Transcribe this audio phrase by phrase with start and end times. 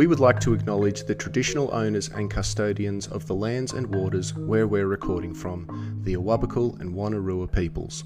[0.00, 4.34] We would like to acknowledge the traditional owners and custodians of the lands and waters
[4.34, 8.04] where we're recording from, the Awabakal and Wanarua peoples.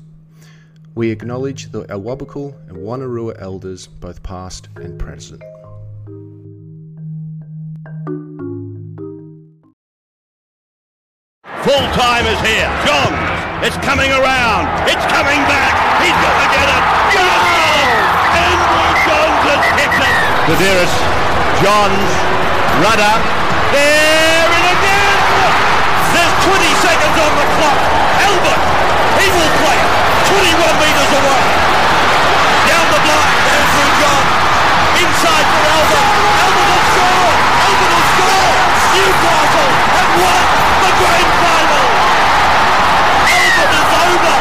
[0.97, 5.41] We acknowledge the Awabakal and Wanarua elders, both past and present.
[11.63, 12.67] Full time is here.
[12.83, 13.63] Johns.
[13.63, 14.67] It's coming around.
[14.91, 16.03] It's coming back.
[16.03, 16.83] He's going to get it.
[17.15, 17.87] Goal!
[18.35, 20.35] Andrew Johns has hit it.
[20.51, 21.34] Sedaris,
[21.65, 22.13] Johns,
[22.85, 23.17] Rudder.
[23.73, 25.17] There and again.
[26.13, 27.81] There's 20 seconds on the clock.
[28.21, 28.63] Albert,
[29.17, 29.81] he will play
[30.29, 31.45] 21 metres away.
[32.69, 34.33] Down the blind, Andrew Johns.
[35.09, 36.09] Inside for Albert.
[36.45, 37.33] Albert will score.
[37.33, 38.53] Albert will score.
[38.93, 40.43] Newcastle have won
[40.85, 41.85] the grand final.
[43.25, 44.37] Albert is over.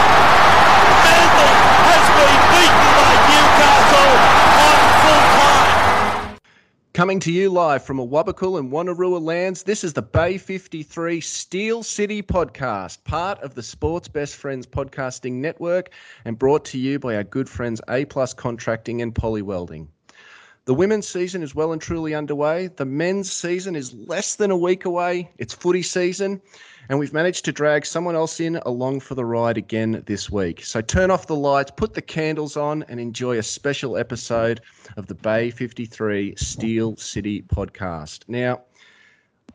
[1.07, 1.51] Manly
[1.87, 4.02] has been beaten by Newcastle
[7.03, 11.83] Coming to you live from Awabakal and Wanarua lands, this is the Bay 53 Steel
[11.83, 15.89] City podcast, part of the Sports Best Friends podcasting network
[16.23, 19.89] and brought to you by our good friends A Plus Contracting and Poly Welding.
[20.63, 22.67] The women's season is well and truly underway.
[22.67, 25.29] The men's season is less than a week away.
[25.37, 26.41] It's footy season,
[26.89, 30.65] and we've managed to drag someone else in along for the ride again this week.
[30.65, 34.61] So turn off the lights, put the candles on, and enjoy a special episode
[34.97, 38.23] of the Bay 53 Steel City podcast.
[38.27, 38.61] Now,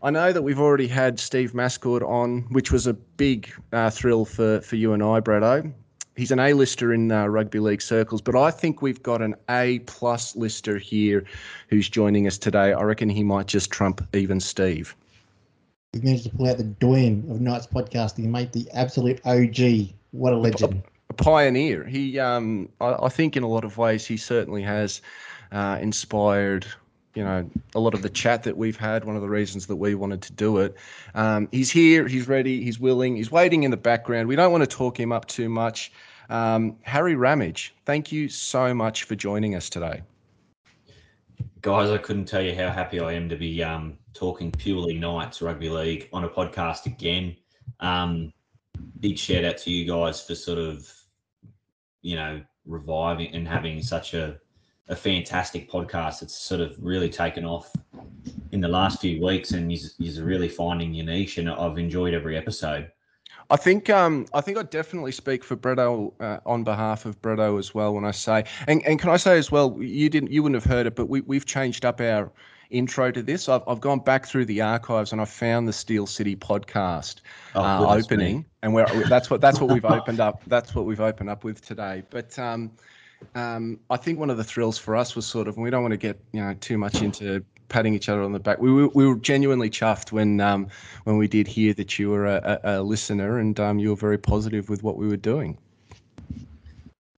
[0.03, 4.25] I know that we've already had Steve Mascord on, which was a big uh, thrill
[4.25, 5.73] for, for you and I, Bretto.
[6.17, 10.35] He's an A-lister in uh, rugby league circles, but I think we've got an A-plus
[10.35, 11.25] lister here
[11.69, 12.73] who's joining us today.
[12.73, 14.97] I reckon he might just trump even Steve.
[15.95, 19.95] We've managed to pull out the doyen of Knights podcasting, mate, the absolute OG.
[20.11, 20.83] What a legend.
[21.09, 21.83] A pioneer.
[21.85, 25.01] He, um, I, I think, in a lot of ways, he certainly has
[25.51, 26.67] uh, inspired
[27.15, 29.77] you know a lot of the chat that we've had one of the reasons that
[29.77, 30.77] we wanted to do it
[31.15, 34.63] um, he's here he's ready he's willing he's waiting in the background we don't want
[34.63, 35.91] to talk him up too much
[36.29, 40.03] um, harry ramage thank you so much for joining us today
[41.61, 45.41] Guys, I couldn't tell you how happy I am to be um, talking purely Knights
[45.41, 47.37] Rugby League on a podcast again.
[47.79, 48.33] Um,
[48.99, 50.91] big shout out to you guys for sort of,
[52.03, 54.39] you know, reviving and having such a,
[54.89, 56.23] a fantastic podcast.
[56.23, 57.73] It's sort of really taken off
[58.51, 61.39] in the last few weeks, and you're really finding your niche.
[61.39, 62.91] And I've enjoyed every episode.
[63.51, 67.59] I think um, I think I definitely speak for Bretto uh, on behalf of Bretto
[67.59, 70.43] as well when I say, and, and can I say as well, you didn't you
[70.43, 72.33] wouldn't have heard it, but we we've changed up our
[72.71, 73.49] intro to this.
[73.49, 77.21] I've I've gone back through the archives and I found the Steel City podcast
[77.55, 78.45] Oh, uh, opening, me.
[78.63, 80.43] and we're that's what that's what we've opened up.
[80.47, 82.03] That's what we've opened up with today.
[82.11, 82.73] But um,
[83.35, 85.83] um, I think one of the thrills for us was sort of, and we don't
[85.83, 88.59] want to get you know too much into patting each other on the back.
[88.59, 90.69] We were, we were genuinely chuffed when um,
[91.05, 93.97] when we did hear that you were a, a, a listener and um, you were
[93.97, 95.59] very positive with what we were doing.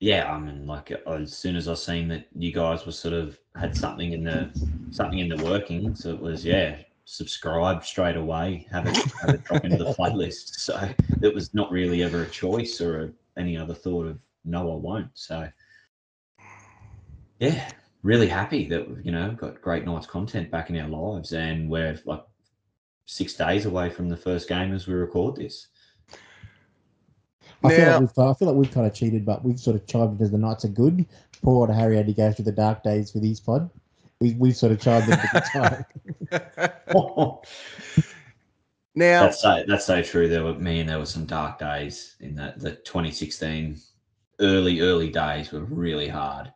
[0.00, 3.38] Yeah, I mean, like as soon as I seen that you guys were sort of
[3.54, 4.50] had something in the
[4.90, 9.62] something in the workings, it was yeah, subscribe straight away, have it have it drop
[9.62, 10.54] into the playlist.
[10.60, 10.88] So
[11.20, 14.76] it was not really ever a choice or a, any other thought of no, I
[14.76, 15.10] won't.
[15.12, 15.46] So
[17.38, 17.70] yeah,
[18.02, 22.00] really happy that you know got great nice content back in our lives, and we're
[22.06, 22.24] like
[23.04, 25.68] six days away from the first game as we record this.
[27.65, 29.87] I, feel like we've, I feel like we've kind of cheated, but we've sort of
[29.87, 31.06] chimed in as the Knights are good.
[31.43, 33.71] Poor old Harry had to go through the dark days with his pod.
[34.21, 35.84] We, we've sort of chimed in at the
[36.93, 37.37] time.
[38.94, 40.28] Now, That's so that's so true.
[40.28, 43.81] There were man, there were some dark days in that the 2016
[44.41, 46.53] early early days were really hard.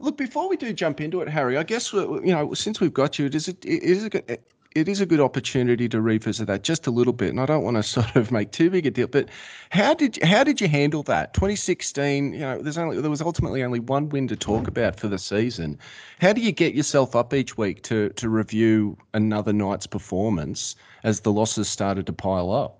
[0.00, 1.58] look before we do jump into it, Harry.
[1.58, 4.10] I guess uh, you know since we've got you, it is a, it is a
[4.10, 4.40] good.
[4.74, 7.64] It is a good opportunity to revisit that just a little bit, and I don't
[7.64, 9.06] want to sort of make too big a deal.
[9.06, 9.28] But
[9.70, 11.34] how did you, how did you handle that?
[11.34, 14.68] 2016, you know, there's only there was ultimately only one win to talk mm.
[14.68, 15.78] about for the season.
[16.20, 21.20] How do you get yourself up each week to to review another Knights' performance as
[21.20, 22.78] the losses started to pile up?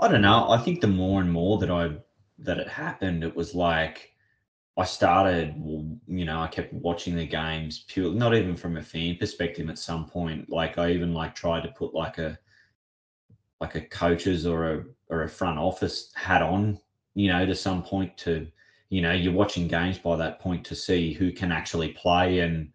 [0.00, 0.50] I don't know.
[0.50, 1.92] I think the more and more that I
[2.38, 4.13] that it happened, it was like
[4.76, 5.54] I started,
[6.08, 9.68] you know, I kept watching the games purely, not even from a fan perspective.
[9.70, 12.38] At some point, like I even like tried to put like a
[13.60, 16.78] like a coaches or a or a front office hat on,
[17.14, 18.48] you know, to some point to,
[18.88, 22.70] you know, you're watching games by that point to see who can actually play and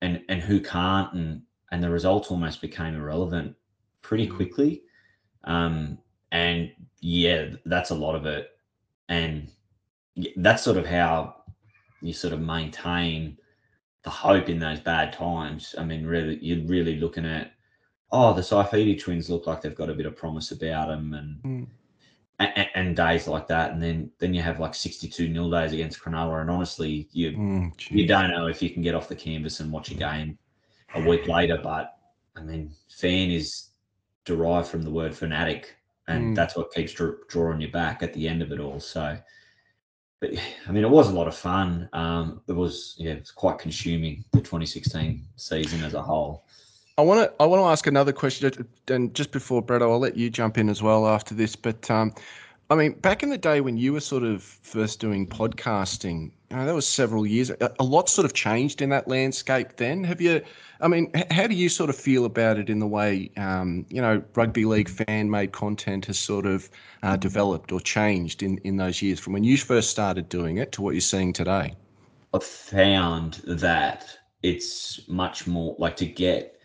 [0.00, 3.54] and and who can't, and and the results almost became irrelevant
[4.00, 4.82] pretty quickly.
[5.44, 5.98] Um,
[6.32, 8.48] and yeah, that's a lot of it.
[9.10, 9.52] And
[10.36, 11.42] that's sort of how
[12.00, 13.36] you sort of maintain
[14.04, 15.74] the hope in those bad times.
[15.78, 17.52] I mean, really, you're really looking at,
[18.12, 21.42] oh, the Saifiti twins look like they've got a bit of promise about them, and,
[21.42, 21.66] Mm.
[22.38, 26.00] and and days like that, and then then you have like 62 nil days against
[26.00, 29.60] Cronulla, and honestly, you Mm, you don't know if you can get off the canvas
[29.60, 30.38] and watch a game
[30.94, 31.58] a week later.
[31.62, 31.96] But
[32.36, 33.70] I mean, fan is
[34.24, 35.76] derived from the word fanatic,
[36.06, 36.34] and Mm.
[36.36, 38.78] that's what keeps dr- drawing you back at the end of it all.
[38.78, 39.18] So,
[40.20, 40.30] but
[40.66, 41.88] I mean, it was a lot of fun.
[41.92, 46.44] Um, it was yeah, it was quite consuming the 2016 season as a whole.
[46.96, 50.16] I want to I want to ask another question, and just before Bretto, I'll let
[50.16, 51.54] you jump in as well after this.
[51.54, 52.12] But um,
[52.70, 56.66] I mean, back in the day when you were sort of first doing podcasting, know,
[56.66, 57.50] that was several years.
[57.50, 59.76] A, a lot sort of changed in that landscape.
[59.76, 60.42] Then, have you?
[60.80, 64.00] I mean, how do you sort of feel about it in the way um, you
[64.00, 66.70] know rugby league fan made content has sort of
[67.02, 70.72] uh, developed or changed in in those years from when you first started doing it
[70.72, 71.74] to what you're seeing today?
[72.32, 74.06] I've found that
[74.42, 76.58] it's much more like to get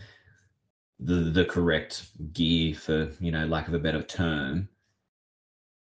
[1.00, 4.70] the the correct gear for you know lack of a better term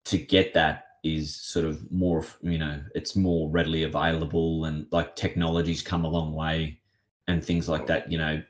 [0.06, 5.14] to get that is sort of more you know it's more readily available and like
[5.14, 6.78] technology's come a long way
[7.28, 8.42] and things like that you know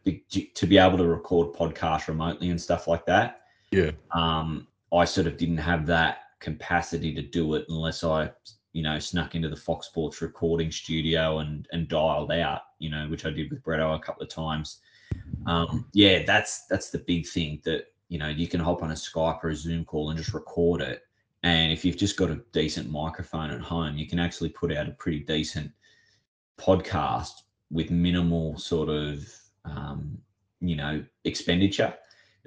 [0.54, 3.90] to be able to record podcasts remotely and stuff like that Yeah.
[4.12, 8.30] um, I sort of didn't have that capacity to do it unless I,
[8.72, 13.08] you know, snuck into the Fox Sports recording studio and and dialed out, you know,
[13.08, 14.78] which I did with Bretto a couple of times.
[15.46, 18.94] Um, yeah, that's that's the big thing that you know you can hop on a
[18.94, 21.02] Skype or a Zoom call and just record it.
[21.42, 24.88] And if you've just got a decent microphone at home, you can actually put out
[24.88, 25.70] a pretty decent
[26.58, 29.28] podcast with minimal sort of
[29.64, 30.18] um,
[30.60, 31.94] you know expenditure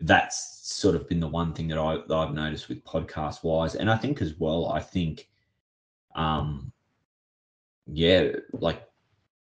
[0.01, 3.75] that's sort of been the one thing that, I, that I've noticed with podcast wise.
[3.75, 5.29] And I think as well, I think,
[6.15, 6.71] um,
[7.87, 8.83] yeah, like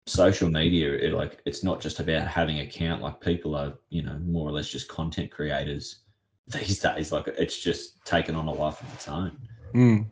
[0.05, 3.01] social media, it, like it's not just about having account.
[3.01, 6.01] Like people are, you know, more or less just content creators
[6.47, 7.11] these days.
[7.11, 9.31] Like it's just taken on a life of its own.
[9.73, 10.05] Mm.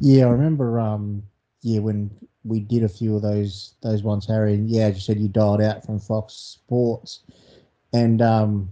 [0.00, 0.80] Yeah, I remember.
[0.80, 1.22] Um,
[1.62, 2.10] yeah, when
[2.44, 5.28] we did a few of those those ones, Harry, and yeah, as you said, you
[5.28, 7.22] dialed out from Fox Sports,
[7.92, 8.70] and um,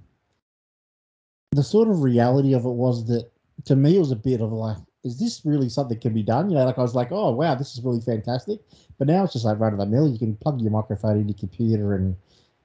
[1.53, 3.31] the sort of reality of it was that
[3.65, 6.23] to me it was a bit of like, is this really something that can be
[6.23, 6.51] done?
[6.51, 8.61] You know, like I was like, oh wow, this is really fantastic.
[8.99, 10.09] But now it's just like run of the mill.
[10.09, 12.15] You can plug your microphone in your computer and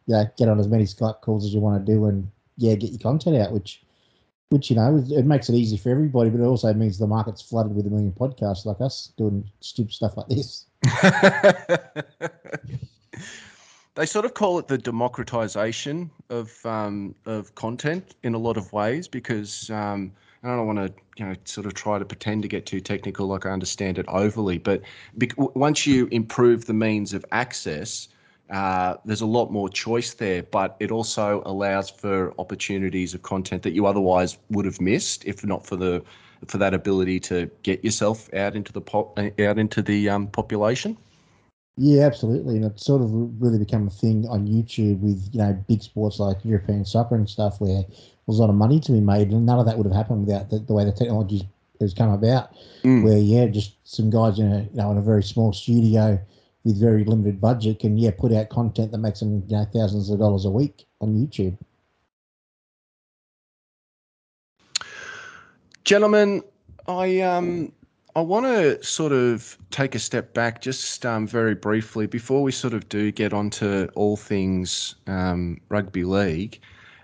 [0.05, 2.92] yeah, get on as many Skype calls as you want to do, and yeah, get
[2.92, 3.81] your content out, which
[4.50, 7.42] which you know it makes it easy for everybody, but it also means the market's
[7.42, 10.65] flooded with a million podcasts like us doing stupid stuff like this.
[13.95, 18.71] they sort of call it the democratization of um, of content in a lot of
[18.71, 20.12] ways because um,
[20.44, 23.27] I don't want to you know sort of try to pretend to get too technical
[23.27, 24.81] like I understand it overly, but
[25.38, 28.07] once you improve the means of access.
[28.49, 33.61] Uh, there's a lot more choice there, but it also allows for opportunities of content
[33.63, 36.01] that you otherwise would have missed if not for the
[36.45, 40.95] for that ability to get yourself out into the pop out into the um, population.
[41.75, 45.53] Yeah, absolutely, and it's sort of really become a thing on YouTube with you know
[45.67, 47.83] big sports like European soccer and stuff, where
[48.25, 50.25] there's a lot of money to be made, and none of that would have happened
[50.25, 51.47] without the, the way the technology
[51.81, 52.51] has come about.
[52.83, 53.03] Mm.
[53.03, 56.19] Where yeah, just some guys in a you know in a very small studio
[56.68, 60.09] with very limited budget can yeah put out content that makes them you know thousands
[60.09, 61.57] of dollars a week on YouTube.
[65.86, 66.44] Gentlemen,
[66.88, 67.71] I um
[68.18, 72.52] I want to sort of take a step back, just um, very briefly, before we
[72.52, 76.59] sort of do get onto all things um, rugby league.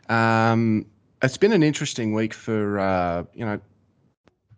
[0.10, 0.86] Um,
[1.22, 3.62] it's been an interesting week for uh, you know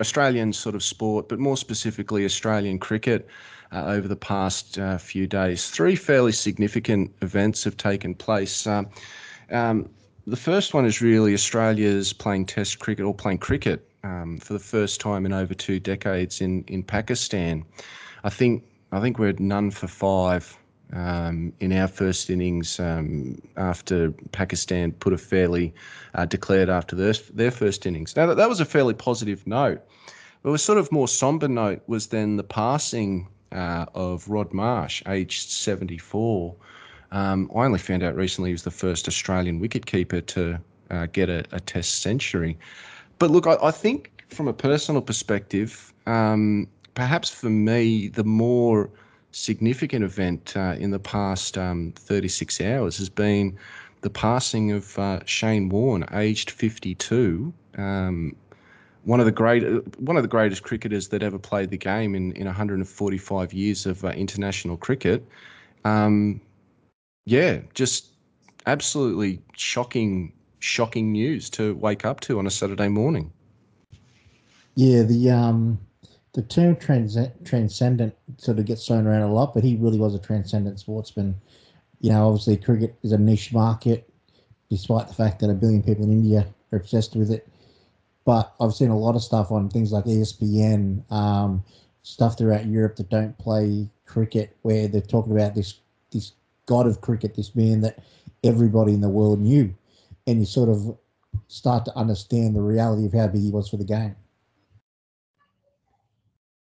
[0.01, 3.27] Australian sort of sport, but more specifically Australian cricket.
[3.75, 8.65] Uh, over the past uh, few days, three fairly significant events have taken place.
[8.65, 8.87] Um,
[9.51, 9.89] um,
[10.25, 14.59] the first one is really Australia's playing Test cricket or playing cricket um, for the
[14.59, 17.65] first time in over two decades in in Pakistan.
[18.23, 18.63] I think
[18.93, 20.57] I think we're none for five
[20.93, 25.73] um, in our first innings um, after Pakistan put a fairly
[26.13, 28.15] uh, declared after their their first innings.
[28.15, 29.81] Now that, that was a fairly positive note.
[30.43, 35.01] But a sort of more somber note was then the passing uh, of Rod Marsh,
[35.07, 36.55] aged 74.
[37.11, 40.59] Um, I only found out recently he was the first Australian wicketkeeper to
[40.91, 42.57] uh, get a, a Test century.
[43.19, 48.89] But look, I, I think from a personal perspective, um, perhaps for me, the more
[49.31, 53.57] significant event uh, in the past um, 36 hours has been
[54.01, 57.53] the passing of uh, Shane Warne, aged 52.
[57.77, 58.35] Um,
[59.05, 59.63] one of the great,
[59.99, 64.03] one of the greatest cricketers that ever played the game in, in 145 years of
[64.03, 65.25] uh, international cricket.
[65.85, 66.41] um,
[67.27, 68.09] yeah, just
[68.67, 73.31] absolutely shocking, shocking news to wake up to on a Saturday morning.
[74.75, 75.79] Yeah, the um,
[76.33, 80.13] the term trans- transcendent sort of gets thrown around a lot, but he really was
[80.13, 81.33] a transcendent sportsman.
[82.01, 84.07] You know, obviously cricket is a niche market,
[84.69, 87.47] despite the fact that a billion people in India are obsessed with it.
[88.25, 91.63] But I've seen a lot of stuff on things like ESPN, um,
[92.01, 95.79] stuff throughout Europe that don't play cricket, where they're talking about this
[96.11, 96.33] this
[96.65, 97.99] god of cricket, this man that
[98.43, 99.73] everybody in the world knew,
[100.27, 100.97] and you sort of
[101.47, 104.15] start to understand the reality of how big he was for the game.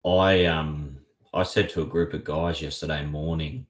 [0.05, 0.99] I um
[1.35, 3.67] I said to a group of guys yesterday morning,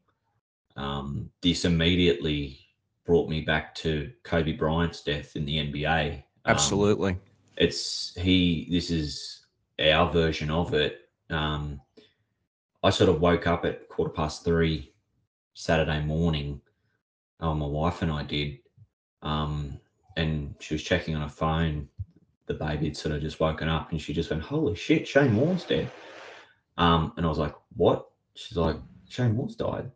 [0.76, 2.58] um, this immediately
[3.04, 6.14] brought me back to Kobe Bryant's death in the NBA.
[6.16, 7.18] Um, Absolutely.
[7.56, 9.47] It's he this is
[9.80, 11.09] our version of it.
[11.30, 11.80] Um
[12.82, 14.92] I sort of woke up at quarter past three
[15.54, 16.61] Saturday morning.
[17.40, 18.59] Oh, my wife and I did.
[19.23, 19.78] Um,
[20.16, 21.88] and she was checking on her phone.
[22.47, 25.37] The baby had sort of just woken up and she just went, Holy shit, Shane
[25.37, 25.90] Warne's dead.
[26.76, 28.11] Um, and I was like, What?
[28.35, 28.76] She's like,
[29.09, 29.90] Shane Warne's died.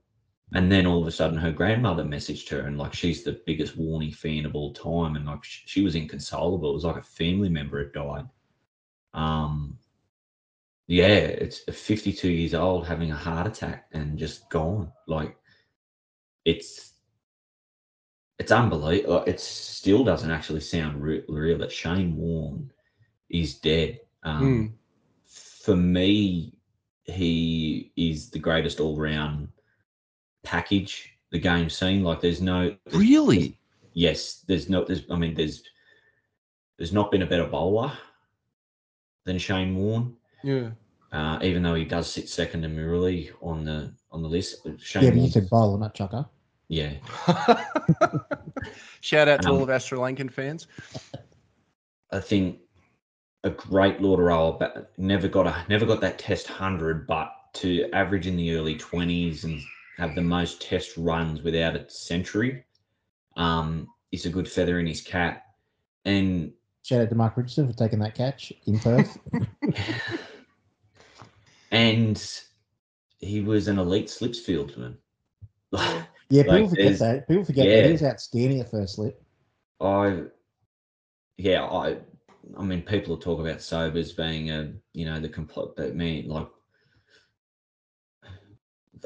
[0.54, 3.76] And then all of a sudden, her grandmother messaged her, and like she's the biggest
[3.78, 6.70] Warney fan of all time, and like sh- she was inconsolable.
[6.70, 8.28] It was like a family member had died.
[9.14, 9.78] Um,
[10.88, 14.92] yeah, it's 52 years old having a heart attack and just gone.
[15.08, 15.36] Like
[16.44, 16.94] it's
[18.38, 19.24] it's unbelievable.
[19.26, 22.70] It still doesn't actually sound re- real that Shane Warne
[23.30, 24.00] is dead.
[24.22, 24.74] Um,
[25.24, 26.58] For me,
[27.04, 29.48] he is the greatest all round
[30.46, 32.02] package the game scene.
[32.04, 33.58] Like there's no there's- Really?
[33.92, 35.62] yes, there's no there's I mean there's
[36.78, 37.92] there's not been a better bowler
[39.24, 40.14] than Shane Warne.
[40.44, 40.70] Yeah.
[41.12, 44.66] Uh, even though he does sit second to Murali on the on the list.
[44.80, 46.24] Shane Yeah, but you Warne- said bowler, not chucker.
[46.68, 46.94] yeah.
[49.00, 50.66] Shout out to all Um, of our Sri Lankan fans.
[52.12, 52.58] I think
[53.44, 58.26] a great Lauderella, but never got a never got that test hundred, but to average
[58.26, 59.60] in the early twenties and
[59.96, 62.64] have the most test runs without a century,
[63.36, 65.42] um, is a good feather in his cap.
[66.04, 69.18] And Shout out to Mark Richardson for taking that catch in Perth.
[71.72, 72.40] and
[73.18, 74.96] he was an elite slips fieldsman.
[76.28, 77.28] Yeah, people Like, forget that.
[77.28, 79.22] People forget that he was outstanding at first slip.
[79.80, 80.22] I,
[81.36, 81.98] yeah, I,
[82.58, 86.48] I mean, people talk about Sobers being a, you know, the complete, but me, like,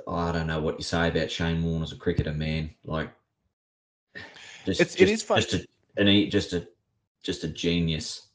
[0.08, 2.70] I don't know what you say about Shane Warne as a cricketer, man.
[2.84, 3.10] Like,
[4.66, 5.66] just, It's- it just, is fun- just a,
[5.96, 6.66] an, just a,
[7.22, 8.26] just a genius.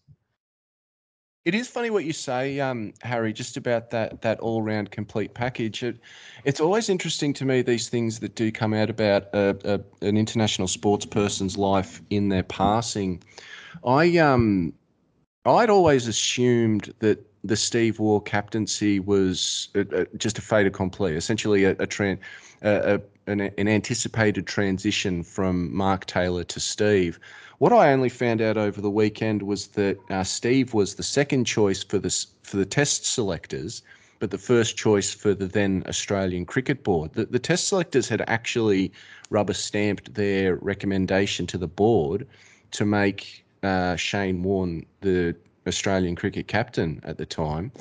[1.46, 5.36] It is funny what you say, um, Harry, just about that that all round complete
[5.36, 5.84] package.
[5.84, 6.00] It,
[6.44, 10.18] it's always interesting to me these things that do come out about a, a, an
[10.18, 13.24] international sports person's life in their passing.
[13.86, 14.74] I um,
[15.46, 21.14] I'd always assumed that the Steve Waugh captaincy was a, a, just a fait accompli,
[21.16, 21.88] essentially a, a,
[22.62, 27.20] a an, an anticipated transition from Mark Taylor to Steve.
[27.60, 31.46] What I only found out over the weekend was that uh, Steve was the second
[31.46, 33.82] choice for the for the Test selectors,
[34.20, 37.14] but the first choice for the then Australian Cricket Board.
[37.14, 38.92] The, the Test selectors had actually
[39.30, 42.28] rubber stamped their recommendation to the board
[42.72, 45.36] to make uh, Shane Warne the
[45.68, 47.72] Australian cricket captain at the time.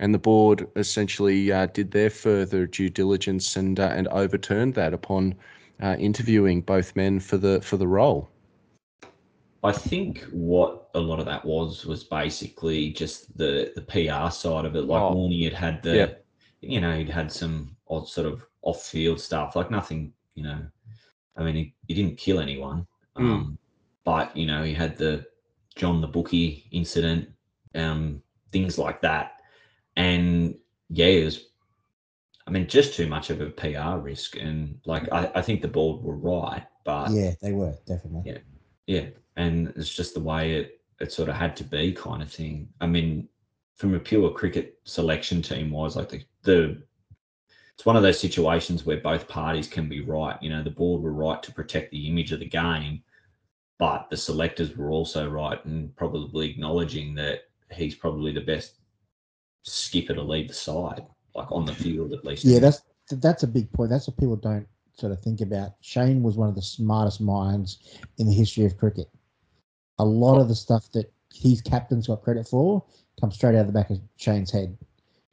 [0.00, 4.92] And the board essentially uh, did their further due diligence and uh, and overturned that
[4.94, 5.34] upon
[5.82, 8.28] uh, interviewing both men for the for the role.
[9.64, 14.64] I think what a lot of that was was basically just the the PR side
[14.64, 14.82] of it.
[14.82, 15.14] Like Oh.
[15.14, 16.24] Warney had had the, Yep.
[16.62, 20.58] you know, he'd had some odd sort of off field stuff, like nothing, you know.
[21.36, 23.20] I mean, he, he didn't kill anyone, Mm.
[23.22, 23.58] um,
[24.04, 25.24] but you know, he had the
[25.74, 27.28] John the Bookie incident,
[27.74, 29.40] um, things like that,
[29.96, 30.56] and
[30.88, 31.46] yeah, it was.
[32.44, 35.68] I mean, just too much of a PR risk, and like I, I think the
[35.68, 38.32] board were right, but Yeah, they were definitely.
[38.32, 38.38] Yeah.
[38.86, 42.30] yeah, and it's just the way it it sort of had to be, kind of
[42.30, 42.68] thing.
[42.80, 43.28] I mean,
[43.74, 46.82] from a pure cricket selection team wise, like the the
[47.74, 50.40] it's one of those situations where both parties can be right.
[50.42, 53.02] You know, the board were right to protect the image of the game,
[53.82, 58.74] but the selectors were also right and probably acknowledging that he's probably the best
[59.64, 62.44] skipper to lead the side, like on the field at least.
[62.44, 63.90] Yeah, that's that's a big point.
[63.90, 65.72] That's what people don't sort of think about.
[65.80, 67.78] Shane was one of the smartest minds
[68.18, 69.08] in the history of cricket.
[69.98, 72.84] A lot of the stuff that his captains got credit for
[73.20, 74.78] comes straight out of the back of Shane's head.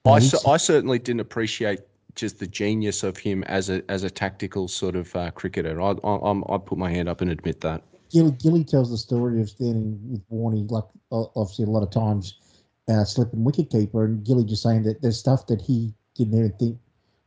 [0.06, 1.82] I, He's- I certainly didn't appreciate
[2.16, 5.80] just the genius of him as a as a tactical sort of uh, cricketer.
[5.80, 7.84] I I I put my hand up and admit that.
[8.10, 12.40] Gilly, Gilly tells the story of standing with Warney, like obviously a lot of times,
[12.88, 16.78] uh, slipping wicketkeeper, and Gilly just saying that there's stuff that he didn't even think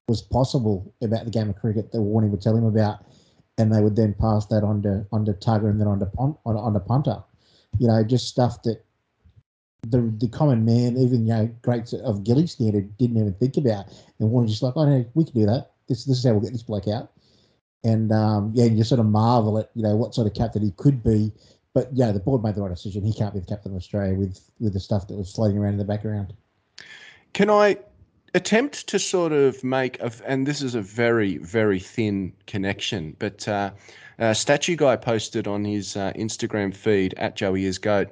[0.08, 3.04] was possible about the game of cricket that Warney would tell him about,
[3.58, 6.10] and they would then pass that on to on to Tugger and then on to
[6.18, 7.22] on, on to Punter.
[7.78, 8.84] You know, just stuff that
[9.82, 13.86] the the common man, even you know, greats of Gilly standard, didn't even think about.
[14.18, 15.70] And Warney's just like, oh no, we can do that.
[15.88, 17.12] This this is how we'll get this bloke out
[17.84, 20.70] and um, yeah, you sort of marvel at you know what sort of captain he
[20.72, 21.32] could be.
[21.74, 23.04] But yeah, the board made the right decision.
[23.04, 25.72] He can't be the captain of Australia with with the stuff that was floating around
[25.72, 26.32] in the background.
[27.32, 27.78] Can I
[28.34, 33.46] attempt to sort of make a, and this is a very very thin connection, but
[33.48, 33.70] uh,
[34.18, 38.08] a statue guy posted on his uh, Instagram feed at Joey is goat.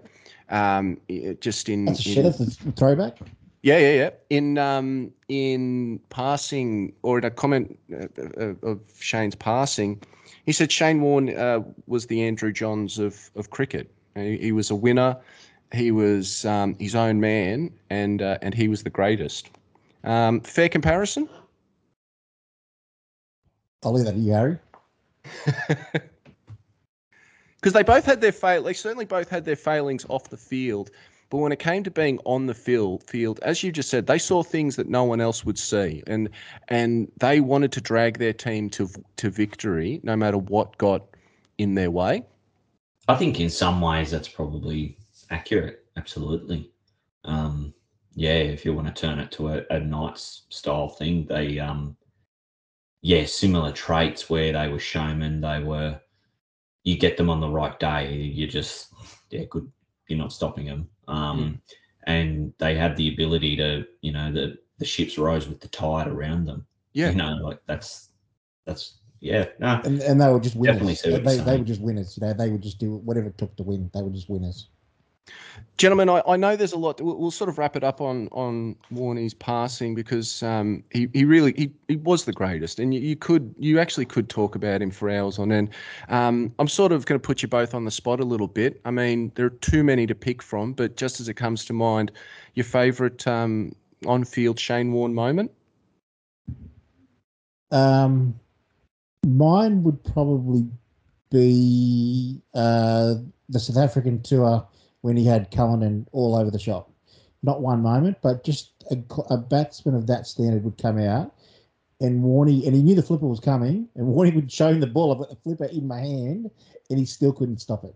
[0.49, 0.99] Um,
[1.41, 2.35] just in, That's a shit
[2.77, 3.19] throwback.
[3.62, 4.11] Yeah, yeah, yeah.
[4.31, 8.07] In um, in passing or in a comment uh,
[8.38, 10.00] uh, of Shane's passing,
[10.47, 13.90] he said Shane Warne uh, was the Andrew Johns of of cricket.
[14.14, 15.17] He, he was a winner.
[15.73, 19.50] He was um, his own man, and uh, and he was the greatest.
[20.05, 21.29] Um, fair comparison.
[23.85, 24.59] I'll leave that to you, Harry.
[27.61, 28.62] Because they both had their fail.
[28.62, 30.90] They certainly both had their failings off the field.
[31.31, 34.19] But when it came to being on the field, field, as you just said, they
[34.19, 36.29] saw things that no one else would see, and
[36.69, 41.05] and they wanted to drag their team to to victory, no matter what got
[41.59, 42.25] in their way.
[43.07, 44.99] I think in some ways that's probably
[45.31, 45.85] accurate.
[45.97, 46.73] Absolutely.
[47.25, 47.73] Um,
[48.15, 51.97] yeah, if you want to turn it to a, a Knights style thing, they um,
[53.03, 55.41] yeah, similar traits where they were showmen.
[55.41, 56.01] They were
[56.83, 58.93] you get them on the right day, you just
[59.31, 59.71] yeah, good.
[60.09, 60.89] You're not stopping them.
[61.11, 61.75] Um, mm.
[62.05, 66.09] And they had the ability to, you know, the the ships rose with the tide
[66.09, 66.67] around them.
[66.93, 68.09] Yeah, you know, like that's
[68.64, 71.02] that's yeah, no, and, and they were just winners.
[71.02, 72.17] They, they were just winners.
[72.17, 73.91] You know, they would just do whatever it took to win.
[73.93, 74.69] They were just winners.
[75.80, 77.00] Gentlemen, I, I know there's a lot.
[77.00, 81.25] We'll, we'll, sort of wrap it up on on Warney's passing because um, he he
[81.25, 84.83] really he, he was the greatest, and you, you could you actually could talk about
[84.83, 85.71] him for hours on end.
[86.11, 88.78] Um, I'm sort of going to put you both on the spot a little bit.
[88.85, 91.73] I mean, there are too many to pick from, but just as it comes to
[91.73, 92.13] mind,
[92.54, 93.73] your favourite um,
[94.06, 95.50] on-field Shane Warne moment.
[97.71, 98.39] Um,
[99.26, 100.67] mine would probably
[101.30, 103.15] be uh,
[103.49, 104.67] the South African tour
[105.02, 106.91] when he had Cullinan all over the shop.
[107.43, 108.99] Not one moment, but just a,
[109.30, 111.34] a batsman of that standard would come out
[112.00, 114.86] and Warney, and he knew the flipper was coming, and Warney would show him the
[114.86, 115.13] ball.
[115.13, 116.50] I've got the flipper in my hand,
[116.89, 117.95] and he still couldn't stop it.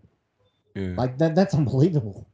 [0.75, 0.95] Yeah.
[0.97, 2.29] Like that, that's unbelievable.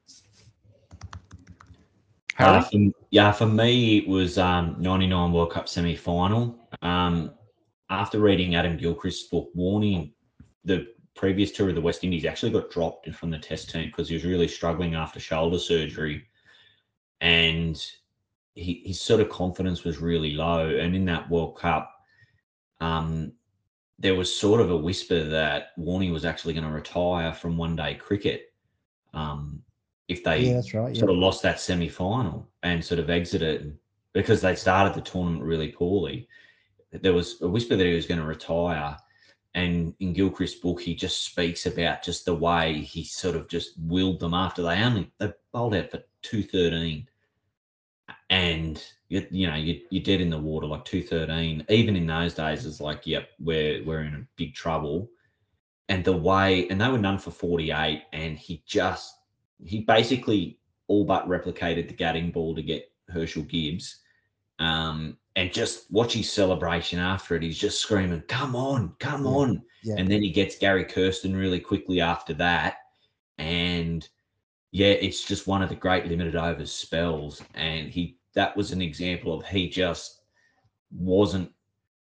[2.38, 2.78] Uh, for,
[3.11, 6.56] yeah, for me, it was um, 99 World Cup semi final.
[6.80, 7.33] Um,
[7.90, 10.12] after reading Adam Gilchrist's book, Warney,
[10.64, 14.09] the previous tour of the West Indies, actually got dropped from the test team because
[14.09, 16.25] he was really struggling after shoulder surgery.
[17.20, 17.83] And
[18.55, 20.68] he, his sort of confidence was really low.
[20.68, 21.92] And in that World Cup,
[22.81, 23.33] um,
[23.99, 27.77] there was sort of a whisper that Warney was actually going to retire from one
[27.77, 28.53] day cricket
[29.12, 29.62] um,
[30.09, 30.99] if they yeah, right, yeah.
[30.99, 33.77] sort of lost that semi final and sort of exited
[34.12, 36.27] because they started the tournament really poorly.
[36.92, 38.96] There was a whisper that he was going to retire
[39.54, 43.72] and in Gilchrist's book, he just speaks about just the way he sort of just
[43.80, 47.08] willed them after they only they bowled out for two thirteen,
[48.28, 51.64] and you, you know you, you're dead in the water like two thirteen.
[51.68, 55.10] Even in those days, it's like, yep, we're we're in big trouble.
[55.88, 59.16] And the way, and they were none for forty eight, and he just
[59.64, 63.96] he basically all but replicated the Gatting ball to get Herschel Gibbs.
[64.60, 67.42] Um, and just watch his celebration after it.
[67.42, 69.31] He's just screaming, "Come on, come yeah.
[69.31, 69.94] on!" Yeah.
[69.96, 72.76] And then he gets Gary Kirsten really quickly after that,
[73.38, 74.07] and
[74.70, 77.42] yeah, it's just one of the great limited overs spells.
[77.55, 80.20] And he that was an example of he just
[80.92, 81.50] wasn't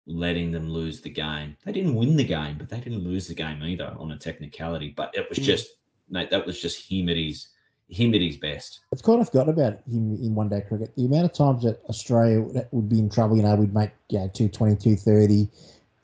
[0.06, 1.56] letting them lose the game.
[1.64, 4.92] They didn't win the game, but they didn't lose the game either on a technicality.
[4.94, 5.44] But it was mm.
[5.44, 5.68] just
[6.10, 7.48] mate, that was just him at his
[7.90, 8.80] him at his best.
[8.92, 10.94] It's kind of forgotten about him in one day cricket.
[10.96, 14.28] The amount of times that Australia would be in trouble, you know, we'd make yeah,
[14.28, 15.48] 220, 230,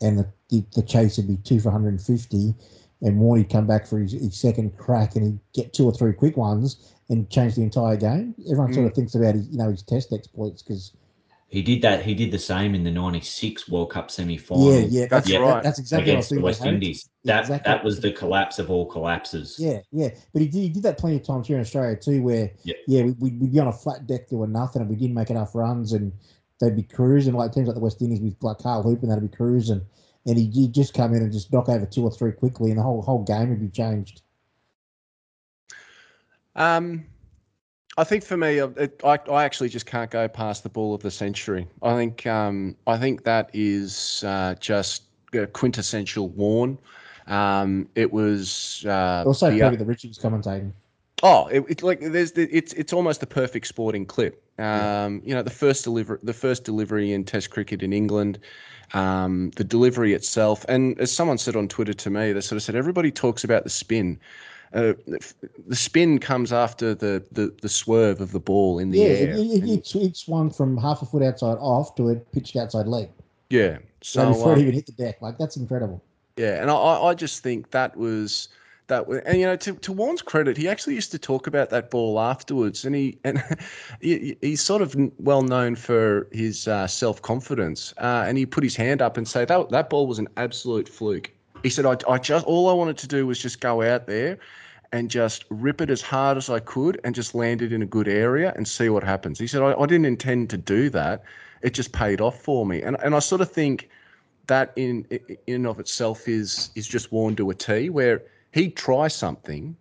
[0.03, 2.55] and the, the, the chase would be two for 150.
[3.03, 6.15] And Warney'd come back for his, his, second crack and he'd get two or three
[6.15, 8.35] quick ones and change the entire game.
[8.51, 8.75] Everyone mm.
[8.75, 10.93] sort of thinks about his, you know, his test exploits because
[11.49, 12.05] he did that.
[12.05, 14.73] He did the same in the '96 World Cup semi-final.
[14.73, 15.63] Yeah, yeah, that's yeah, right.
[15.63, 17.09] that's exactly against the West Indies.
[17.25, 17.73] That exactly.
[17.73, 19.57] that was the collapse of all collapses.
[19.59, 20.09] Yeah, yeah.
[20.33, 22.75] But he did, he did that plenty of times here in Australia too, where yeah,
[22.89, 25.55] yeah we, we'd be on a flat deck doing nothing, and we didn't make enough
[25.55, 26.13] runs, and
[26.61, 29.37] they'd be cruising like teams like the West Indies with like Carl Hooper, that'd be
[29.37, 29.83] cruising,
[30.27, 32.79] and he'd, he'd just come in and just knock over two or three quickly, and
[32.79, 34.23] the whole whole game would be changed.
[36.57, 37.05] Um,
[37.99, 41.03] I think for me, it, I, I actually just can't go past the ball of
[41.03, 41.67] the century.
[41.83, 45.05] I think um, I think that is uh, just
[45.53, 46.79] quintessential Warne.
[47.27, 50.73] Um, it was uh, also the, probably the Richards commentating.
[51.23, 54.43] Oh, it, it, like there's the, it's it's almost the perfect sporting clip.
[54.59, 58.39] Um, you know, the first delivery, the first delivery in Test cricket in England,
[58.93, 62.63] um, the delivery itself, and as someone said on Twitter to me, they sort of
[62.63, 64.21] said everybody talks about the spin.
[64.77, 64.93] Uh,
[65.67, 69.37] the spin comes after the, the, the swerve of the ball in the yeah, air.
[69.37, 72.87] Yeah, it, it's, it's one from half a foot outside off to a pitched outside
[72.87, 73.09] leg.
[73.49, 73.79] Yeah.
[74.03, 76.03] So and before um, it even hit the deck, like that's incredible.
[76.37, 78.49] Yeah, and I, I just think that was
[78.89, 81.71] that was, and you know to, to Warne's credit, he actually used to talk about
[81.71, 83.43] that ball afterwards, and he and
[84.01, 88.63] he, he's sort of well known for his uh, self confidence, uh, and he put
[88.63, 91.31] his hand up and say that that ball was an absolute fluke.
[91.63, 94.39] He said, I, I just all I wanted to do was just go out there
[94.93, 97.87] and just rip it as hard as I could and just land it in a
[97.87, 99.39] good area and see what happens.
[99.39, 101.23] He said, I, I didn't intend to do that.
[101.63, 102.83] It just paid off for me.
[102.83, 103.89] And and I sort of think
[104.47, 108.23] that in in and of itself is is just Warne to a T, where
[108.53, 109.77] he'd try something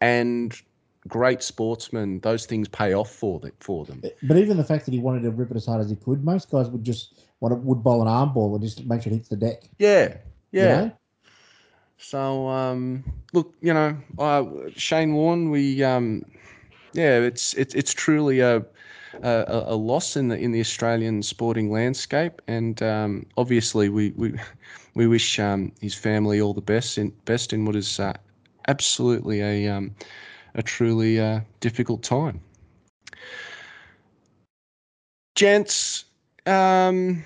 [0.00, 0.60] and
[1.08, 4.00] great sportsmen, those things pay off for the, for them.
[4.04, 5.96] Eh, but even the fact that he wanted to rip it as hard as he
[5.96, 9.02] could, most guys would just want to would bowl an arm ball and just make
[9.02, 9.62] sure it hits the deck.
[9.78, 10.16] Yeah,
[10.52, 10.62] yeah.
[10.62, 10.92] You know?
[12.00, 16.24] So um, look, you know, uh, Shane Warne, we um,
[16.94, 18.64] yeah, it's it's it's truly a,
[19.22, 24.34] a, a loss in the in the Australian sporting landscape, and um, obviously we we
[24.94, 28.14] we wish um, his family all the best in best in what is uh,
[28.66, 29.94] absolutely a um,
[30.54, 32.40] a truly uh, difficult time.
[35.34, 36.06] Gents,
[36.46, 37.24] um,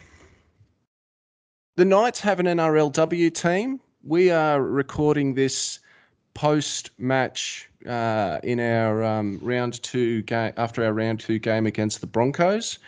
[1.77, 5.81] the Knights have an NRLW team we are recording this
[6.35, 12.01] post match uh, in our um, round two game after our round two game against
[12.01, 12.79] the Broncos.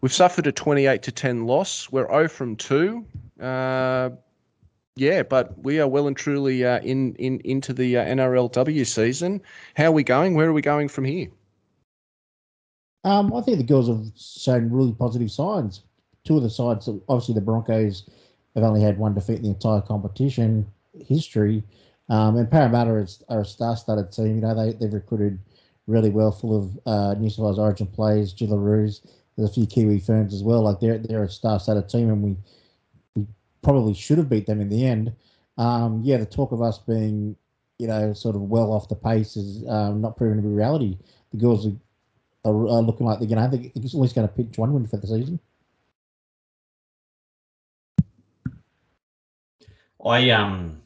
[0.00, 1.90] We've suffered a 28 to 10 loss.
[1.92, 3.04] We're 0 from 2.
[3.40, 4.10] Uh,
[4.96, 9.40] yeah, but we are well and truly uh, in, in into the uh, NRLW season.
[9.76, 10.34] How are we going?
[10.34, 11.28] Where are we going from here?
[13.04, 15.82] Um, I think the girls have shown really positive signs.
[16.24, 18.08] Two of the sides, obviously the Broncos
[18.54, 20.66] They've only had one defeat in the entire competition
[21.06, 21.62] history.
[22.08, 24.36] Um, and Parramatta is, are a star-studded team.
[24.36, 25.38] You know, they, they've recruited
[25.86, 29.00] really well, full of uh, New South Wales Origin players, Jillaroos.
[29.36, 30.62] There's a few Kiwi Ferns as well.
[30.62, 32.36] Like they're they're a star-studded team, and we
[33.14, 33.26] we
[33.62, 35.12] probably should have beat them in the end.
[35.56, 37.36] Um, yeah, the talk of us being,
[37.78, 40.98] you know, sort of well off the pace is um, not proven to be reality.
[41.30, 41.72] The girls are,
[42.44, 43.54] are, are looking like they're going to have.
[43.54, 45.40] At least going to pitch one win for the season.
[50.04, 50.82] I um,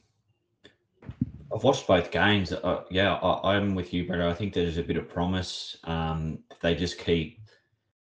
[1.55, 2.53] I've watched both games.
[2.53, 4.21] Uh, yeah, I, am with you, Brett.
[4.21, 5.79] I think there's a bit of promise.
[5.85, 7.41] Um, they just keep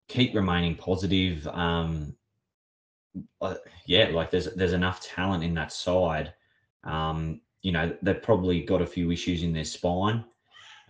[0.07, 1.45] keep remaining positive.
[1.47, 2.15] Um,
[3.41, 6.33] uh, yeah, like there's there's enough talent in that side.
[6.83, 10.23] Um, you know, they've probably got a few issues in their spine,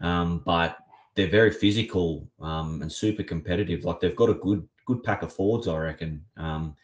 [0.01, 0.77] um, but
[1.15, 3.83] they're very physical um, and super competitive.
[3.83, 6.23] Like they've got a good good pack of forwards, I reckon.
[6.37, 6.75] Um,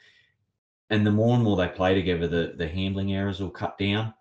[0.92, 4.14] and the more and more they play together, the the handling errors will cut down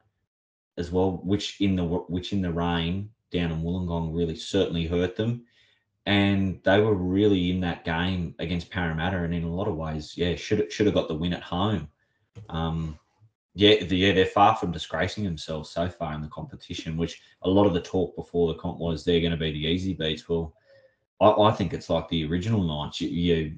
[0.79, 5.17] as well, which in the which in the rain down in Wollongong really certainly hurt
[5.17, 5.45] them.
[6.07, 10.17] And they were really in that game against Parramatta, and in a lot of ways,
[10.17, 11.89] yeah, should should have got the win at home.
[12.49, 12.99] Um,
[13.55, 16.97] yeah, the, yeah, they're far from disgracing themselves so far in the competition.
[16.97, 19.67] Which a lot of the talk before the comp was they're going to be the
[19.67, 20.29] easy beats.
[20.29, 20.55] Well,
[21.21, 23.01] I, I think it's like the original Knights.
[23.01, 23.57] You, you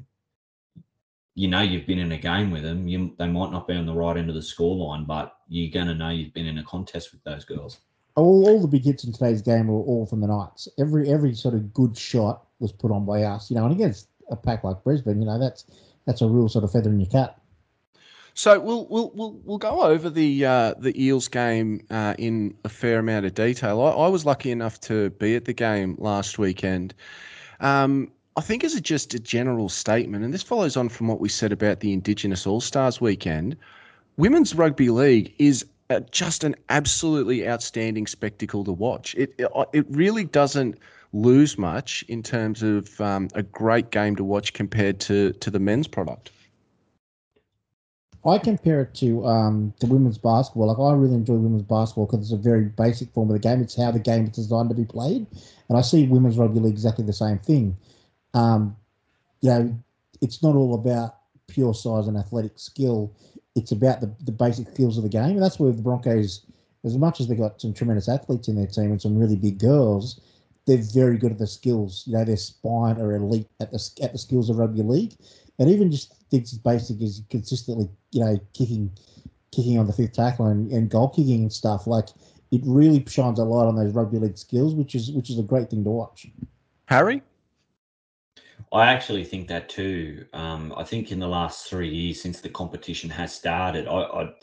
[1.34, 2.86] you know you've been in a game with them.
[2.86, 5.86] You, they might not be on the right end of the scoreline, but you're going
[5.86, 7.78] to know you've been in a contest with those girls.
[8.14, 10.68] All, all the big hits in today's game were all from the Knights.
[10.78, 13.50] Every every sort of good shot was put on by us.
[13.50, 15.64] You know, and against a pack like Brisbane, you know that's
[16.06, 17.40] that's a real sort of feather in your cap.
[18.34, 22.68] So we'll we'll we'll we'll go over the uh, the Eels game uh, in a
[22.68, 23.80] fair amount of detail.
[23.80, 26.94] I, I, was lucky enough to be at the game last weekend.
[27.60, 31.20] Um, I think as a, just a general statement, and this follows on from what
[31.20, 33.56] we said about the Indigenous All Stars weekend,
[34.16, 35.66] women's rugby league is
[36.10, 39.14] just an absolutely outstanding spectacle to watch.
[39.16, 40.78] It it, it really doesn't
[41.12, 45.58] lose much in terms of um, a great game to watch compared to to the
[45.58, 46.30] men's product.
[48.24, 50.68] I compare it to um, women's basketball.
[50.68, 53.60] Like I really enjoy women's basketball because it's a very basic form of the game.
[53.60, 55.26] It's how the game is designed to be played,
[55.68, 57.76] and I see women's rugby league exactly the same thing.
[58.34, 58.76] Um,
[59.40, 59.78] you know,
[60.20, 61.16] it's not all about
[61.48, 63.12] pure size and athletic skill.
[63.54, 65.30] It's about the, the basic skills of the game.
[65.30, 66.46] And that's where the Broncos,
[66.84, 69.58] as much as they've got some tremendous athletes in their team and some really big
[69.58, 70.20] girls,
[70.66, 72.04] they're very good at the skills.
[72.06, 75.14] You know, their spine are elite at the at the skills of rugby league,
[75.58, 78.90] and even just things as basic as consistently, you know, kicking,
[79.50, 81.86] kicking on the fifth tackle and, and goal kicking and stuff.
[81.86, 82.08] Like
[82.52, 85.42] it really shines a light on those rugby league skills, which is which is a
[85.42, 86.28] great thing to watch.
[86.86, 87.22] Harry,
[88.70, 90.26] I actually think that too.
[90.32, 94.34] Um, I think in the last three years since the competition has started, I, I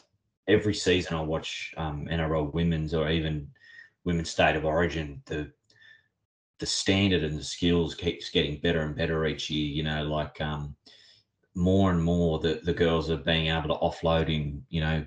[0.48, 3.50] every season I watch um, NRL women's or even
[4.06, 5.22] women's state of origin.
[5.26, 5.52] The
[6.60, 9.68] the standard and the skills keeps getting better and better each year.
[9.68, 10.76] You know, like um,
[11.56, 15.06] more and more the, the girls are being able to offload in, you know,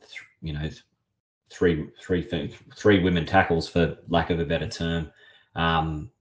[0.00, 0.70] th- you know,
[1.50, 5.10] three three three women tackles for lack of a better term.
[5.54, 6.11] Um,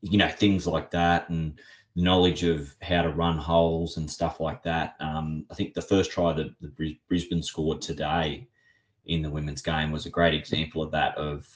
[0.00, 1.58] you know, things like that and
[1.96, 4.96] knowledge of how to run holes and stuff like that.
[5.00, 8.46] Um, I think the first try that the Brisbane scored today
[9.06, 11.16] in the women's game was a great example of that.
[11.16, 11.48] Of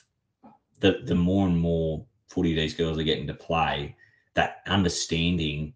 [0.80, 3.96] the the more and more footy these girls are getting to play,
[4.34, 5.74] that understanding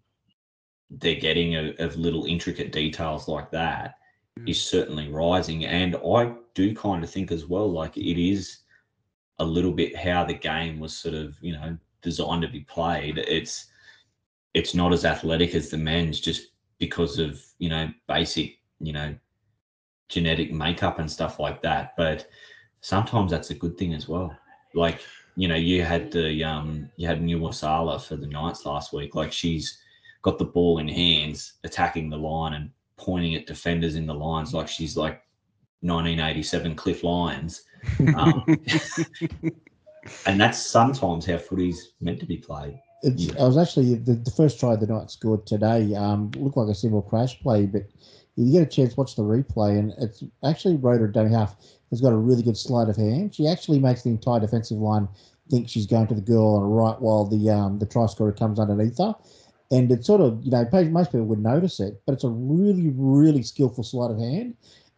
[0.89, 3.95] they're getting of, of little intricate details like that
[4.39, 4.49] mm.
[4.49, 5.65] is certainly rising.
[5.65, 8.59] And I do kind of think as well, like it is
[9.39, 13.17] a little bit how the game was sort of, you know, designed to be played.
[13.17, 13.65] It's
[14.53, 19.13] it's not as athletic as the men's just because of, you know, basic, you know,
[20.07, 21.93] genetic makeup and stuff like that.
[21.97, 22.29] But
[22.79, 24.33] sometimes that's a good thing as well.
[24.73, 25.01] Like
[25.35, 29.15] you know, you had the um, you had Nuwasala for the Knights last week.
[29.15, 29.77] Like she's
[30.21, 34.53] got the ball in hands, attacking the line and pointing at defenders in the lines,
[34.53, 35.21] like she's like
[35.81, 37.63] 1987 Cliff Lyons.
[38.17, 38.43] Um,
[40.25, 42.79] and that's sometimes how footy's meant to be played.
[43.03, 45.93] It's, I was actually the, the first try the Knights scored today.
[45.95, 47.91] Um, looked like a simple crash play, but if
[48.35, 51.55] you get a chance, watch the replay, and it's actually Rhoda Half
[51.91, 53.35] has got a really good sleight of hand.
[53.35, 55.07] She actually makes the entire defensive line
[55.49, 58.31] think she's going to the girl on the right while the um, the try scorer
[58.31, 59.15] comes underneath her.
[59.71, 62.91] And it's sort of, you know, most people would notice it, but it's a really,
[62.95, 64.55] really skillful sleight of hand.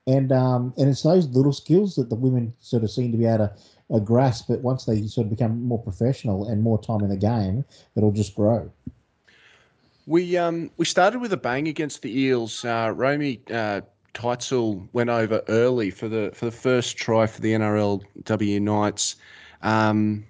[0.08, 3.26] And um, and it's those little skills that the women sort of seem to be
[3.26, 3.54] able to
[3.93, 4.47] uh, grasp.
[4.47, 8.12] But once they sort of become more professional and more time in the game, it'll
[8.12, 8.71] just grow.
[10.06, 12.63] We um we started with a bang against the Eels.
[12.63, 13.82] Uh, Romy uh,
[14.13, 19.15] Teitzel went over early for the for the first try for the NRLW Knights.
[19.62, 20.26] Um,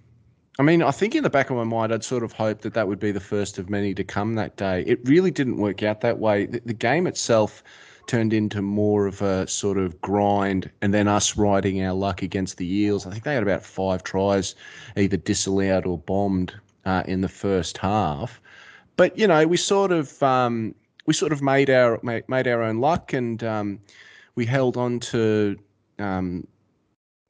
[0.59, 2.73] I mean, I think in the back of my mind, I'd sort of hoped that
[2.73, 4.83] that would be the first of many to come that day.
[4.87, 6.47] It really didn't work out that way.
[6.47, 7.63] The, the game itself
[8.07, 12.57] turned into more of a sort of grind and then us riding our luck against
[12.57, 13.05] the Eels.
[13.05, 14.55] I think they had about five tries
[14.95, 16.53] either disallowed or bombed
[16.85, 18.41] uh, in the first half.
[18.95, 20.21] But, you know, we sort of.
[20.23, 20.73] Um,
[21.07, 23.79] we sort of made our made, our own luck, and um,
[24.35, 25.57] we held on to.
[25.97, 26.45] Um,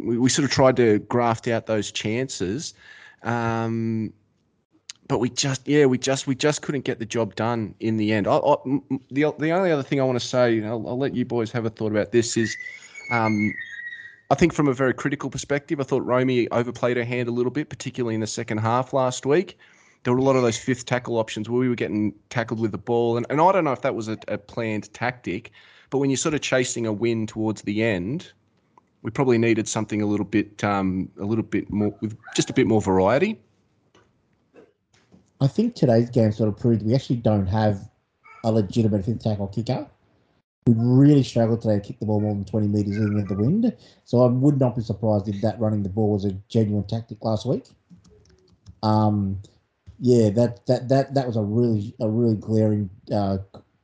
[0.03, 2.73] we, we sort of tried to graft out those chances,
[3.23, 4.11] um,
[5.07, 8.13] but we just yeah we just we just couldn't get the job done in the
[8.13, 8.27] end.
[8.27, 8.55] I, I,
[9.11, 11.65] the the only other thing I want to say, I'll, I'll, let you boys have
[11.65, 12.55] a thought about this is.
[13.11, 13.53] Um,
[14.29, 17.49] I think from a very critical perspective, I thought Romy overplayed her hand a little
[17.49, 19.57] bit, particularly in the second half last week
[20.07, 22.71] there were a lot of those fifth tackle options where we were getting tackled with
[22.71, 23.17] the ball.
[23.17, 25.51] And, and I don't know if that was a, a planned tactic,
[25.89, 28.31] but when you're sort of chasing a win towards the end,
[29.01, 32.53] we probably needed something a little bit um, a little bit more with just a
[32.53, 33.37] bit more variety.
[35.39, 37.89] I think today's game sort of proved we actually don't have
[38.43, 39.87] a legitimate fifth tackle kicker.
[40.65, 43.73] We really struggled today to kick the ball more than 20 metres in the wind.
[44.03, 47.23] So I would not be surprised if that running the ball was a genuine tactic
[47.23, 47.65] last week.
[48.83, 49.41] Um,
[49.99, 53.37] yeah, that that that that was a really a really glaring uh,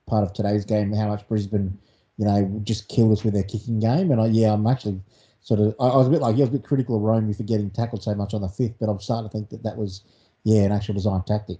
[0.08, 0.94] part of today's game.
[0.94, 1.78] How much Brisbane,
[2.18, 4.12] you know, just killed us with their kicking game.
[4.12, 5.02] And I, yeah, I'm actually
[5.42, 7.02] sort of I, I was a bit like yeah, I was a bit critical of
[7.02, 9.63] Romy for getting tackled so much on the fifth, but I'm starting to think that
[9.63, 10.04] that was
[10.43, 11.58] yeah an actual design tactic.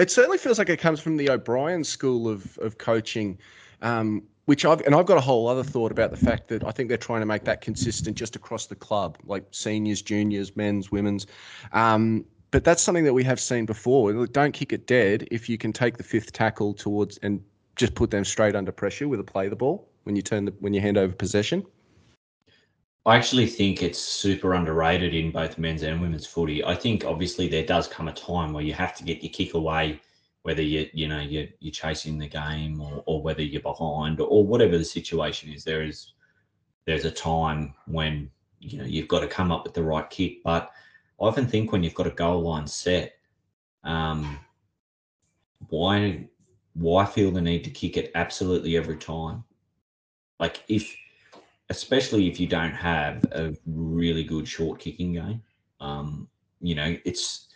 [0.00, 3.38] It certainly feels like it comes from the O'Brien school of of coaching.
[3.82, 6.70] Um, which I've and I've got a whole other thought about the fact that I
[6.70, 10.92] think they're trying to make that consistent just across the club, like seniors, juniors, men's,
[10.92, 11.26] women's.
[11.72, 14.26] Um, but that's something that we have seen before.
[14.26, 17.42] Don't kick it dead if you can take the fifth tackle towards and
[17.74, 20.54] just put them straight under pressure with a play the ball when you turn the
[20.60, 21.64] when you hand over possession.
[23.06, 26.64] I actually think it's super underrated in both men's and women's footy.
[26.64, 29.52] I think obviously there does come a time where you have to get your kick
[29.54, 30.00] away,
[30.42, 34.28] whether you you know you're, you're chasing the game or, or whether you're behind or,
[34.28, 35.64] or whatever the situation is.
[35.64, 36.14] There is
[36.86, 40.42] there's a time when you know you've got to come up with the right kick,
[40.42, 40.70] but
[41.20, 43.12] I often think when you've got a goal line set,
[43.84, 44.38] um,
[45.68, 46.26] why
[46.72, 49.44] why feel the need to kick it absolutely every time?
[50.40, 50.94] Like if,
[51.70, 55.42] especially if you don't have a really good short kicking game,
[55.80, 56.28] um,
[56.60, 57.48] you know, it's.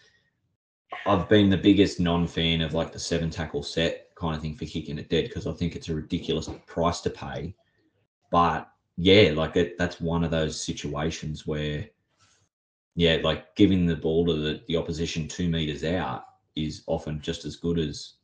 [1.07, 4.65] I've been the biggest non-fan of like the seven tackle set kind of thing for
[4.65, 7.55] kicking it dead because I think it's a ridiculous price to pay.
[8.31, 11.87] But yeah, like it, that's one of those situations where,
[12.97, 16.25] yeah, like giving the ball to the, the opposition two meters out
[16.57, 18.15] is often just as good as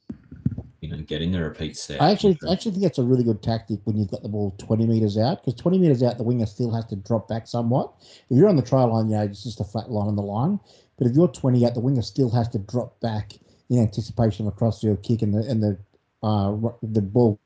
[0.85, 2.01] you know getting a repeat set.
[2.01, 4.55] I actually I actually think that's a really good tactic when you've got the ball
[4.59, 7.93] 20 meters out because 20 meters out, the winger still has to drop back somewhat.
[8.29, 10.23] If you're on the try line, you know, it's just a flat line on the
[10.23, 10.61] line.
[10.99, 13.33] But if you're 20 out, the winger still has to drop back
[13.71, 15.79] in anticipation of a crossfield kick and the and the
[16.23, 17.41] uh, the ball,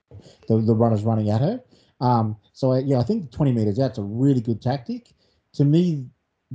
[0.48, 1.60] the, the runner's running at her.
[2.00, 5.12] Um, so I, yeah, I think 20 meters out's a really good tactic.
[5.54, 6.06] To me,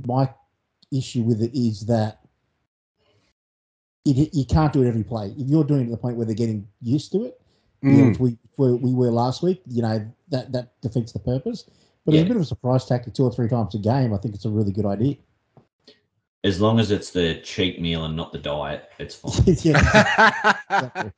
[0.06, 0.28] my
[0.92, 2.20] issue with it is that
[4.04, 5.34] it, you can't do it every play.
[5.38, 7.40] If you're doing it to the point where they're getting used to it,
[7.82, 8.08] you know, Mm.
[8.10, 11.64] which we, we we were last week, you know that that defeats the purpose.
[12.04, 12.20] But Yeah.
[12.20, 14.34] as a bit of a surprise tactic, two or three times a game, I think
[14.34, 15.16] it's a really good idea.
[16.44, 19.32] As long as it's the cheap meal and not the diet, it's fine.
[19.62, 20.54] yeah,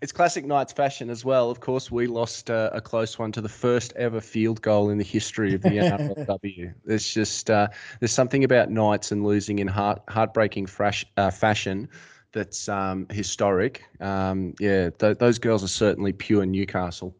[0.00, 1.50] it's classic Knights fashion as well.
[1.50, 4.98] Of course, we lost uh, a close one to the first ever field goal in
[4.98, 6.72] the history of the NRLW.
[6.84, 7.68] There's just uh,
[8.00, 11.88] there's something about Knights and losing in heart heartbreaking frash, uh, fashion
[12.32, 13.84] that's um, historic.
[14.00, 17.14] Um, yeah, th- those girls are certainly pure Newcastle.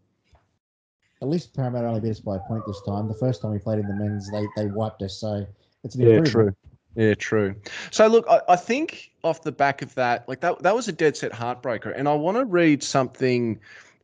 [1.23, 3.09] at least Parramatta only beat us by a point this time.
[3.09, 5.17] The first time we played in the men's, they they wiped us.
[5.17, 5.45] So
[5.85, 6.49] it's an Yeah, improvement.
[6.49, 6.55] true.
[6.97, 7.55] Yeah, true.
[7.91, 10.93] So look, I, I think off the back of that, like that, that was a
[10.93, 13.61] dead set heartbreaker, and I want to read something.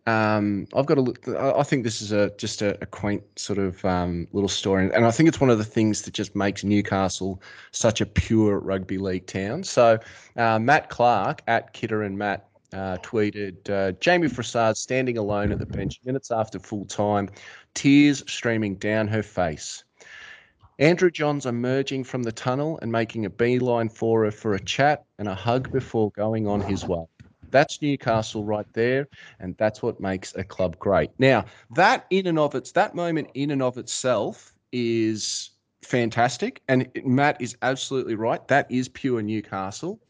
[0.07, 1.27] Um, I've got a look.
[1.27, 5.05] I think this is a just a, a quaint sort of um, little story, and
[5.05, 8.99] I think it's one of the things that just makes Newcastle such a pure rugby
[8.99, 9.65] league town.
[9.65, 9.99] So
[10.37, 15.59] uh, Matt Clark at Kidder and Matt uh, tweeted uh, Jayme Fressard standing alone at
[15.59, 17.31] the bench minutes after full time,
[17.75, 19.83] tears streaming down her face.
[20.79, 25.05] Andrew Johns emerging from the tunnel and making a beeline for her for a chat
[25.19, 27.05] and a hug before going on his way.
[27.51, 29.09] That's Newcastle right there,
[29.41, 31.11] and that's what makes a club great.
[31.19, 35.51] Now, that in and of its that moment in and of itself is
[35.83, 38.47] fantastic, and Matt is absolutely right.
[38.49, 40.01] That is pure Newcastle.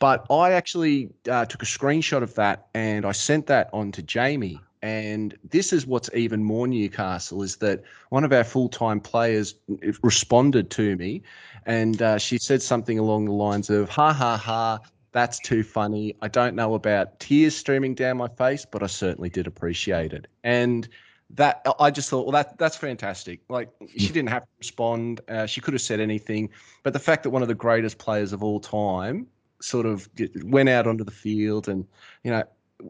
[0.00, 4.02] But I actually uh, took a screenshot of that and I sent that on to
[4.02, 4.60] Jayme.
[4.82, 9.54] And this is what's even more Newcastle is that one of our full time players
[10.02, 11.22] responded to me
[11.66, 14.78] and uh, she said something along the lines of, ha ha ha,
[15.12, 16.14] that's too funny.
[16.22, 20.26] I don't know about tears streaming down my face, but I certainly did appreciate it.
[20.44, 20.88] And
[21.30, 23.40] that I just thought, well, that that's fantastic.
[23.48, 25.20] Like she didn't have to respond.
[25.28, 26.48] Uh, she could have said anything,
[26.82, 29.26] but the fact that one of the greatest players of all time
[29.60, 30.08] sort of
[30.44, 31.84] went out onto the field and
[32.22, 32.44] you know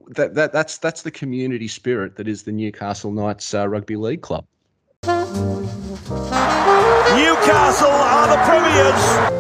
[0.09, 4.23] that, that that's that's the community spirit that is the Newcastle Knights uh, rugby league
[4.23, 4.45] club.
[7.17, 9.39] Newcastle are the premiers.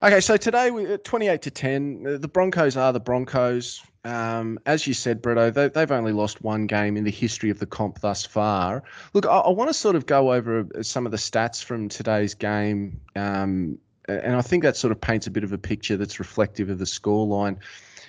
[0.00, 2.04] Okay, so today we 28 to 10.
[2.06, 3.82] uh, The Broncos are the Broncos.
[4.04, 7.58] Um, as you said, Bretto, they, they've only lost one game in the history of
[7.58, 8.84] the comp thus far.
[9.12, 11.88] Look, I, I want to sort of go over uh, some of the stats from
[11.88, 13.76] today's game, um,
[14.08, 16.78] and I think that sort of paints a bit of a picture that's reflective of
[16.78, 17.58] the scoreline.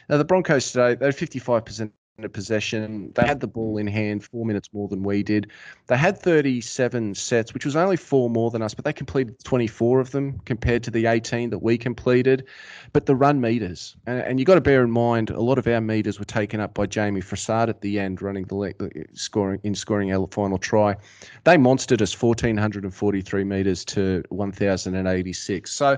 [0.10, 1.92] Now, the Broncos today, they had 55%
[2.24, 3.12] of possession.
[3.16, 5.52] They had the ball in hand four minutes more than we did.
[5.88, 10.00] They had 37 sets, which was only four more than us, but they completed 24
[10.00, 12.46] of them compared to the 18 that we completed.
[12.92, 15.68] But the run meters, and, and you've got to bear in mind, a lot of
[15.68, 18.74] our meters were taken up by Jayme Fressard at the end, running the
[19.14, 20.96] scoring in scoring our final try.
[21.44, 25.72] They monstered us 1,443 meters to 1,086.
[25.72, 25.98] So,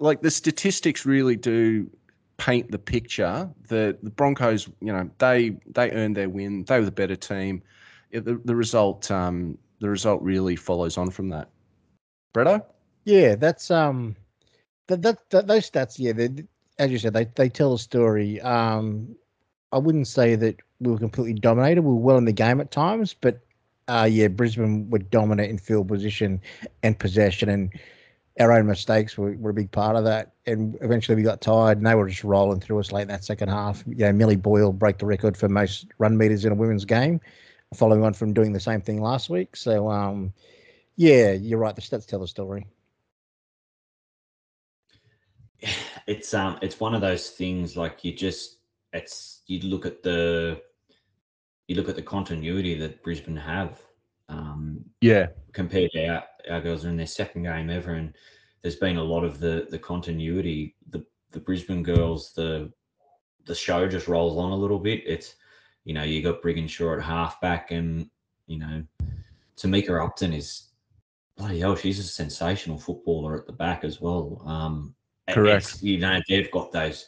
[0.00, 1.88] like the statistics really do
[2.36, 6.64] paint the picture that the Broncos, you know, they they earned their win.
[6.64, 7.62] They were the better team.
[8.12, 11.48] The, the result, um, the result really follows on from that.
[12.32, 12.64] Bretto?
[13.04, 14.16] Yeah, that's um,
[14.86, 15.98] that that, that those stats.
[15.98, 16.12] Yeah,
[16.78, 18.40] as you said, they they tell a story.
[18.40, 19.14] Um,
[19.72, 21.82] I wouldn't say that we were completely dominated.
[21.82, 23.40] We were well in the game at times, but
[23.88, 26.40] uh, yeah, Brisbane were dominant in field position
[26.82, 27.72] and possession, and
[28.40, 30.32] our own mistakes were, were a big part of that.
[30.46, 33.24] And eventually we got tired, and they were just rolling through us late in that
[33.24, 33.84] second half.
[33.86, 37.20] You know, Millie Boyle broke the record for most run meters in a women's game,
[37.74, 39.56] following on from doing the same thing last week.
[39.56, 40.32] So, um,
[40.96, 41.74] yeah, you're right.
[41.74, 42.66] The stats tell the story.
[46.06, 48.58] it's um it's one of those things like you just
[48.92, 50.60] it's you look at the
[51.68, 53.80] you look at the continuity that Brisbane have
[54.28, 55.28] um Yeah.
[55.52, 58.14] compared to our, our girls are in their second game ever and
[58.62, 62.72] there's been a lot of the the continuity the the Brisbane girls the
[63.46, 65.02] the show just rolls on a little bit.
[65.06, 65.34] It's
[65.84, 68.08] you know you got Brigginshaw at halfback, and
[68.46, 68.82] you know
[69.56, 70.68] Tamika Upton is
[71.36, 71.76] bloody hell.
[71.76, 74.42] She's a sensational footballer at the back as well.
[74.46, 74.94] Um,
[75.28, 75.82] Correct.
[75.82, 77.06] You know they've got those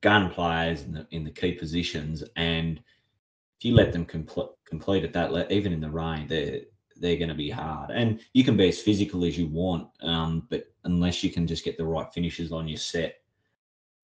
[0.00, 5.04] gun players in the in the key positions, and if you let them compl- complete
[5.04, 6.62] at that, le- even in the rain, they're
[6.96, 7.90] they're going to be hard.
[7.90, 11.62] And you can be as physical as you want, um, but unless you can just
[11.64, 13.16] get the right finishes on your set,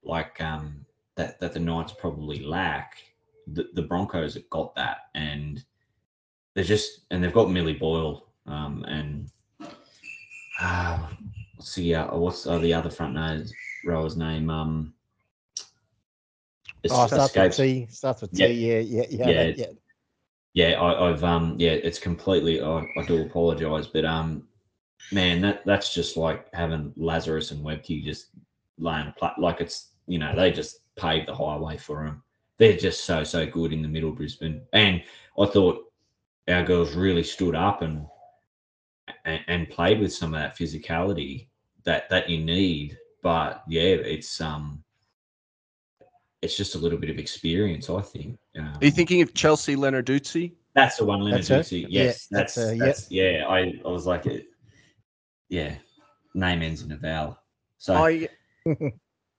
[0.03, 2.99] like um, that that the Knights probably lack,
[3.55, 5.65] the, the Broncos have got that, and
[6.55, 9.31] they're just and they've got Millie Boyle um, and
[10.61, 10.99] uh,
[11.57, 13.55] what's the uh, what's uh, the other front nose
[13.87, 14.51] rower's name?
[14.51, 14.93] Um,
[16.91, 17.87] Oh, starts with T.
[17.91, 18.39] Starts with T.
[18.39, 18.47] Yeah.
[18.49, 19.27] Yeah, yeah, yeah.
[19.29, 19.33] Yeah.
[19.45, 19.67] that- yeah.
[20.59, 22.61] Yeah, I, I've um yeah, it's completely.
[22.61, 24.43] I, I do apologize, but um,
[25.13, 28.31] man, that that's just like having Lazarus and Webke just
[28.77, 32.25] laying a plat like it's you know they just paved the highway for them.
[32.59, 35.01] They're just so so good in the middle Brisbane, and
[35.39, 35.93] I thought
[36.49, 38.05] our girls really stood up and
[39.27, 41.47] and, and played with some of that physicality
[41.85, 42.99] that that you need.
[43.23, 44.83] But yeah, it's um.
[46.43, 48.39] It's just a little bit of experience, I think.
[48.57, 50.53] Um, Are you thinking of Chelsea Lenarduzzi?
[50.75, 51.57] that's the one, Leonard That's her?
[51.57, 51.87] Dixie.
[51.89, 52.85] Yeah, Yes, that's that's her, yeah.
[52.85, 53.45] that's yeah.
[53.49, 54.47] I I was like, it,
[55.49, 55.75] yeah,
[56.35, 57.37] name ends in a vowel.
[57.79, 58.29] So I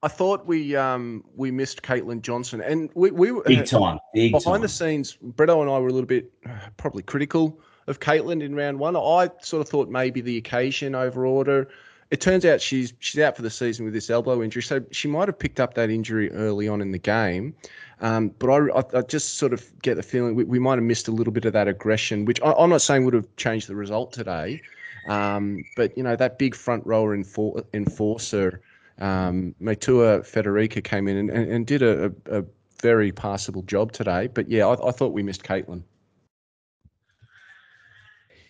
[0.02, 4.32] I thought we um we missed Caitlan Johnston, and we we were big time, big
[4.32, 4.60] behind time.
[4.60, 5.16] the scenes.
[5.24, 8.94] Bretto and I were a little bit uh, probably critical of Caitlan in round one.
[8.96, 11.68] I sort of thought maybe the occasion over order.
[12.10, 15.06] It turns out she's she's out for the season with this elbow injury, so she
[15.06, 17.54] might have picked up that injury early on in the game.
[18.00, 21.06] Um, but I, I, just sort of get the feeling we, we might have missed
[21.06, 23.76] a little bit of that aggression, which I, I'm not saying would have changed the
[23.76, 24.60] result today.
[25.06, 28.60] Um, but you know that big front rower enfor- enforcer,
[28.98, 32.44] um, Matua Federica came in and, and, and did a, a, a
[32.82, 34.26] very passable job today.
[34.26, 35.84] But yeah, I, I thought we missed Caitlan.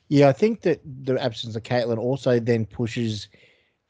[0.09, 3.29] Yeah, I think that the absence of Caitlan also then pushes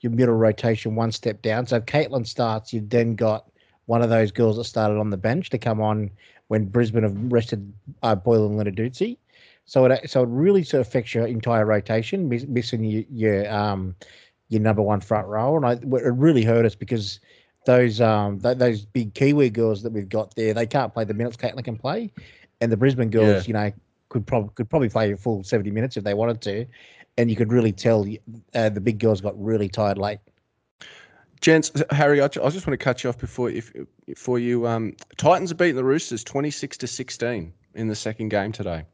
[0.00, 1.66] your middle rotation one step down.
[1.66, 3.50] So if Caitlan starts, you've then got
[3.86, 6.10] one of those girls that started on the bench to come on
[6.48, 7.72] when Brisbane have rested
[8.02, 9.18] uh, Boyle and Lenarduzzi.
[9.66, 13.52] So it so it really sort of affects your entire rotation, miss, missing your your
[13.52, 13.94] um
[14.48, 17.20] your number one front row, and I, it really hurt us because
[17.66, 21.14] those um th- those big Kiwi girls that we've got there, they can't play the
[21.14, 22.12] minutes Caitlan can play,
[22.60, 23.72] and the Brisbane girls, you know,
[24.08, 26.66] could probably could probably play a full seventy minutes if they wanted to,
[27.18, 28.06] and you could really tell
[28.54, 30.18] uh, the big girls got really tired late.
[31.40, 33.72] Gents, Harry, I, just want to cut you off before if
[34.16, 34.66] for you.
[34.66, 38.84] Um, Titans are beating the Roosters twenty six to sixteen in the second game today.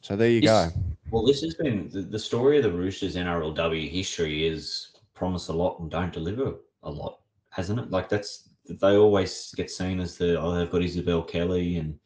[0.00, 0.70] So there you go.
[1.10, 5.52] Well, this has been the, the story of the Roosters NRLW history is promise a
[5.52, 7.18] lot and don't deliver a lot,
[7.50, 7.90] hasn't it?
[7.90, 11.98] Like that's they always get seen as the oh they've got Isabelle Kelly and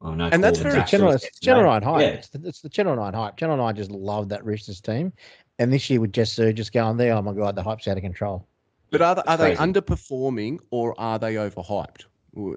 [0.00, 1.10] oh no, And that's very general.
[1.12, 2.00] the it's the Channel 9 hype.
[2.00, 2.06] Yeah.
[2.08, 3.36] It's, the, it's the Channel 9 hype.
[3.36, 5.12] Channel 9 just loved that Roosters team.
[5.58, 8.02] And this year with Jess Sergis going there, oh my God, the hype's out of
[8.02, 8.46] control.
[8.90, 12.04] But are they, are they underperforming or are they overhyped?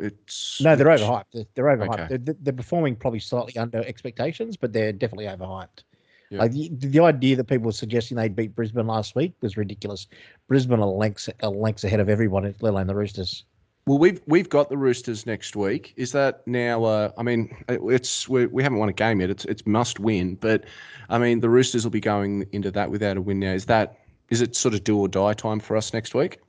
[0.02, 1.26] It's No, they're which- overhyped.
[1.34, 2.06] They're, they're overhyped.
[2.06, 2.18] Okay.
[2.18, 5.84] They're, they're performing probably slightly under expectations, but they're definitely overhyped.
[6.30, 6.40] Yeah.
[6.40, 10.08] Like the, the idea that people were suggesting they'd beat Brisbane last week was ridiculous.
[10.48, 13.46] Brisbane are lengths, are lengths ahead of everyone, let alone the Roosters.
[13.86, 15.94] Well, we've we've got the Roosters next week.
[15.98, 16.86] Is that now?
[16.86, 19.30] Uh, I mean, it's we, we haven't won a game yet.
[19.30, 20.36] It's it's must win.
[20.36, 20.64] But
[21.10, 23.52] I mean, the Roosters will be going into that without a win now.
[23.52, 23.98] Is that
[24.30, 26.40] is it sort of do or die time for us next week?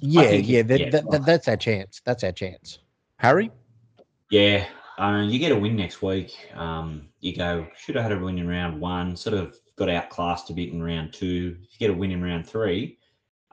[0.00, 0.90] Yeah, yeah, it- that, yeah.
[0.90, 2.02] that, that, that's our chance.
[2.04, 2.78] That's our chance.
[3.16, 3.50] Harry,
[4.28, 4.66] Yeah,
[4.98, 6.36] uh, you get a win next week.
[6.54, 9.16] Um, you go should have had a win in round one.
[9.16, 11.56] Sort of got outclassed a bit in round two.
[11.62, 12.98] If you get a win in round three,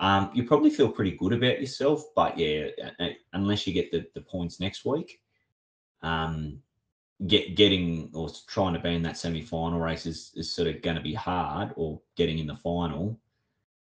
[0.02, 2.04] um, you probably feel pretty good about yourself.
[2.16, 2.68] But yeah,
[3.00, 5.22] uh, unless you get the, the points next week,
[6.02, 6.60] um,
[7.28, 10.82] get getting or trying to be in that semi final race is, is sort of
[10.82, 13.18] going to be hard, or getting in the final.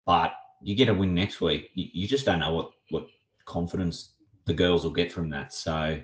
[0.05, 3.07] But you get a win next week, you, you just don't know what what
[3.45, 4.11] confidence
[4.45, 5.53] the girls will get from that.
[5.53, 5.99] So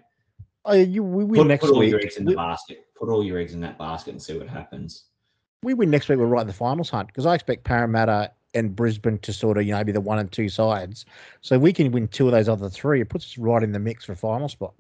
[0.68, 1.91] Oh, you, we win put, next put all week.
[1.91, 2.86] your eggs in we, the basket.
[2.95, 5.05] Put all your eggs in that basket and see what happens.
[5.61, 6.18] we win next week.
[6.18, 9.66] We're right in the finals hunt because I expect Parramatta and Brisbane to sort of
[9.66, 11.06] you know be the one and two sides.
[11.41, 13.01] So we can win two of those other three.
[13.01, 14.74] It puts us right in the mix for final spot.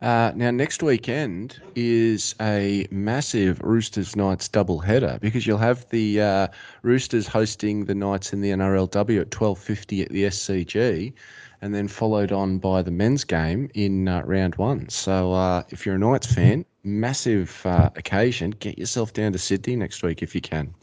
[0.00, 6.20] uh, now next weekend is a massive Roosters Knights double header because you'll have the
[6.20, 6.46] uh,
[6.82, 11.12] Roosters hosting the Knights in the NRLW at twelve fifty at the SCG.
[11.60, 14.88] And then followed on by the men's game in uh, round one.
[14.90, 18.50] So, uh, if you're a Knights fan, massive uh, occasion.
[18.52, 20.74] Get yourself down to Sydney next week if you can.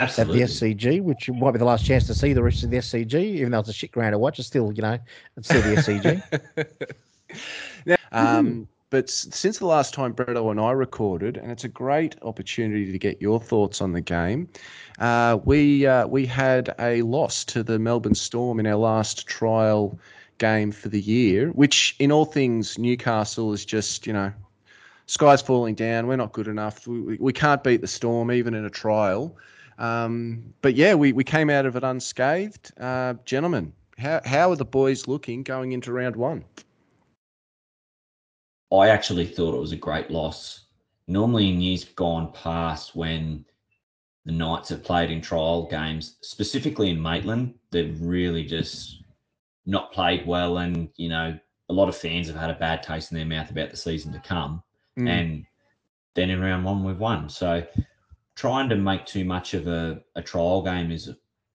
[0.00, 0.42] Absolutely.
[0.42, 2.78] at the SCG, which might be the last chance to see the rest of the
[2.78, 4.38] SCG, even though it's a shit ground to watch.
[4.38, 4.98] It's still, you know,
[5.36, 7.36] it's still the SCG.
[7.86, 12.16] now, um, but since the last time Bretto and I recorded, and it's a great
[12.22, 14.48] opportunity to get your thoughts on the game,
[14.98, 19.96] uh, we uh, we had a loss to the Melbourne Storm in our last trial
[20.38, 24.32] game for the year, which in all things Newcastle is just you know
[25.06, 26.08] sky's falling down.
[26.08, 26.86] We're not good enough.
[26.86, 29.36] We, we can't beat the Storm even in a trial.
[29.80, 32.70] Um, but yeah, we, we came out of it unscathed.
[32.78, 36.44] Uh, gentlemen, how, how are the boys looking going into round one?
[38.72, 40.66] I actually thought it was a great loss.
[41.08, 43.44] Normally, in years gone past, when
[44.26, 49.02] the Knights have played in trial games, specifically in Maitland, they've really just
[49.66, 50.58] not played well.
[50.58, 51.36] And, you know,
[51.68, 54.12] a lot of fans have had a bad taste in their mouth about the season
[54.12, 54.62] to come.
[54.98, 55.08] Mm.
[55.08, 55.46] And
[56.14, 57.28] then in round one, we've won.
[57.28, 57.66] So
[58.40, 61.10] trying to make too much of a, a trial game is,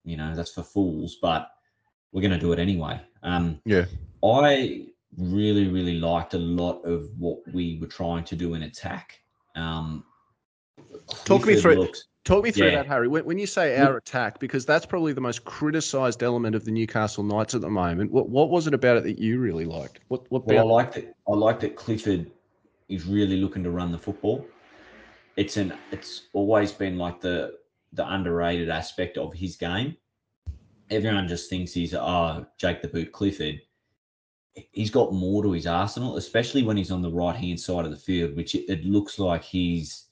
[0.04, 1.52] you know, that's for fools, but
[2.12, 3.00] we're going to do it anyway.
[3.22, 3.86] Um, yeah.
[4.26, 9.20] I really, really liked a lot of what we were trying to do in attack.
[9.56, 10.04] Um,
[11.24, 11.76] Talk me through.
[11.76, 12.78] Looks, Talk me through yeah.
[12.78, 13.08] that, Harry.
[13.08, 16.72] When, when, you say our attack, because that's probably the most criticised element of the
[16.72, 18.12] Newcastle Knights at the moment.
[18.12, 20.00] What what was it about it that you really liked?
[20.08, 20.48] What what?
[20.48, 21.16] Well, I liked it.
[21.28, 22.32] I liked that Clifford
[22.90, 24.46] is really looking to run the football.
[25.38, 25.74] It's an.
[25.92, 27.54] It's always been like the
[27.94, 29.96] the underrated aspect of his game.
[30.90, 33.62] Everyone just thinks he's oh Jake the Boot Clifford
[34.72, 37.92] he's got more to his arsenal, especially when he's on the right hand side of
[37.92, 40.08] the field, which it, it, looks like he's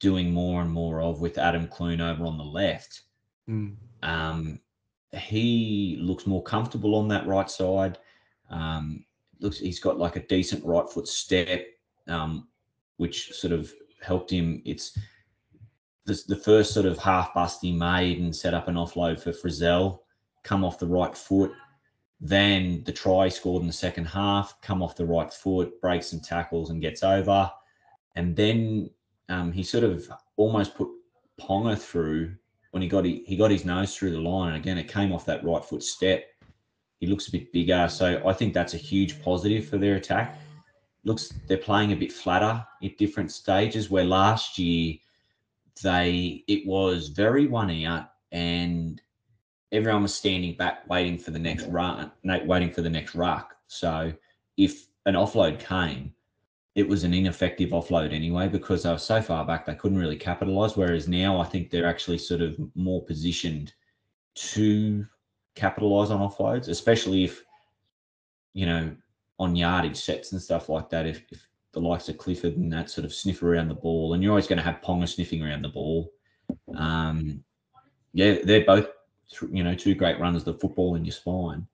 [0.00, 3.02] doing more and more of with Adam Clune over on the left.
[3.48, 3.76] Mm.
[4.02, 4.60] Um,
[5.12, 7.98] he looks more comfortable on that right side.
[8.50, 9.04] Um,
[9.40, 11.66] looks he's got like a decent right foot step,
[12.08, 12.48] um,
[12.96, 13.72] which sort of
[14.06, 14.62] helped him.
[14.64, 14.96] It's
[16.04, 19.32] the, the first sort of half bust he made and set up an offload for
[19.32, 20.00] Frizzell,
[20.44, 21.52] come off the right foot
[22.20, 26.20] then the try scored in the second half, come off the right foot, breaks some
[26.20, 27.50] tackles and gets over.
[28.14, 28.90] And then
[29.28, 30.88] um, he sort of almost put
[31.38, 32.34] Ponga through
[32.70, 34.54] when he got he, he got his nose through the line.
[34.54, 36.24] And again, it came off that right foot step.
[37.00, 37.88] He looks a bit bigger.
[37.88, 40.38] So I think that's a huge positive for their attack.
[41.06, 44.96] Looks they're playing a bit flatter at different stages where last year
[45.82, 49.00] they it was very one out and
[49.72, 53.54] everyone was standing back waiting for the next run, waiting for the next ruck.
[53.68, 54.12] So
[54.56, 56.12] if an offload came,
[56.74, 60.16] it was an ineffective offload anyway because they were so far back they couldn't really
[60.16, 60.76] capitalize.
[60.76, 63.72] Whereas now I think they're actually sort of more positioned
[64.34, 65.06] to
[65.54, 67.44] capitalize on offloads, especially if
[68.54, 68.94] you know
[69.38, 71.06] on yardage sets and stuff like that.
[71.06, 74.22] If, if the likes of Clifford and that sort of sniff around the ball, and
[74.22, 76.10] you're always going to have Ponga sniffing around the ball.
[76.74, 77.44] Um,
[78.12, 78.88] yeah, they're both
[79.50, 81.66] you know, two great runners the football in your spine.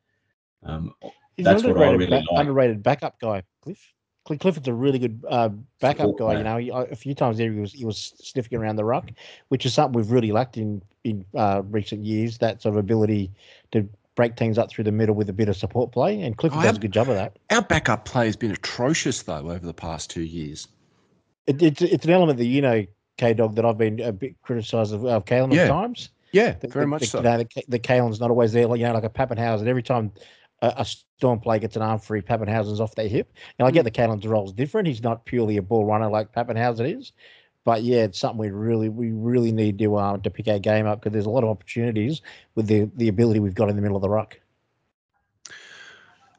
[0.64, 0.94] Um,
[1.38, 2.40] that's what I really ba- like.
[2.40, 3.92] Underrated backup guy, Cliff.
[4.24, 5.48] Clifford's a really good uh,
[5.80, 6.38] backup guy.
[6.38, 9.10] You know, he, a few times there he was he was sniffing around the ruck,
[9.48, 12.38] which is something we've really lacked in in uh, recent years.
[12.38, 13.32] That sort of ability
[13.72, 16.58] to break things up through the middle with a bit of support play, and Clifford
[16.58, 17.38] oh, does our, a good job of that.
[17.50, 20.68] Our backup play has been atrocious though over the past two years.
[21.46, 22.86] It, it's it's an element that you know,
[23.18, 25.62] K Dog, that I've been a bit criticised of, of Kalyn yeah.
[25.62, 26.10] at times.
[26.32, 27.18] Yeah, the, very the, much the, so.
[27.18, 29.66] You know, the, the Kalyn's not always there, like you know, like a Papenhuyzen.
[29.66, 30.12] Every time
[30.62, 33.32] a, a Storm play gets an arm free, Papenhuyzen's off their hip.
[33.58, 33.84] And I get mm.
[33.84, 34.88] the Kalyn's role's different.
[34.88, 37.12] He's not purely a ball runner like Papenhuyzen is.
[37.64, 40.86] But yeah, it's something we really we really need to um, to pick our game
[40.86, 42.20] up because there's a lot of opportunities
[42.54, 44.38] with the the ability we've got in the middle of the ruck.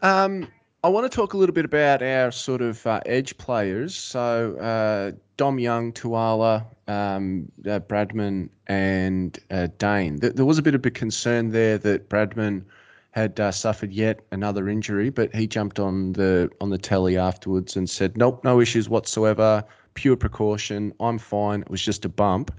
[0.02, 0.48] Um,
[0.84, 3.96] I want to talk a little bit about our sort of uh, edge players.
[3.96, 10.18] So uh, Dom Young, Tuala, um, uh, Bradman, and uh, Dane.
[10.18, 12.66] There was a bit of a concern there that Bradman
[13.12, 17.78] had uh, suffered yet another injury, but he jumped on the on the telly afterwards
[17.78, 19.64] and said, "Nope, no issues whatsoever.
[19.94, 20.94] Pure precaution.
[21.00, 21.62] I'm fine.
[21.62, 22.54] It was just a bump."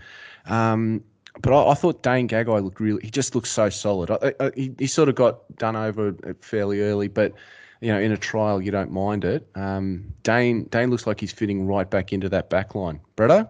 [0.46, 1.02] Um,
[1.40, 3.02] but I, I, thought Dane Gagai looked really.
[3.02, 4.10] He just looked so solid.
[4.10, 7.32] I, I, he, he sort of got done over fairly early, but
[7.80, 9.46] you know, in a trial, you don't mind it.
[9.54, 13.00] Um, Dane Dane looks like he's fitting right back into that back line.
[13.16, 13.48] Bretto?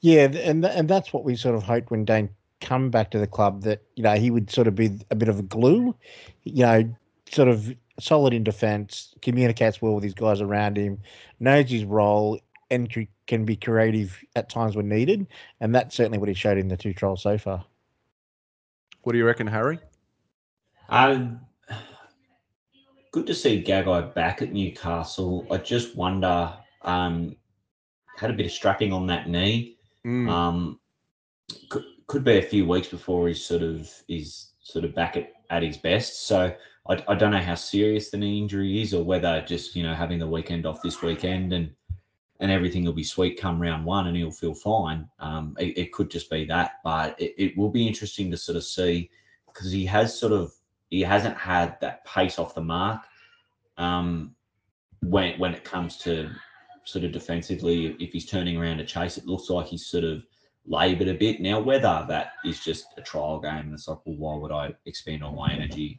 [0.00, 2.28] Yeah, and and that's what we sort of hoped when Dane
[2.60, 5.28] come back to the club that you know he would sort of be a bit
[5.28, 5.94] of a glue,
[6.44, 6.94] you know,
[7.30, 10.98] sort of solid in defence, communicates well with his guys around him,
[11.40, 12.38] knows his role,
[12.70, 12.92] and
[13.26, 15.26] can be creative at times when needed.
[15.60, 17.64] And that's certainly what he showed in the two trials so far.
[19.02, 19.78] What do you reckon, Harry?
[20.88, 21.40] Um,
[23.12, 25.46] good to see Gagai back at Newcastle.
[25.50, 27.36] I just wonder, um,
[28.16, 29.76] had a bit of strapping on that knee.
[30.04, 30.28] Mm.
[30.28, 30.80] Um,
[31.68, 35.32] could, could be a few weeks before he's sort of is sort of back at,
[35.50, 36.26] at his best.
[36.26, 36.54] So
[36.88, 39.94] I, I don't know how serious the knee injury is, or whether just you know
[39.94, 41.70] having the weekend off this weekend and
[42.40, 45.08] and everything will be sweet come round one and he'll feel fine.
[45.18, 48.56] Um, it, it could just be that, but it, it will be interesting to sort
[48.56, 49.10] of see
[49.46, 50.52] because he has sort of
[50.90, 53.02] he hasn't had that pace off the mark
[53.78, 54.34] um,
[55.02, 56.30] when when it comes to
[56.84, 57.96] sort of defensively.
[57.98, 60.24] If he's turning around to chase, it looks like he's sort of
[60.66, 61.40] laboured a bit.
[61.40, 64.74] Now, whether that is just a trial game, and it's like, well, why would I
[64.84, 65.98] expend all my energy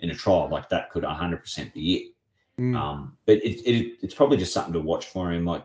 [0.00, 0.48] in a trial?
[0.50, 2.12] Like that could 100% be it.
[2.60, 2.76] Mm.
[2.76, 5.44] Um, but it, it, it's probably just something to watch for him.
[5.44, 5.64] Like,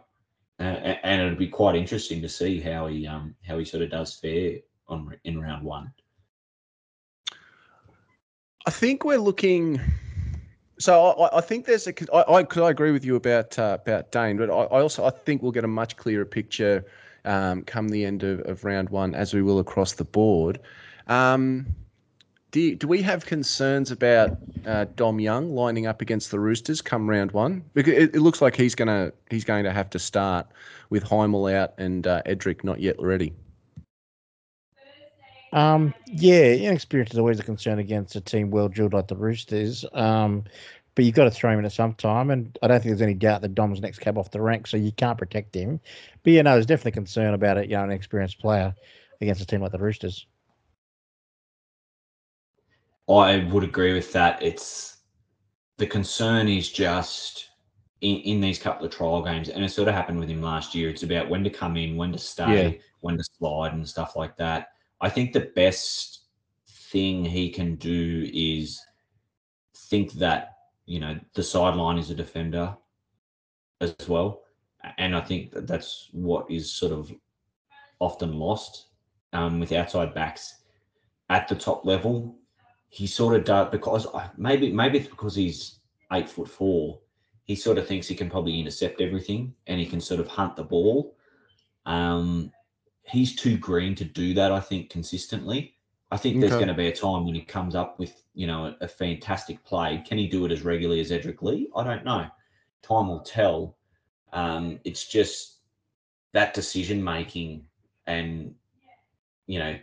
[0.59, 3.89] uh, and it'd be quite interesting to see how he um how he sort of
[3.89, 5.91] does fare on in round one.
[8.65, 9.81] I think we're looking.
[10.77, 12.15] So I, I think there's a.
[12.15, 15.09] I, I, I agree with you about uh, about Dane, but I, I also I
[15.09, 16.85] think we'll get a much clearer picture
[17.25, 20.59] um, come the end of, of round one, as we will across the board.
[21.07, 21.65] Um,
[22.53, 24.37] do, you, do we have concerns about
[24.67, 27.63] uh, Dom Young lining up against the Roosters come round one?
[27.73, 30.45] Because it, it looks like he's gonna he's going to have to start
[30.91, 33.33] with Hymel out and uh, Edrick not yet ready.
[35.51, 39.83] Um, yeah, inexperience is always a concern against a team well drilled like the Roosters.
[39.93, 40.43] Um,
[40.93, 43.01] but you've got to throw him in at some time, and I don't think there's
[43.01, 45.79] any doubt that Dom's next cab off the rank, so you can't protect him.
[46.21, 47.67] But yeah, no, there's definitely concern about it.
[47.67, 48.75] You know, an experienced player
[49.21, 50.27] against a team like the Roosters.
[53.09, 54.41] I would agree with that.
[54.41, 54.97] It's
[55.77, 57.49] the concern is just
[58.01, 60.73] in, in these couple of trial games, and it sort of happened with him last
[60.73, 60.89] year.
[60.89, 62.79] It's about when to come in, when to stay, yeah.
[63.01, 64.69] when to slide, and stuff like that.
[65.01, 66.25] I think the best
[66.67, 68.79] thing he can do is
[69.75, 70.49] think that
[70.85, 72.75] you know the sideline is a defender
[73.81, 74.43] as well,
[74.97, 77.11] and I think that that's what is sort of
[77.99, 78.87] often lost
[79.33, 80.61] um, with outside backs
[81.29, 82.37] at the top level
[82.93, 84.05] he sort of does because
[84.37, 85.79] maybe maybe it's because he's
[86.11, 86.99] eight foot four.
[87.45, 90.55] He sort of thinks he can probably intercept everything and he can sort of hunt
[90.55, 91.17] the ball.
[91.87, 92.51] Um,
[93.01, 94.51] he's too green to do that.
[94.51, 95.73] I think consistently.
[96.11, 98.65] I think there's going to be a time when he comes up with you know
[98.67, 100.03] a, a, fantastic play.
[100.07, 101.71] Can he do it as regularly as Edrick Lee?
[101.75, 102.27] I don't know.
[102.83, 103.75] Time will tell.
[104.33, 105.61] Um, it's just
[106.33, 107.65] that decision making
[108.05, 108.53] and
[109.47, 109.79] you know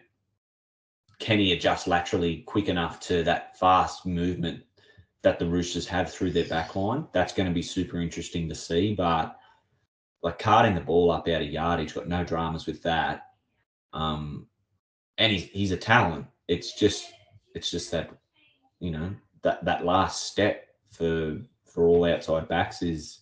[1.20, 4.64] can he adjust laterally quick enough to that fast movement
[5.22, 7.06] that the Roosters have through their back line?
[7.12, 8.94] That's going to be super interesting to see.
[8.94, 9.36] But
[10.22, 13.28] like carting the ball up out of yardage, got no dramas with that.
[13.92, 14.46] Um,
[15.18, 16.26] and he's he's a talent.
[16.48, 17.12] It's just
[17.54, 18.10] it's just that
[18.80, 23.20] you know that that last step for for all outside backs is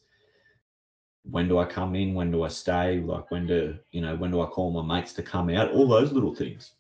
[1.25, 2.15] when do I come in?
[2.15, 3.01] When do I stay?
[3.01, 5.73] Like when do you know when do I call my mates to come out?
[5.73, 6.75] All those little things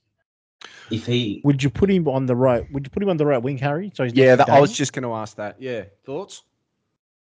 [0.90, 2.70] if he would you put him on the right?
[2.72, 3.92] Would you put him on the right wing, Harry?
[3.94, 5.56] So yeah, that, I was just going to ask that.
[5.60, 6.42] Yeah, thoughts?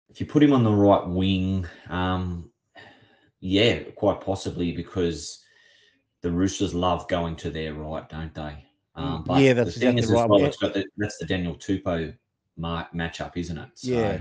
[0.09, 2.51] If you put him on the right wing, um,
[3.41, 5.45] yeah, quite possibly because
[6.23, 8.65] the Roosters love going to their right, don't they?
[8.97, 10.29] Um, but yeah, that's the thing exactly is, right.
[10.29, 12.15] Well, it's got the, that's the Daniel Tupou
[12.57, 13.71] mark, matchup, isn't it?
[13.77, 14.21] So, yeah.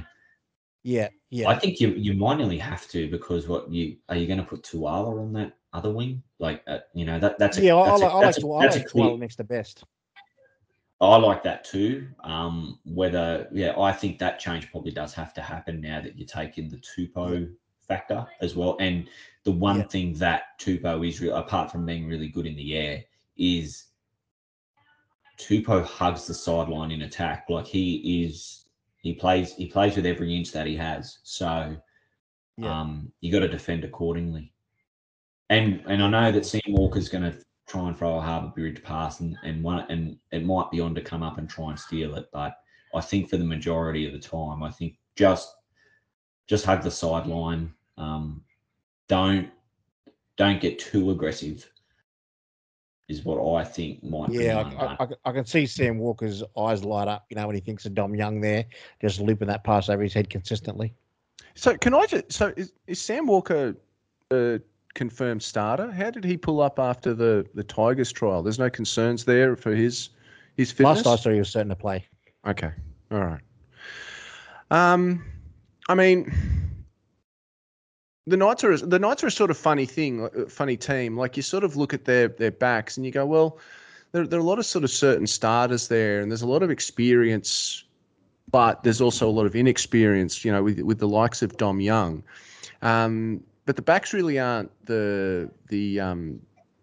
[0.84, 1.50] Yeah, yeah.
[1.50, 4.46] I think you you might nearly have to because what you are you going to
[4.46, 6.24] put Tuala on that other wing.
[6.40, 7.76] Like uh, you know that that's a, yeah.
[7.76, 9.84] That's I, like, a, I like, a, I like clear, next to best.
[11.02, 12.08] I like that too.
[12.24, 16.26] Um, whether yeah, I think that change probably does have to happen now that you
[16.26, 17.46] take in the yeah.
[17.88, 18.76] factor as well.
[18.80, 19.08] And
[19.44, 19.88] the one yeah.
[19.88, 23.04] thing that Tupou is real, apart from being really good in the air,
[23.38, 23.86] is
[25.38, 27.46] Tupou hugs the sideline in attack.
[27.48, 28.66] Like he is,
[29.02, 31.20] he plays, he plays with every inch that he has.
[31.24, 31.76] So,
[32.58, 32.80] yeah.
[32.80, 34.54] um, you got to defend accordingly.
[35.50, 37.38] And and I know that Sam Walker's going to
[37.68, 40.94] try and throw a Harbour Bridge pass, and and one and it might be on
[40.96, 42.30] to come up and try and steal it.
[42.32, 42.56] But
[42.94, 45.56] I think for the majority of the time, I think just
[46.48, 47.74] just hug the sideline.
[47.98, 48.44] Um,
[49.08, 49.50] don't
[50.38, 51.70] don't get too aggressive.
[53.10, 54.30] Is what I think might.
[54.30, 57.26] Yeah, I, I, I, can see Sam Walker's eyes light up.
[57.30, 58.66] You know when he thinks of Dom Young there,
[59.02, 60.94] just looping that pass over his head consistently.
[61.56, 62.32] So can I just?
[62.32, 63.76] So is, is Sam Walker?
[64.30, 64.60] Uh,
[64.94, 65.92] confirmed starter.
[65.92, 68.44] How did he pull up after the the Tigers trial?
[68.44, 70.10] There's no concerns there for his
[70.58, 71.06] his fitness.
[71.06, 72.06] Last I saw, he was certain to play.
[72.46, 72.72] Okay,
[73.12, 73.42] all right.
[74.72, 75.26] Um,
[75.88, 76.32] I mean,
[78.30, 81.18] the Knights are the Knights are a sort of funny thing, funny team.
[81.18, 83.58] Like you sort of look at their their backs and you go, well,
[84.12, 86.64] there there are a lot of sort of certain starters there, and there's a lot
[86.64, 87.84] of experience,
[88.50, 90.46] but there's also a lot of inexperience.
[90.46, 92.24] You know, with with the likes of Dom Young.
[92.82, 96.42] Um, but the backs really aren't the the um,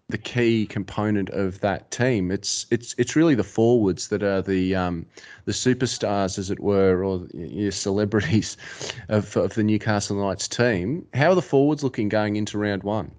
[0.08, 2.30] the key component of that team.
[2.30, 5.06] It's it's it's really the forwards that are the um,
[5.46, 8.56] the superstars, as it were, or your celebrities
[9.08, 11.06] of of the Newcastle Knights team.
[11.14, 13.10] How are the forwards looking going into round one?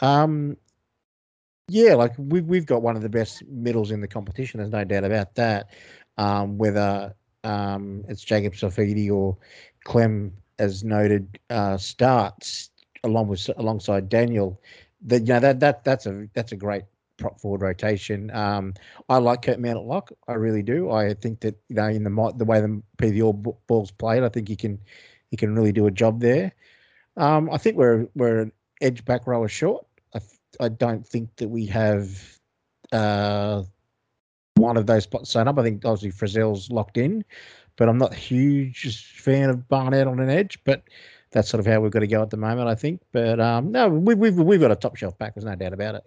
[0.00, 0.56] Um,
[1.68, 4.58] yeah, like we've we've got one of the best middles in the competition.
[4.58, 5.70] There's no doubt about that.
[6.18, 7.14] Um, whether
[7.44, 9.36] um, it's Jacob Saifiti or
[9.84, 12.70] Clem, as noted, uh, starts
[13.04, 14.60] along with alongside Daniel.
[15.02, 16.84] That you know that that that's a that's a great
[17.16, 18.30] prop forward rotation.
[18.32, 18.74] Um,
[19.08, 20.12] I like Kurt Mann at lock.
[20.26, 20.90] I really do.
[20.90, 24.48] I think that you know in the the way the PVR balls played, I think
[24.48, 24.78] he can
[25.30, 26.52] he can really do a job there.
[27.16, 29.86] Um, I think we're we're an edge back rower short.
[30.14, 30.20] I
[30.58, 32.38] I don't think that we have
[32.92, 33.62] uh,
[34.56, 35.58] one of those spots sewn up.
[35.58, 37.24] I think obviously Frizzell's locked in,
[37.76, 40.58] but I'm not a huge fan of Barnett on an edge.
[40.64, 40.84] But
[41.32, 43.00] that's sort of how we've got to go at the moment, I think.
[43.12, 45.34] But um, no, we, we've we've got a top shelf back.
[45.34, 46.04] There's no doubt about it.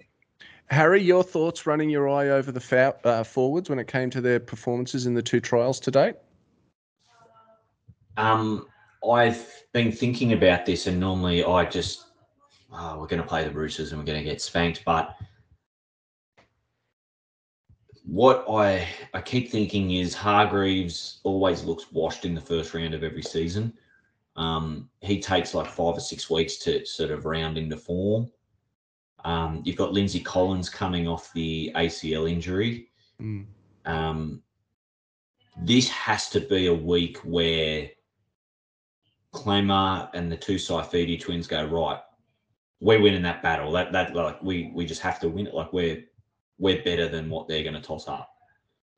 [0.67, 4.21] Harry, your thoughts running your eye over the fa- uh, forwards when it came to
[4.21, 6.15] their performances in the two trials to date?
[8.17, 8.67] Um,
[9.07, 12.05] I've been thinking about this, and normally I just
[12.71, 15.15] oh, we're going to play the Roosters and we're going to get spanked, but
[18.05, 23.03] what I I keep thinking is Hargreaves always looks washed in the first round of
[23.03, 23.73] every season.
[24.35, 28.31] Um, he takes like five or six weeks to sort of round into form.
[29.25, 32.89] Um, you've got Lindsay Collins coming off the ACL injury.
[33.21, 33.45] Mm.
[33.85, 34.41] Um,
[35.61, 37.89] this has to be a week where
[39.33, 41.99] Klemmer and the two Saifiti twins go right.
[42.81, 43.71] We're winning that battle.
[43.71, 45.53] That that like we we just have to win it.
[45.53, 46.03] Like we're
[46.59, 48.32] we're better than what they're going to toss up.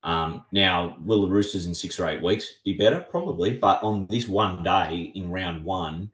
[0.06, 3.00] Um, now, will the Roosters in six or eight weeks be better?
[3.00, 6.12] Probably, but on this one day in round one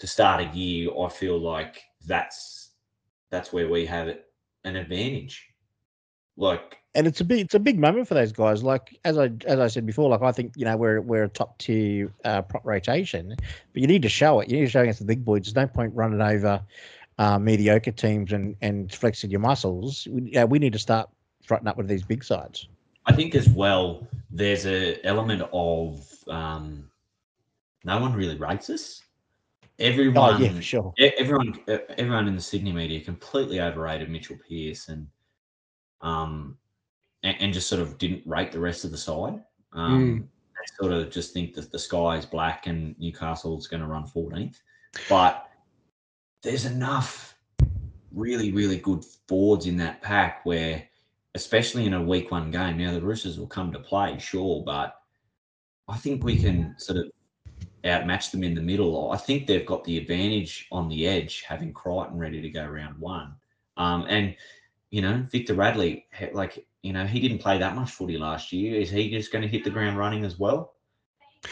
[0.00, 2.70] to start a year, I feel like that's
[3.30, 4.26] that's where we have it,
[4.64, 5.46] an advantage.
[6.36, 8.64] Like, and it's a big it's a big moment for those guys.
[8.64, 11.28] Like as I as I said before, like I think you know we're we're a
[11.28, 14.48] top tier uh, prop rotation, but you need to show it.
[14.48, 15.42] You need to show against the big boys.
[15.42, 16.60] There's no point running over
[17.18, 20.08] uh, mediocre teams and and flexing your muscles.
[20.10, 21.08] We, we need to start
[21.44, 22.66] fronting up with these big sides.
[23.06, 26.90] I think as well, there's a element of um,
[27.84, 29.02] no one really rates us.
[29.78, 30.94] Everyone, oh, yeah, for sure.
[30.98, 31.58] Everyone,
[31.96, 35.06] everyone in the Sydney media completely overrated Mitchell Pearce and
[36.02, 36.58] um,
[37.22, 39.42] and, and just sort of didn't rate the rest of the side.
[39.72, 40.20] Um, mm.
[40.20, 44.04] They sort of just think that the sky is black and Newcastle's going to run
[44.04, 44.56] 14th,
[45.08, 45.48] but
[46.42, 47.34] there's enough
[48.12, 50.82] really, really good forwards in that pack where
[51.34, 52.78] especially in a week one game.
[52.78, 54.96] Now the Roosters will come to play, sure, but
[55.88, 57.10] I think we can sort of
[57.84, 59.10] outmatch them in the middle.
[59.10, 62.98] I think they've got the advantage on the edge, having Crichton ready to go round
[62.98, 63.34] one.
[63.76, 64.34] Um, and
[64.90, 68.80] you know, Victor Radley, like you know, he didn't play that much footy last year.
[68.80, 70.74] Is he just going to hit the ground running as well?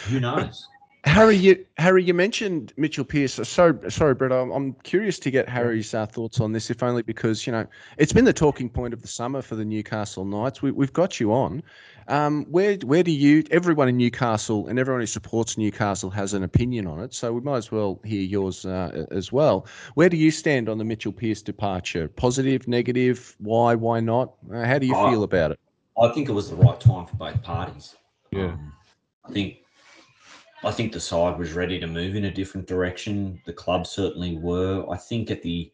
[0.08, 0.66] Who knows?
[1.08, 3.34] Harry, you Harry, you mentioned Mitchell Pearce.
[3.34, 4.30] So sorry, Brett.
[4.30, 7.66] I'm, I'm curious to get Harry's uh, thoughts on this, if only because you know
[7.96, 10.60] it's been the talking point of the summer for the Newcastle Knights.
[10.62, 11.62] We, have got you on.
[12.08, 13.42] Um, where where do you?
[13.50, 17.40] Everyone in Newcastle and everyone who supports Newcastle has an opinion on it, so we
[17.40, 19.66] might as well hear yours uh, as well.
[19.94, 22.08] Where do you stand on the Mitchell Pearce departure?
[22.08, 23.34] Positive, negative?
[23.38, 23.74] Why?
[23.74, 24.34] Why not?
[24.52, 25.60] Uh, how do you I, feel about it?
[26.00, 27.96] I think it was the right time for both parties.
[28.30, 28.72] Yeah, um,
[29.24, 29.58] I think
[30.64, 33.40] I think the side was ready to move in a different direction.
[33.46, 34.84] The club certainly were.
[34.90, 35.70] I think at the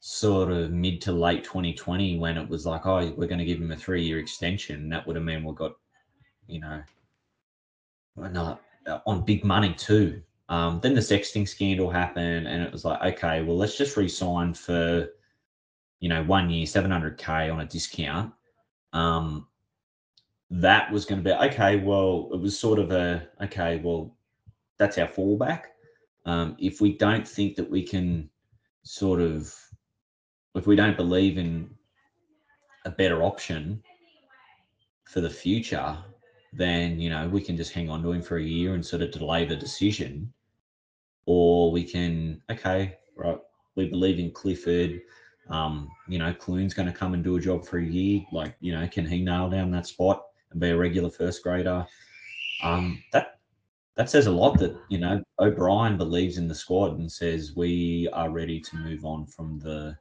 [0.00, 3.58] sort of mid to late 2020 when it was like, oh, we're going to give
[3.58, 5.76] him a three year extension, that would have meant we got,
[6.48, 6.82] you know,
[8.16, 10.20] no, uh, on big money too.
[10.48, 14.54] Um, then the sexting scandal happened, and it was like, okay, well, let's just resign
[14.54, 15.08] for,
[16.00, 18.32] you know, one year, 700k on a discount.
[18.92, 19.46] Um,
[20.50, 21.76] that was going to be okay.
[21.76, 23.80] Well, it was sort of a okay.
[23.82, 24.14] Well,
[24.82, 25.62] that's our fallback.
[26.26, 28.28] Um, if we don't think that we can
[28.82, 29.54] sort of,
[30.56, 31.70] if we don't believe in
[32.84, 33.80] a better option
[35.04, 35.96] for the future,
[36.52, 39.02] then you know we can just hang on to him for a year and sort
[39.02, 40.32] of delay the decision,
[41.26, 43.38] or we can okay, right?
[43.76, 45.00] We believe in Clifford.
[45.48, 48.22] Um, you know, Clune's going to come and do a job for a year.
[48.32, 51.86] Like, you know, can he nail down that spot and be a regular first grader?
[52.62, 53.40] Um, that
[53.96, 58.08] that says a lot that you know O'Brien believes in the squad and says we
[58.12, 59.96] are ready to move on from the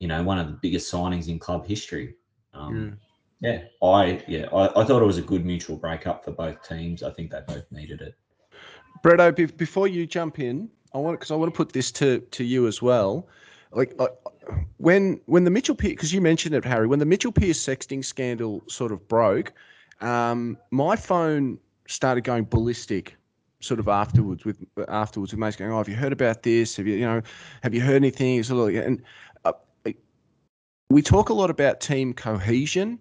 [0.00, 2.14] you know one of the biggest signings in club history.
[2.52, 2.98] Um,
[3.40, 3.52] yeah.
[3.82, 7.02] yeah, I yeah I, I thought it was a good mutual breakup for both teams.
[7.02, 8.14] I think they both needed it.
[9.02, 12.44] Bretto, before you jump in, I want because I want to put this to to
[12.44, 13.28] you as well.
[13.70, 13.98] Like
[14.78, 18.04] when when the Mitchell Pearce, because you mentioned it, Harry, when the Mitchell Pearce sexting
[18.04, 19.52] scandal sort of broke,
[20.00, 23.16] um, my phone started going ballistic.
[23.60, 26.76] Sort of afterwards, with afterwards, with mates going, "Oh, have you heard about this?
[26.76, 27.22] Have you, you know,
[27.62, 29.02] have you heard anything?" Sort of, and
[29.46, 29.52] uh,
[30.90, 32.98] we talk a lot about team cohesion,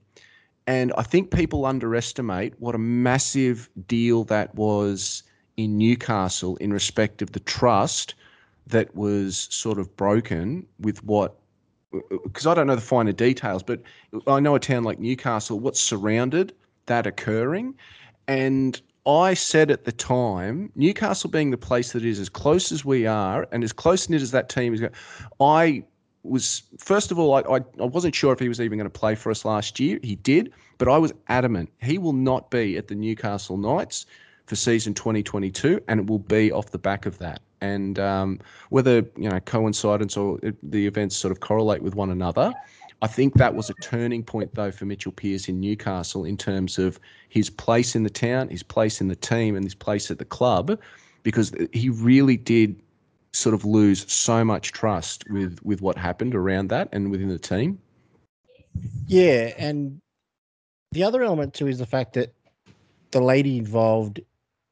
[0.66, 5.24] and I think people underestimate what a massive deal that was
[5.58, 8.16] in Newcastle in respect of the trust
[8.68, 11.36] that was sort of broken with what
[12.24, 13.82] because I don't know the finer details, but
[14.26, 16.54] I know a town like Newcastle, what surrounded
[16.88, 17.76] that occurring.
[18.28, 22.86] And I said at the time, Newcastle being the place that is as close as
[22.86, 24.94] we are and as close knit as that team is, going,
[25.42, 25.84] I
[26.24, 29.00] was, first of all, I, I, I wasn't sure if he was even going to
[29.00, 30.00] play for us last year.
[30.02, 34.06] He did, but I was adamant he will not be at the Newcastle Knights
[34.46, 37.42] for season 2022, and it will be off the back of that.
[37.62, 42.54] And um, whether you know coincidence or the events sort of correlate with one another,
[43.04, 46.80] I think that was a turning point though for Mitchell Pearce in Newcastle in terms
[46.80, 50.20] of his place in the town, his place in the team, and his place at
[50.20, 50.80] the club,
[51.22, 52.82] because he really did
[53.34, 57.38] sort of lose so much trust with with what happened around that and within the
[57.38, 57.78] team.
[59.06, 60.00] Yeah, and
[60.94, 62.34] the other element too is the fact that
[63.12, 64.22] the lady involved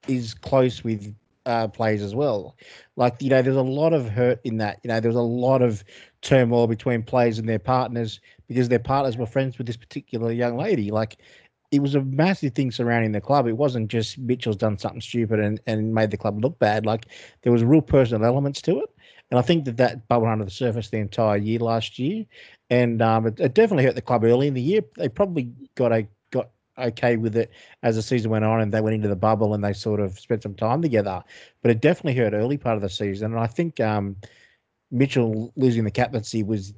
[0.07, 1.13] is close with
[1.45, 2.55] uh, players as well.
[2.95, 4.79] Like you know, there's a lot of hurt in that.
[4.83, 5.83] You know, there's a lot of
[6.21, 10.57] turmoil between players and their partners because their partners were friends with this particular young
[10.57, 10.91] lady.
[10.91, 11.17] Like
[11.71, 13.47] it was a massive thing surrounding the club.
[13.47, 16.85] It wasn't just Mitchell's done something stupid and, and made the club look bad.
[16.85, 17.07] Like
[17.41, 18.89] there was real personal elements to it.
[19.31, 22.25] And I think that that bubbled under the surface the entire year last year.
[22.69, 24.81] And um, it, it definitely hurt the club early in the year.
[24.97, 27.51] They probably got a got okay with it
[27.83, 30.19] as the season went on and they went into the bubble and they sort of
[30.19, 31.23] spent some time together.
[31.61, 33.31] But it definitely hurt early part of the season.
[33.31, 34.17] And I think um,
[34.91, 36.73] Mitchell losing the captaincy was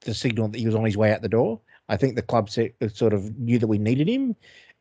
[0.00, 1.60] the signal that he was on his way out the door.
[1.88, 4.34] I think the club uh, sort of knew that we needed him,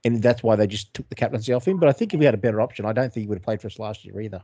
[0.04, 1.78] and that's why they just took the captaincy off him.
[1.78, 3.44] But I think if we had a better option, I don't think he would have
[3.44, 4.42] played for us last year either.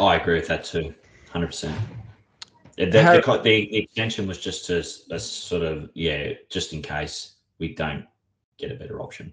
[0.00, 0.92] I agree with that too,
[1.30, 1.76] hundred percent.
[2.76, 4.84] The, the, the, extension was just a,
[5.14, 8.04] a sort of yeah, just in case we don't
[8.58, 9.32] get a better option.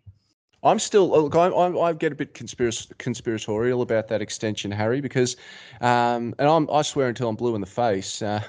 [0.63, 1.35] I'm still look.
[1.35, 5.35] I, I, I get a bit conspirac- conspiratorial about that extension, Harry, because,
[5.81, 8.43] um, and I'm, I swear until I'm blue in the face, uh,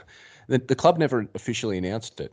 [0.49, 2.33] the, the club never officially announced it.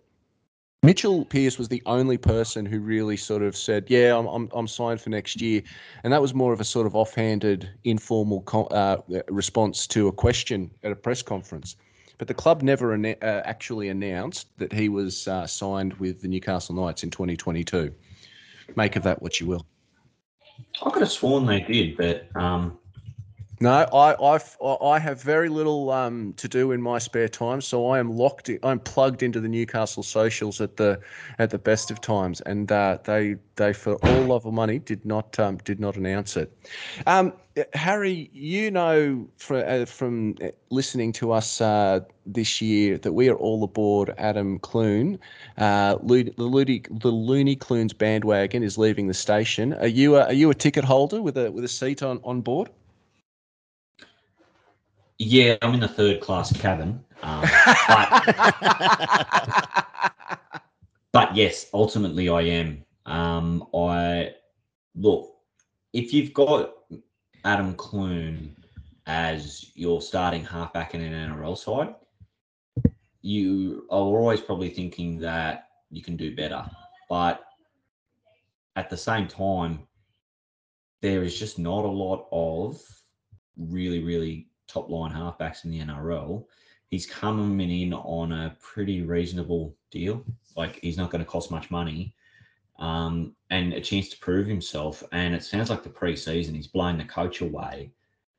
[0.81, 4.67] Mitchell Pearce was the only person who really sort of said, "Yeah, I'm I'm, I'm
[4.67, 5.61] signed for next year,"
[6.03, 10.71] and that was more of a sort of offhanded, informal uh, response to a question
[10.83, 11.75] at a press conference.
[12.17, 16.75] But the club never uh, actually announced that he was uh, signed with the Newcastle
[16.75, 17.93] Knights in 2022.
[18.75, 19.65] Make of that what you will.
[20.85, 22.77] I could have sworn they did, but um,
[23.61, 27.87] no, I I've, I have very little um, to do in my spare time, so
[27.89, 28.49] I am locked.
[28.49, 30.99] In, I'm plugged into the Newcastle socials at the
[31.39, 35.05] at the best of times, and uh, they they for all love of money did
[35.05, 36.53] not um, did not announce it.
[37.05, 37.33] Um,
[37.73, 40.35] Harry, you know for, uh, from
[40.69, 45.19] listening to us uh, this year that we are all aboard Adam Clune.
[45.57, 49.73] Uh, the Looney the Looney Clunes bandwagon is leaving the station.
[49.73, 52.41] Are you a, are you a ticket holder with a with a seat on on
[52.41, 52.69] board?
[55.19, 57.03] Yeah, I'm in the third class cabin.
[57.21, 57.45] Um,
[57.87, 58.25] but,
[61.11, 62.83] but, yes, ultimately I am.
[63.05, 64.33] Um, I
[64.95, 65.35] look
[65.93, 66.73] if you've got
[67.45, 68.55] Adam Clune
[69.07, 71.95] as your starting halfback in an NRL side,
[73.21, 76.63] you are always probably thinking that you can do better.
[77.09, 77.43] But
[78.75, 79.79] at the same time,
[81.01, 82.81] there is just not a lot of
[83.57, 86.45] really, really top line halfbacks in the NRL,
[86.89, 90.23] he's coming in on a pretty reasonable deal.
[90.55, 92.13] Like he's not going to cost much money,
[92.77, 95.03] um, and a chance to prove himself.
[95.11, 97.91] And it sounds like the preseason he's blown the coach away.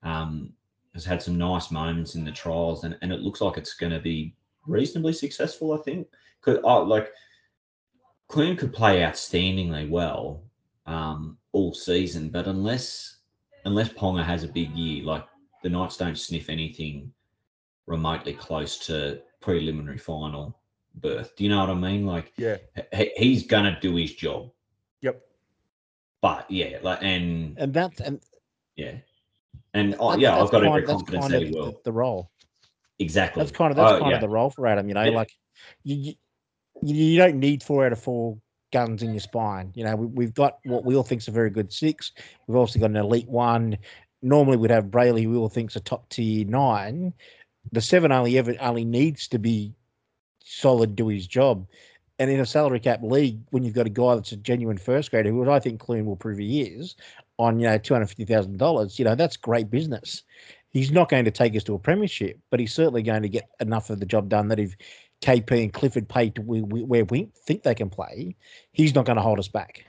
[0.02, 0.52] Um,
[0.94, 3.92] has had some nice moments in the trials, and, and it looks like it's going
[3.92, 4.34] to be
[4.66, 5.72] reasonably successful.
[5.72, 6.08] I think
[6.40, 7.12] because oh, like
[8.28, 10.42] Clune could play outstandingly well
[10.86, 13.16] um, all season, but unless
[13.64, 15.24] unless Ponga has a big year, like
[15.62, 17.12] the Knights don't sniff anything
[17.86, 20.58] remotely close to preliminary final
[20.96, 21.34] berth.
[21.36, 22.06] Do you know what I mean?
[22.06, 22.56] Like, yeah,
[22.94, 24.50] he, he's gonna do his job.
[25.02, 25.20] Yep.
[26.20, 28.20] But yeah, like, and and that's and
[28.76, 28.94] yeah,
[29.74, 31.72] and oh, yeah, I've got every confidence that he will.
[31.72, 32.30] The, the, role.
[32.98, 33.42] Exactly.
[33.42, 34.16] That's kind of that's oh, kind yeah.
[34.16, 34.88] of the role for Adam.
[34.88, 35.16] You know, yeah.
[35.16, 35.32] like
[35.84, 36.14] you, you
[36.82, 38.38] you don't need four out of four
[38.72, 39.72] guns in your spine.
[39.74, 42.12] You know, we, have got what we all think is a very good six.
[42.46, 43.76] We've also got an elite one
[44.22, 47.12] normally we'd have Brailey, who all thinks a top tier nine.
[47.72, 49.74] The seven only ever only needs to be
[50.44, 51.66] solid, do his job.
[52.18, 55.10] And in a salary cap league, when you've got a guy that's a genuine first
[55.10, 56.96] grader, who I think Clune will prove he is,
[57.38, 60.22] on you know two hundred fifty thousand dollars, you know that's great business.
[60.68, 63.48] He's not going to take us to a premiership, but he's certainly going to get
[63.58, 64.76] enough of the job done that if
[65.20, 68.36] KP and Clifford pay to where we think they can play,
[68.72, 69.84] he's not going to hold us back.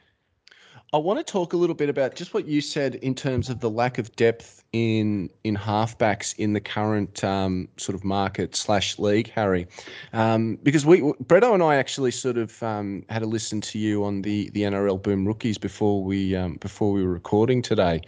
[0.94, 3.62] I want to talk a little bit about just what you said in terms of
[3.62, 9.00] the lack of depth in in halfbacks in the current um, sort of market slash
[9.00, 9.68] league, Harry,
[10.12, 14.04] um, because we Bretto and I actually sort of um, had a listen to you
[14.04, 18.02] on the the NRL Boom Rookies before we um, before we were recording today,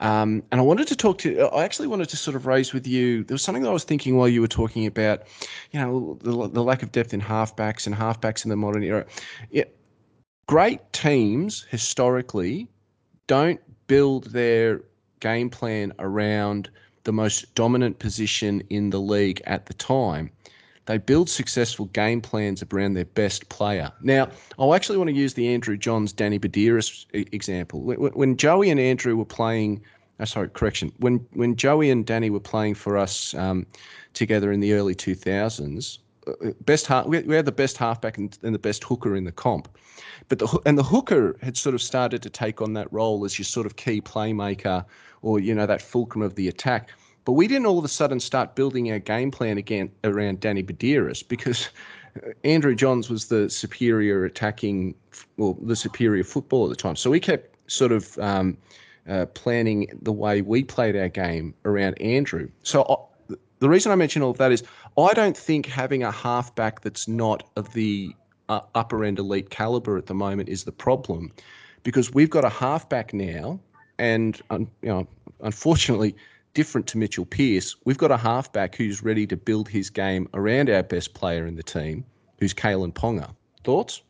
[0.00, 1.38] um, and I wanted to talk to.
[1.48, 3.24] I actually wanted to sort of raise with you.
[3.24, 5.24] There was something that I was thinking while you were talking about,
[5.70, 9.04] you know, the, the lack of depth in halfbacks and halfbacks in the modern era.
[9.50, 9.64] Yeah
[10.46, 12.68] great teams historically
[13.26, 14.80] don't build their
[15.20, 16.70] game plan around
[17.04, 20.30] the most dominant position in the league at the time.
[20.86, 23.92] They build successful game plans around their best player.
[24.02, 24.28] Now,
[24.58, 27.80] I actually want to use the Andrew Johns, Danny Buderus example.
[27.82, 29.80] When, Joey and Andrew were playing,
[30.18, 30.92] oh, sorry, correction.
[30.98, 33.64] When when Joey and Danny were playing for us um,
[34.12, 36.02] together in the early 2000s, uh,
[36.64, 39.68] best half, we had the best halfback and, and the best hooker in the comp.
[40.28, 43.38] But the and the hooker had sort of started to take on that role as
[43.38, 44.84] your sort of key playmaker
[45.22, 46.90] or you know that fulcrum of the attack.
[47.24, 50.62] But we didn't all of a sudden start building our game plan again around Danny
[50.62, 51.68] Buderus because
[52.44, 54.94] Andrew Johns was the superior attacking,
[55.36, 56.96] well, the superior football at the time.
[56.96, 58.56] So we kept sort of um,
[59.08, 62.48] uh, planning the way we played our game around Andrew.
[62.62, 62.96] So I,
[63.62, 64.64] the reason I mention all of that is
[64.98, 68.12] I don't think having a halfback that's not of the
[68.48, 71.32] uh, upper end elite caliber at the moment is the problem,
[71.84, 73.60] because we've got a halfback now,
[73.98, 75.06] and um, you know,
[75.42, 76.16] unfortunately,
[76.54, 80.68] different to Mitchell Pearce, we've got a halfback who's ready to build his game around
[80.68, 82.04] our best player in the team,
[82.38, 83.32] who's Kalyn Ponga.
[83.62, 84.02] Thoughts?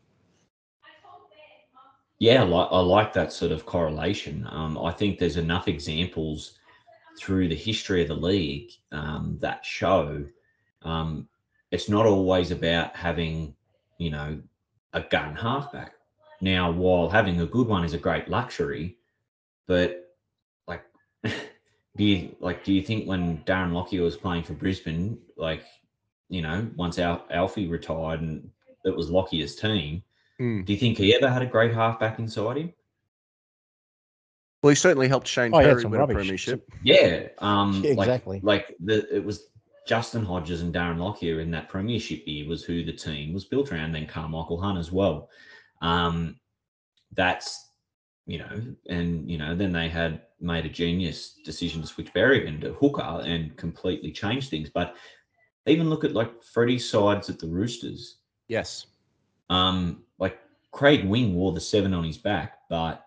[2.17, 4.47] Yeah, I like, I like that sort of correlation.
[4.49, 6.57] Um, I think there's enough examples
[7.17, 10.25] through the history of the league um, that show
[10.81, 11.27] um,
[11.71, 13.55] it's not always about having
[13.97, 14.39] you know,
[14.93, 15.93] a gun halfback.
[16.41, 18.97] Now, while having a good one is a great luxury,
[19.65, 20.13] but
[20.67, 20.83] like,
[21.23, 22.63] do you like?
[22.63, 25.63] Do you think when Darren Lockyer was playing for Brisbane, like,
[26.29, 28.49] you know, once Al- Alfie retired and
[28.83, 30.03] it was Lockyer's team,
[30.39, 30.65] mm.
[30.65, 32.73] do you think he ever had a great halfback inside him?
[34.63, 36.13] Well, he certainly helped Shane oh, Perry win rubbish.
[36.13, 36.71] a premiership.
[36.83, 38.39] Yeah, um, yeah, exactly.
[38.41, 39.49] Like, like the it was
[39.85, 43.73] Justin Hodges and Darren Lockyer in that premiership year was who the team was built
[43.73, 43.91] around.
[43.91, 45.29] Then Karmichael Hunt as well.
[45.81, 46.39] Um,
[47.11, 47.71] that's
[48.25, 52.61] you know, and you know, then they had made a genius decision to switch Berrigan
[52.61, 54.69] to hooker and completely change things.
[54.69, 54.95] But
[55.65, 58.19] even look at like Freddie's sides at the Roosters.
[58.47, 58.87] Yes.
[59.49, 60.39] Um, like
[60.71, 63.05] Craig Wing wore the seven on his back, but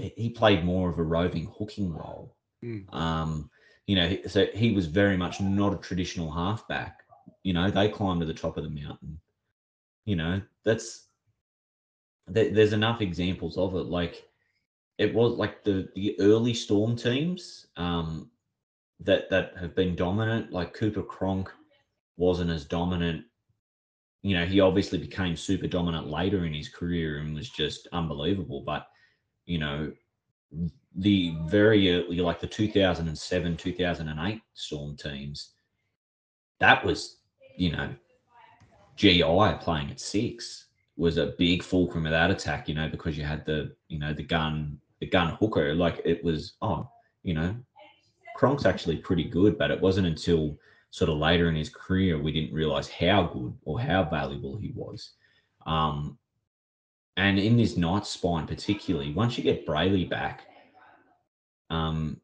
[0.00, 2.36] he played more of a roving hooking role.
[2.64, 2.92] Mm.
[2.94, 3.50] Um,
[3.86, 7.00] you know, so he was very much not a traditional halfback.
[7.42, 9.18] You know, they climbed to the top of the mountain.
[10.04, 11.08] You know, that's
[12.28, 13.86] there's enough examples of it.
[13.86, 14.28] Like
[14.98, 18.30] it was like the the early Storm teams um,
[19.00, 20.52] that that have been dominant.
[20.52, 21.50] Like Cooper Cronk
[22.16, 23.24] wasn't as dominant.
[24.22, 28.62] You know, he obviously became super dominant later in his career and was just unbelievable.
[28.64, 28.86] But
[29.50, 29.90] you know,
[30.94, 35.54] the very early, like the 2007, 2008 Storm teams,
[36.60, 37.16] that was,
[37.56, 37.92] you know,
[38.94, 43.24] GI playing at six was a big fulcrum of that attack, you know, because you
[43.24, 45.74] had the, you know, the gun, the gun hooker.
[45.74, 46.88] Like it was, oh,
[47.24, 47.56] you know,
[48.38, 50.56] Cronk's actually pretty good, but it wasn't until
[50.90, 54.70] sort of later in his career we didn't realize how good or how valuable he
[54.76, 55.14] was.
[55.66, 56.18] Um,
[57.16, 60.42] and in this night spine, particularly, once you get Brailey back,
[61.68, 62.20] um,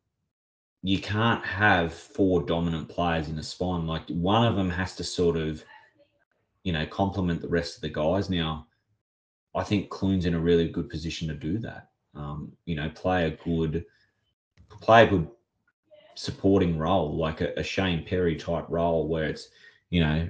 [0.83, 3.87] you can't have four dominant players in a spine.
[3.87, 5.65] Like one of them has to sort of,
[6.63, 8.31] you know, complement the rest of the guys.
[8.31, 8.69] Now,
[9.55, 11.89] I think Clune's in a really good position to do that.
[12.15, 13.85] Um, you know, play a good,
[14.81, 15.29] play a good
[16.15, 19.49] supporting role, like a, a Shane Perry type role, where it's,
[19.91, 20.29] you know,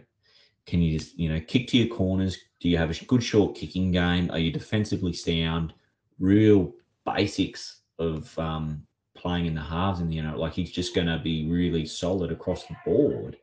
[0.66, 2.38] can you just, you know, kick to your corners?
[2.60, 4.30] Do you have a good short kicking game?
[4.30, 5.74] Are you defensively sound?
[6.18, 6.72] Real
[7.04, 10.38] basics of um, playing in the halves in the NRL.
[10.38, 13.36] Like he's just going to be really solid across the board.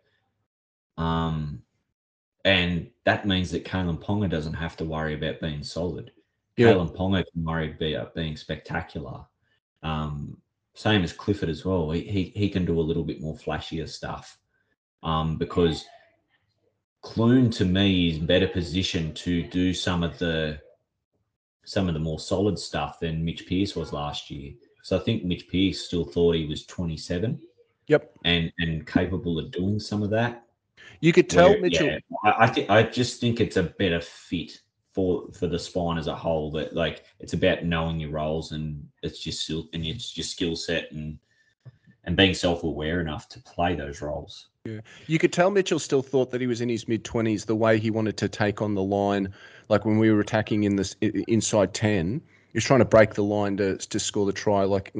[0.97, 1.61] Um,
[2.45, 6.11] and that means that Kalyn Ponga doesn't have to worry about being solid.
[6.57, 6.73] Yeah.
[6.73, 9.21] Kalyn Ponga can worry about being spectacular.
[9.81, 10.37] Um,
[10.75, 11.91] same as Clifford as well.
[11.91, 14.37] He he, he can do a little bit more flashier stuff,
[15.03, 15.85] um, because
[17.03, 20.59] Clune to me is better positioned to do some of the
[21.65, 24.53] some of the more solid stuff than Mitch Pearce was last year.
[24.81, 27.39] So I think Mitch Pearce still thought he was 27.
[27.87, 28.11] Yep.
[28.23, 30.45] And and capable of doing some of that.
[31.01, 31.87] You could tell Where- Mitchell.
[31.87, 34.61] yeah, I, I think I just think it's a better fit
[34.93, 36.51] for for the spine as a whole.
[36.51, 40.89] That like it's about knowing your roles and it's just and it's your skill set
[40.93, 41.19] and
[42.05, 44.47] and being self aware enough to play those roles.
[45.07, 47.43] You could tell Mitchell still thought that he was in his mid twenties.
[47.43, 49.33] The way he wanted to take on the line,
[49.67, 52.21] like when we were attacking in this inside ten,
[52.53, 54.93] he was trying to break the line to to score the try, like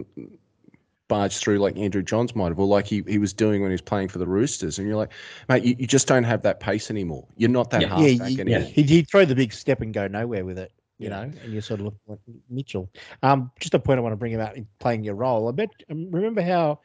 [1.08, 3.76] barge through like Andrew Johns might have, or like he, he was doing when he
[3.76, 4.80] was playing for the Roosters.
[4.80, 5.14] And you're like,
[5.48, 7.26] mate, you, you just don't have that pace anymore.
[7.38, 7.88] You're not that Yeah.
[7.88, 8.70] halfback yeah, you, anymore.
[8.74, 11.62] he'd, he'd throw the big step and go nowhere with it, you know, and you
[11.62, 12.90] sort of look like Mitchell.
[13.22, 15.48] Um, just a point I want to bring about in playing your role.
[15.48, 16.82] I bet, um, remember how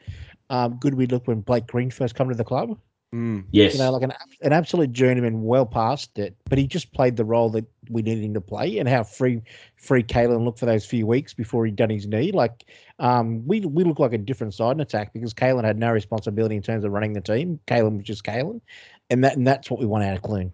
[0.49, 2.77] um, good we looked when Blake Green first come to the club?
[3.13, 3.45] Mm.
[3.51, 3.73] Yes.
[3.73, 7.25] You know, like an, an absolute journeyman, well past it, but he just played the
[7.25, 9.41] role that we needed him to play, and how free
[9.77, 12.31] free Kalyn looked for those few weeks before he'd done his knee.
[12.31, 12.65] Like,
[12.99, 16.55] um, we we look like a different side in attack because Kalyn had no responsibility
[16.55, 17.59] in terms of running the team.
[17.65, 18.61] Kalyn was just Kalyn,
[19.09, 20.51] and that and that's what we want out of Clune.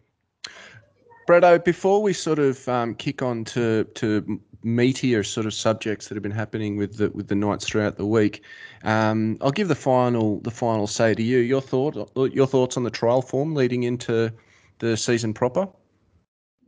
[1.27, 6.15] Bretto, before we sort of um, kick on to to meatier sort of subjects that
[6.15, 8.43] have been happening with the with the Knights throughout the week,
[8.83, 11.39] um, I'll give the final the final say to you.
[11.39, 14.31] Your thought your thoughts on the trial form leading into
[14.79, 15.67] the season proper.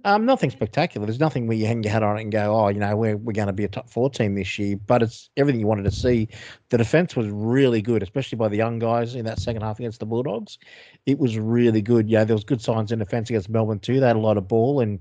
[0.05, 1.05] Um, nothing spectacular.
[1.05, 3.17] There's nothing where you hang your hat on it and go, oh, you know, we're,
[3.17, 4.77] we're going to be a top four team this year.
[4.77, 6.29] But it's everything you wanted to see.
[6.69, 9.99] The defense was really good, especially by the young guys in that second half against
[9.99, 10.59] the Bulldogs.
[11.07, 12.09] It was really good.
[12.09, 13.99] Yeah, there was good signs in defense against Melbourne too.
[13.99, 14.99] They had a lot of ball and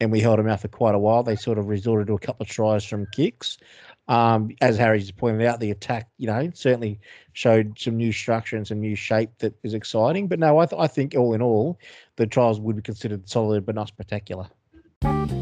[0.00, 1.22] and we held them out for quite a while.
[1.22, 3.58] They sort of resorted to a couple of tries from kicks.
[4.06, 7.00] Um, as Harry just pointed out, the attack, you know, certainly
[7.32, 10.28] showed some new structure and some new shape that is exciting.
[10.28, 11.78] But no, I, th- I think all in all,
[12.16, 14.46] the trials would be considered solid but not spectacular.
[15.02, 15.38] I'm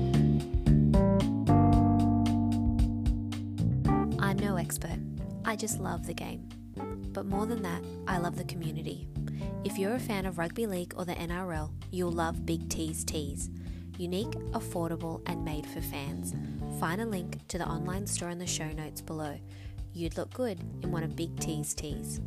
[4.38, 4.98] no expert.
[5.44, 6.48] I just love the game.
[7.12, 9.08] But more than that, I love the community.
[9.64, 13.50] If you're a fan of rugby league or the NRL, you'll love Big T's Tees.
[13.98, 16.34] Unique, affordable, and made for fans.
[16.80, 19.38] Find a link to the online store in the show notes below.
[19.92, 22.20] You'd look good in one of Big T's tees.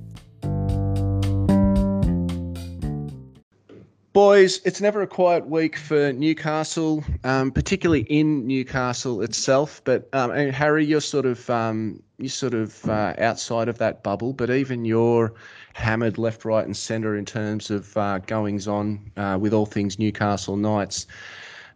[4.14, 9.82] Boys, it's never a quiet week for Newcastle, um, particularly in Newcastle itself.
[9.84, 14.32] But um, Harry, you're sort of um, you're sort of uh, outside of that bubble.
[14.32, 15.34] But even you're
[15.74, 20.00] hammered left, right, and centre in terms of uh, goings on uh, with all things
[20.00, 21.08] Newcastle Knights.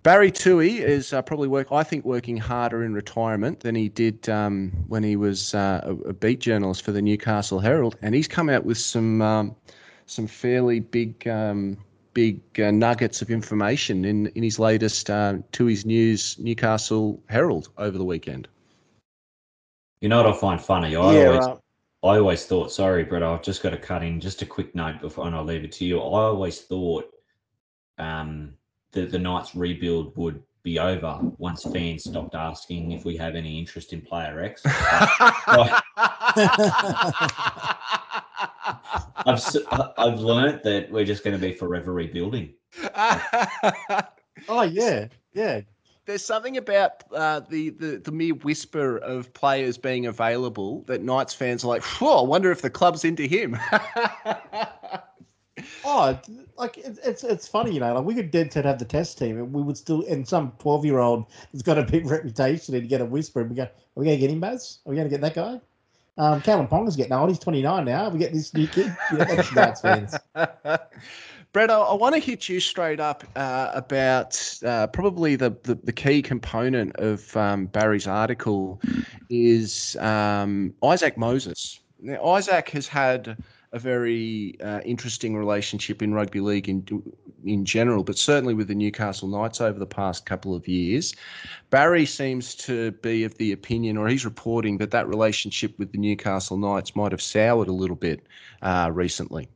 [0.04, 1.72] Barry Toohey is uh, probably work.
[1.72, 6.10] I think working harder in retirement than he did um, when he was uh, a,
[6.10, 9.56] a beat journalist for the Newcastle Herald, and he's come out with some um,
[10.06, 11.78] some fairly big um,
[12.14, 17.98] big uh, nuggets of information in in his latest uh, Toohey's News Newcastle Herald over
[17.98, 18.48] the weekend.
[20.00, 20.96] You know what I find funny?
[20.96, 21.58] I yeah, always right.
[22.02, 25.02] I always thought, sorry, Brett, I've just got to cut in just a quick note
[25.02, 26.00] before and I'll leave it to you.
[26.00, 27.14] I always thought
[27.98, 28.54] um,
[28.92, 33.58] that the Knights rebuild would be over once fans stopped asking if we have any
[33.58, 34.62] interest in player X.
[39.26, 39.58] I've s-
[39.98, 42.54] I've learnt that we're just going to be forever rebuilding.
[44.48, 45.62] Oh yeah, yeah.
[46.06, 51.34] There's something about uh, the, the the mere whisper of players being available that Knights
[51.34, 53.58] fans are like, "Whoa, I wonder if the club's into him."
[55.86, 56.20] Oh,
[56.58, 57.94] like it's, it's it's funny, you know.
[57.94, 60.52] Like we could dead set have the test team, and we would still, and some
[60.60, 63.64] twelve year old that's got a big reputation, and get a whisper, and we go,
[63.64, 64.80] "Are we going to get him, Baz?
[64.86, 65.62] Are we going to get that guy?"
[66.18, 67.30] Um, Kalyn Ponga's getting old.
[67.30, 68.10] He's twenty nine now.
[68.10, 68.96] We get this new kid.
[69.12, 69.18] You
[69.54, 70.16] that's fans.
[71.52, 75.76] Brett, I, I want to hit you straight up uh, about uh, probably the, the,
[75.76, 78.80] the key component of um, Barry's article
[79.32, 81.80] is um, Isaac Moses.
[82.02, 83.38] Now, Isaac has had
[83.72, 86.86] a very uh, interesting relationship in rugby league in
[87.46, 91.16] in general, but certainly with the Newcastle Knights over the past couple of years.
[91.70, 95.98] Barry seems to be of the opinion, or he's reporting that that relationship with the
[95.98, 98.26] Newcastle Knights might have soured a little bit
[98.62, 99.48] uh, recently.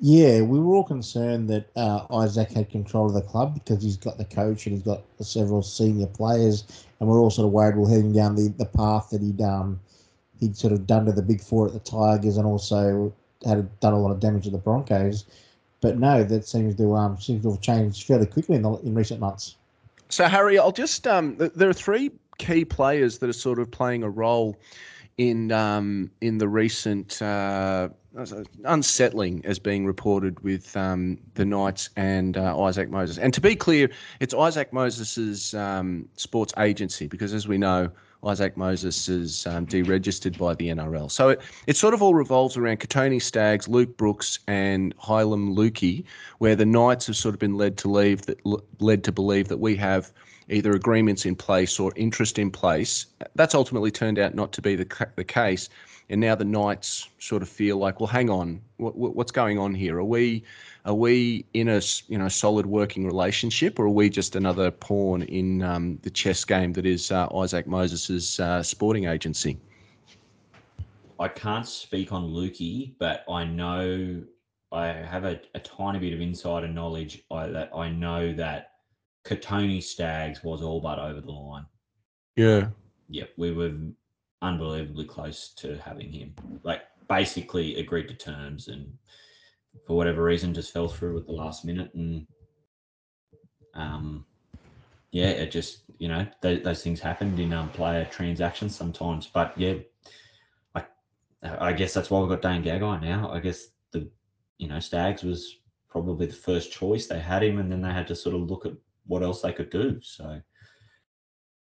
[0.00, 3.96] Yeah, we were all concerned that uh, Isaac had control of the club because he's
[3.96, 7.76] got the coach and he's got several senior players, and we're all sort of worried
[7.76, 9.80] we're heading down the, the path that he'd um
[10.40, 13.12] he'd sort of done to the big four at the Tigers and also
[13.44, 15.24] had done a lot of damage to the Broncos.
[15.80, 18.94] But no, that seems to um seems to have changed fairly quickly in the in
[18.94, 19.56] recent months.
[20.08, 23.70] So Harry, I'll just um, th- there are three key players that are sort of
[23.70, 24.56] playing a role
[25.18, 27.88] in um, in the recent uh,
[28.64, 33.18] unsettling as being reported with um, the Knights and uh, Isaac Moses.
[33.18, 33.90] And to be clear,
[34.20, 37.90] it's Isaac Moses's um, sports agency because, as we know,
[38.26, 41.10] Isaac Moses is um, deregistered by the NRL.
[41.10, 46.04] So it, it sort of all revolves around Kotoni Staggs, Luke Brooks, and Heilum Luki,
[46.38, 48.38] where the Knights have sort of been led to leave that
[48.80, 50.12] led to believe that we have
[50.48, 53.06] either agreements in place or interest in place.
[53.34, 55.68] That's ultimately turned out not to be the, the case.
[56.08, 59.74] And now the Knights sort of feel like, well, hang on, what, what's going on
[59.74, 59.98] here?
[59.98, 60.44] Are we
[60.86, 65.22] are we in a you know solid working relationship, or are we just another pawn
[65.22, 69.58] in um, the chess game that is uh, Isaac Moses's uh, sporting agency?
[71.18, 74.22] I can't speak on Luki, but I know
[74.70, 78.72] I have a, a tiny bit of insider knowledge I, that I know that
[79.24, 81.66] Kotoni Staggs was all but over the line.
[82.36, 82.68] Yeah.
[83.08, 83.72] Yep, we were
[84.42, 86.34] unbelievably close to having him.
[86.62, 88.92] Like basically agreed to terms and
[89.86, 92.26] for whatever reason just fell through at the last minute and
[93.74, 94.24] um
[95.16, 99.26] yeah, it just you know th- those things happened in um, player transactions sometimes.
[99.26, 99.74] But yeah,
[100.74, 100.84] I
[101.42, 103.30] I guess that's why we've got Dane Gagai now.
[103.30, 104.10] I guess the
[104.58, 105.56] you know Staggs was
[105.88, 107.06] probably the first choice.
[107.06, 108.72] They had him, and then they had to sort of look at
[109.06, 109.98] what else they could do.
[110.02, 110.40] So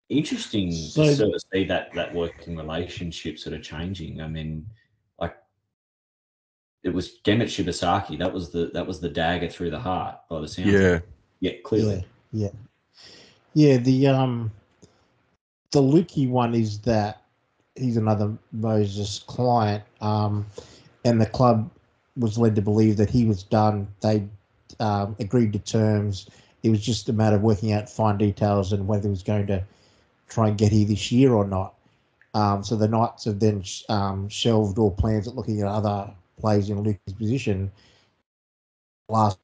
[0.09, 4.23] interesting so, to sort of see that that working relationship sort of changing.
[4.23, 4.67] I mean,
[6.83, 8.19] it was Gemmet Shibasaki.
[8.19, 10.71] That was the that was the dagger through the heart by the sound.
[10.71, 11.01] Yeah.
[11.41, 12.07] Yeah, clearly.
[12.33, 12.49] Yeah.
[13.55, 13.73] Yeah.
[13.73, 14.51] yeah the um
[15.71, 17.23] the Luki one is that
[17.77, 19.85] he's another Moses client.
[20.01, 20.47] Um
[21.05, 21.71] and the club
[22.17, 23.89] was led to believe that he was done.
[24.01, 24.25] They
[24.79, 26.29] um, agreed to terms
[26.63, 29.47] it was just a matter of working out fine details and whether he was going
[29.49, 29.65] to
[30.29, 31.75] try and get here this year or not.
[32.35, 36.11] Um, so the Knights have then um, shelved all plans at looking at other
[36.43, 37.71] players in Luki's position.
[39.09, 39.39] Last,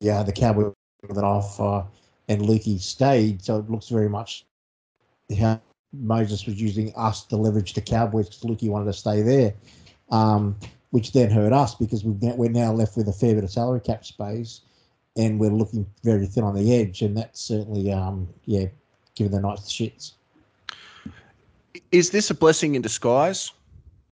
[0.00, 0.72] yeah, the Cowboys
[1.06, 1.86] with an offer
[2.28, 4.46] and Luki stayed, so it looks very much
[5.38, 5.60] how
[5.92, 9.54] Moses was using us to leverage the Cowboys because Luki wanted to stay there,
[10.10, 10.56] um,
[10.90, 14.04] which then hurt us because we're now left with a fair bit of salary cap
[14.04, 14.62] space
[15.16, 18.66] and we're looking very thin on the edge, and that's certainly, um, yeah,
[19.14, 20.12] giving the the shits.
[21.90, 23.52] Is this a blessing in disguise?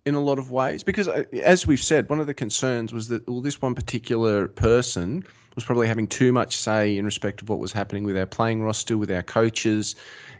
[0.09, 3.09] In a lot of ways because uh, as we've said one of the concerns was
[3.09, 5.23] that well this one particular person
[5.55, 8.63] was probably having too much say in respect of what was happening with our playing
[8.63, 9.95] roster with our coaches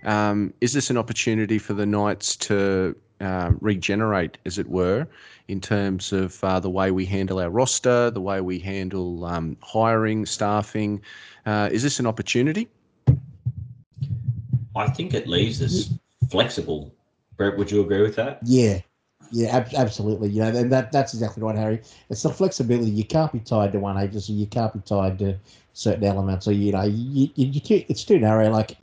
[0.05, 5.07] um, is this an opportunity for the knights to uh, regenerate as it were
[5.49, 9.57] in terms of uh, the way we handle our roster, the way we handle um,
[9.61, 11.03] hiring, staffing.
[11.45, 12.69] Uh, is this an opportunity?
[14.77, 15.93] I think it leaves us
[16.31, 16.95] flexible.
[17.37, 18.39] Brett, would you agree with that?
[18.45, 18.81] Yeah,
[19.31, 20.31] yeah, ab- absolutely.
[20.31, 21.83] You know, and that that's exactly right, Harry.
[22.11, 22.91] It's the flexibility.
[22.91, 24.33] You can't be tied to one agency.
[24.33, 25.37] You can't be tied to
[25.73, 26.49] certain elements.
[26.49, 28.51] Or you know, you, you, you it's too narrow.
[28.51, 28.79] Like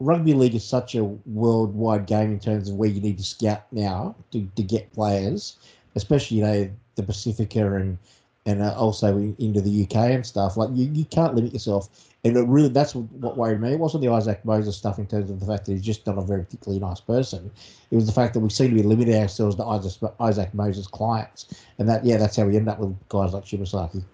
[0.00, 3.64] rugby league is such a worldwide game in terms of where you need to scout
[3.72, 5.56] now to, to get players
[5.94, 7.98] especially you know the Pacifica and
[8.46, 10.56] and uh, also into the UK and stuff.
[10.56, 11.88] Like you, you can't limit yourself.
[12.24, 13.72] And it really, that's what worried me.
[13.72, 16.18] It wasn't the Isaac Moses stuff in terms of the fact that he's just not
[16.18, 17.50] a very particularly nice person.
[17.90, 20.86] It was the fact that we seem to be limiting ourselves to Isaac, Isaac Moses
[20.86, 24.04] clients, and that yeah, that's how we end up with guys like Shibasaki.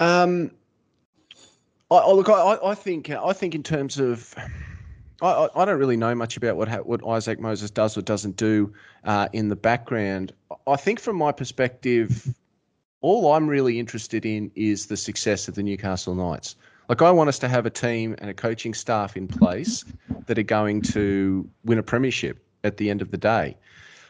[0.00, 0.50] Um,
[1.90, 4.34] I, look, I, I think I think in terms of
[5.22, 8.72] I, I don't really know much about what what Isaac Moses does or doesn't do
[9.04, 10.32] uh, in the background.
[10.66, 12.34] I think from my perspective,
[13.00, 16.56] all I'm really interested in is the success of the Newcastle Knights.
[16.88, 19.84] Like I want us to have a team and a coaching staff in place
[20.26, 23.56] that are going to win a premiership at the end of the day.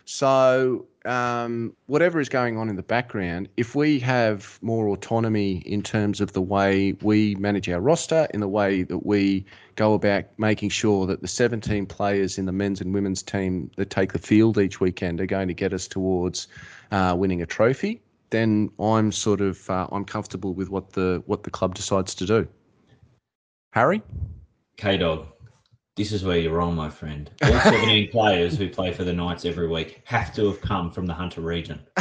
[0.04, 5.82] So um, whatever is going on in the background, if we have more autonomy in
[5.82, 9.44] terms of the way we manage our roster, in the way that we
[9.76, 13.90] go about making sure that the 17 players in the men's and women's team that
[13.90, 16.48] take the field each weekend are going to get us towards
[16.90, 18.00] uh, winning a trophy,
[18.30, 22.26] then I'm sort of uh, I'm comfortable with what the what the club decides to
[22.26, 22.48] do.
[23.72, 24.02] Harry,
[24.76, 25.33] K Dog.
[25.96, 27.30] This is where you're wrong, my friend.
[27.44, 31.06] All 17 players who play for the Knights every week have to have come from
[31.06, 31.80] the Hunter region.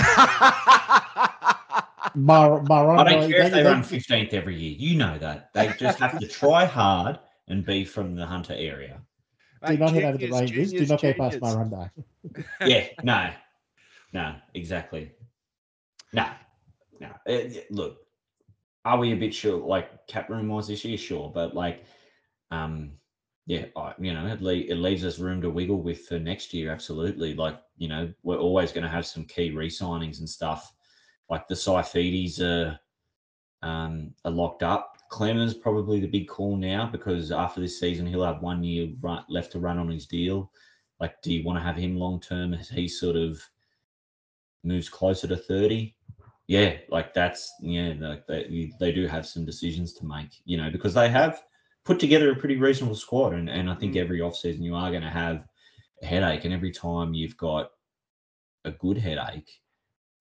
[2.16, 4.76] Mar- Mar- I don't care if they run 15th every year.
[4.78, 5.54] You know that.
[5.54, 9.00] They just have to try hard and be from the Hunter area.
[9.68, 10.72] Do not head over the Rangers.
[10.72, 11.92] Do not go past my run Marunda.
[12.66, 13.30] yeah, no.
[14.12, 15.12] No, exactly.
[16.14, 16.28] No,
[17.00, 17.10] no.
[17.28, 18.00] Uh, look,
[18.86, 20.98] are we a bit sure, like cap room was this year?
[20.98, 21.32] Sure.
[21.34, 21.86] But like,
[22.52, 22.94] um,
[23.46, 23.66] yeah,
[24.00, 26.72] you know, it, le- it leaves us room to wiggle with for next year.
[26.72, 27.34] Absolutely.
[27.34, 30.72] Like, you know, we're always going to have some key re signings and stuff.
[31.30, 32.80] Like the Saifitis are,
[33.62, 34.98] um, are locked up.
[35.12, 39.26] Klemmer's probably the big call now because after this season, he'll have one year run,
[39.30, 40.50] left to run on his deal.
[41.00, 43.42] Like, do you want to have him long term as he sort of
[44.64, 45.96] moves closer to 30?
[46.48, 50.70] Yeah, like that's, yeah, like they, they do have some decisions to make, you know,
[50.70, 51.42] because they have
[51.86, 53.34] put together a pretty reasonable squad.
[53.34, 55.44] And, and I think every offseason you are going to have
[56.02, 56.46] a headache.
[56.46, 57.72] And every time you've got
[58.66, 59.62] a good headache,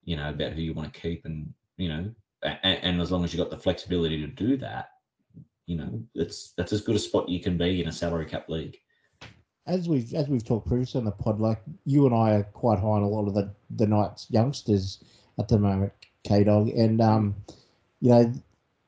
[0.03, 2.11] you know, about who you want to keep and, you know,
[2.43, 4.89] and, and as long as you've got the flexibility to do that,
[5.65, 8.49] you know, that's that's as good a spot you can be in a salary cap
[8.49, 8.77] league.
[9.65, 12.79] As we've as we've talked previously on the pod, like you and I are quite
[12.79, 15.03] high on a lot of the the Knights youngsters
[15.39, 15.93] at the moment,
[16.25, 17.35] K Dog, and um,
[18.01, 18.33] you know,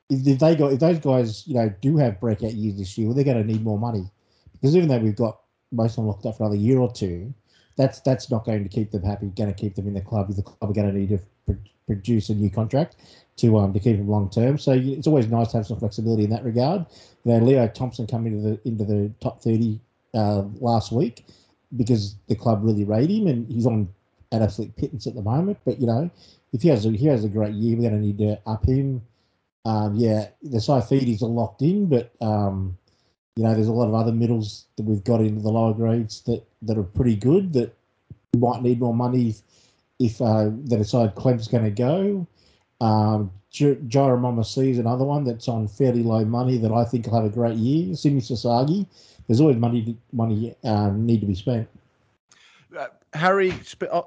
[0.10, 3.15] if, they got if those guys you know do have breakout years this year, well,
[3.15, 4.10] they're going to need more money
[4.53, 5.40] because even though we've got
[5.72, 7.34] most of them locked up for another year or two,
[7.76, 9.27] that's that's not going to keep them happy.
[9.27, 10.34] Going to keep them in the club.
[10.34, 12.98] The club are going to need to pr- produce a new contract
[13.38, 14.57] to um to keep them long term.
[14.57, 16.86] So it's always nice to have some flexibility in that regard.
[17.23, 19.80] You know, Leo Thompson coming into the into the top thirty
[20.14, 21.26] uh, last week
[21.76, 23.90] because the club really rate him, and he's on
[24.32, 25.57] an absolute pittance at the moment.
[25.65, 26.10] But you know,
[26.53, 28.65] if he has a, he has a great year, we're going to need to up
[28.65, 29.02] him.
[29.65, 32.77] Um, yeah, the Saifitis are locked in, but um,
[33.35, 36.21] you know, there's a lot of other middles that we've got into the lower grades
[36.21, 37.75] that that are pretty good that
[38.37, 39.41] might need more money if,
[39.99, 42.27] if uh, they decide Clem's going to go.
[42.85, 47.25] Um, C is another one that's on fairly low money that I think will have
[47.25, 47.95] a great year.
[47.95, 48.85] Simi Sasagi,
[49.27, 51.67] there's always money money um, need to be spent.
[52.77, 53.53] Uh, Harry,
[53.89, 54.01] uh,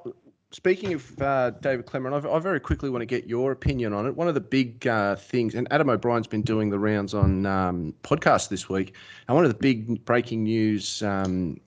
[0.51, 4.17] speaking of uh, David Klemmer, I, very quickly want to get your opinion on it.
[4.17, 7.95] One of the big uh, things, and Adam O'Brien's been doing the rounds on um,
[8.03, 8.95] podcasts this week,
[9.29, 11.61] and one of the big breaking news um,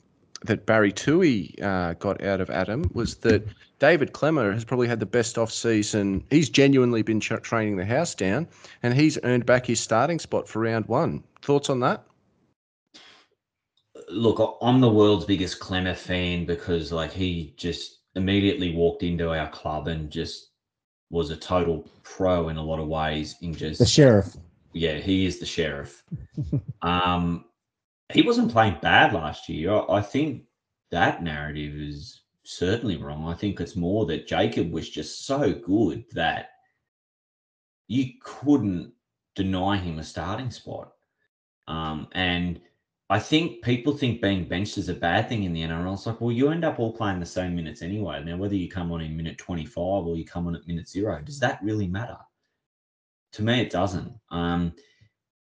[0.44, 3.48] that Barry Toohey uh, got out of Adam was that
[3.80, 6.24] David Klemmer has probably had the best off season.
[6.30, 8.48] He's genuinely been tra- training the house down,
[8.82, 11.24] and he's earned back his starting spot for round one.
[11.44, 12.03] Thoughts on that?
[14.10, 19.50] Look, I'm the world's biggest Klemmer fan because, like, he just immediately walked into our
[19.50, 20.52] club and just
[21.10, 23.36] was a total pro in a lot of ways.
[23.42, 24.36] In just the sheriff.
[24.74, 26.04] Yeah, he is the sheriff.
[26.82, 27.46] um,
[28.14, 29.82] he wasn't playing bad last year.
[29.90, 30.44] I think
[30.92, 33.28] that narrative is certainly wrong.
[33.28, 36.50] I think it's more that Jacob was just so good that
[37.88, 38.94] you couldn't
[39.36, 40.94] deny him a starting spot.
[41.68, 42.60] Um, and
[43.12, 45.96] I think people think being benched is a bad thing in the NRL.
[45.96, 48.24] It's like, well, you end up all playing the same minutes anyway.
[48.24, 51.22] Now, whether you come on in minute 25 or you come on at minute zero,
[51.22, 52.18] does that really matter?
[53.34, 54.14] To me, it doesn't.
[54.30, 54.72] Um,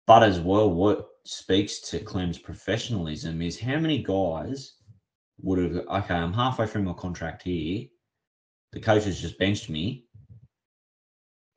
[0.08, 4.72] but as well, what speaks to Clem's professionalism is how many guys
[5.40, 7.86] would have, okay, I'm halfway through my contract here.
[8.72, 10.06] The coach has just benched me.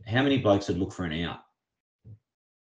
[0.05, 1.39] How many blokes would look for an out?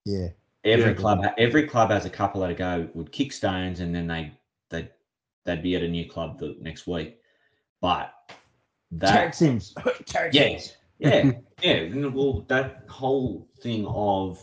[0.04, 0.28] Yeah.
[0.64, 0.94] Every Yeah.
[0.94, 4.32] club, every club has a couple that go would kick stones, and then they
[4.68, 4.90] they
[5.44, 7.18] they'd be at a new club the next week.
[7.80, 8.14] But
[8.92, 9.74] that Tariq Sims.
[9.74, 10.58] Tariq Yeah.
[10.58, 10.76] Sims.
[10.98, 11.32] yeah,
[11.62, 12.06] yeah.
[12.06, 14.38] Well, that whole thing of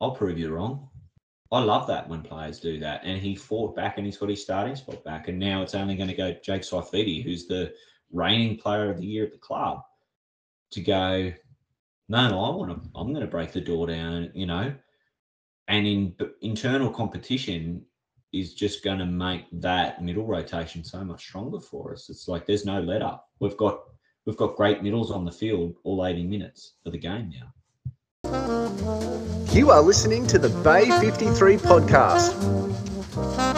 [0.00, 0.88] I'll prove you wrong.
[1.52, 3.02] I love that when players do that.
[3.04, 5.28] And he fought back and he's got his starting spot back.
[5.28, 7.74] And now it's only going to go Jake Saifiti, who's the
[8.12, 9.82] reigning player of the year at the club,
[10.70, 11.32] to go,
[12.10, 14.74] no, no, I want to, I'm going to break the door down, you know.
[15.68, 17.82] And in internal competition
[18.32, 22.10] is just going to make that middle rotation so much stronger for us.
[22.10, 23.28] It's like there's no let up.
[23.38, 23.78] We've got
[24.26, 27.54] we've got great middles on the field all 80 minutes of the game now.
[29.52, 33.49] You are listening to the Bay 53 podcast.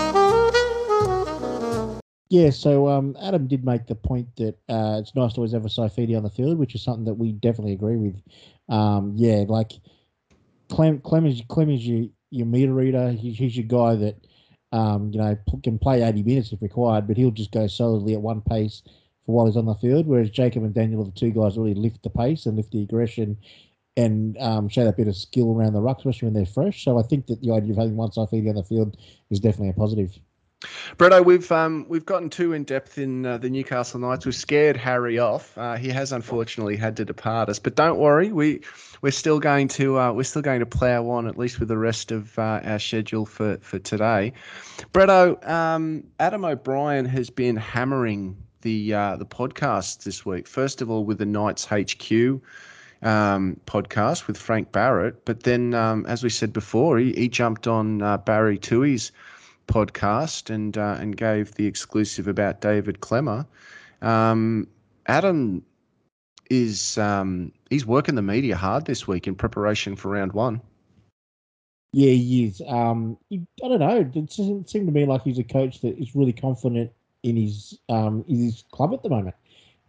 [2.32, 5.66] Yeah, so um, Adam did make the point that uh, it's nice to always have
[5.66, 8.22] a Saifiti on the field, which is something that we definitely agree with.
[8.70, 9.72] Um, yeah, like
[10.70, 13.10] Clem, Clem is Clem is your, your meter reader.
[13.10, 14.16] He, he's your guy that
[14.72, 18.22] um, you know can play eighty minutes if required, but he'll just go solidly at
[18.22, 18.82] one pace
[19.26, 20.06] for while he's on the field.
[20.06, 22.82] Whereas Jacob and Daniel are the two guys really lift the pace and lift the
[22.82, 23.36] aggression
[23.98, 26.82] and um, show that bit of skill around the ruck, especially when they're fresh.
[26.82, 28.96] So I think that the idea of having one Saifiti on the field
[29.28, 30.18] is definitely a positive.
[30.96, 34.24] Bretto, we've um, we've gotten too in depth in uh, the Newcastle Knights.
[34.24, 35.56] We've scared Harry off.
[35.56, 38.60] Uh, he has unfortunately had to depart us, but don't worry, we
[39.00, 41.78] we're still going to uh, we're still going to plough on at least with the
[41.78, 44.32] rest of uh, our schedule for for today.
[44.92, 50.46] Bretto, um, Adam O'Brien has been hammering the uh, the podcast this week.
[50.46, 52.40] First of all, with the Knights HQ
[53.02, 57.66] um, podcast with Frank Barrett, but then um, as we said before, he, he jumped
[57.66, 59.10] on uh, Barry Toohey's
[59.66, 63.46] podcast and uh, and gave the exclusive about David Klemmer.
[64.00, 64.68] Um,
[65.06, 65.64] Adam
[66.50, 70.60] is um, he's working the media hard this week in preparation for round one.
[71.92, 72.62] Yeah, he is.
[72.66, 73.96] Um, he, I don't know.
[73.98, 76.90] It doesn't seem to me like he's a coach that is really confident
[77.22, 79.36] in his um in his club at the moment.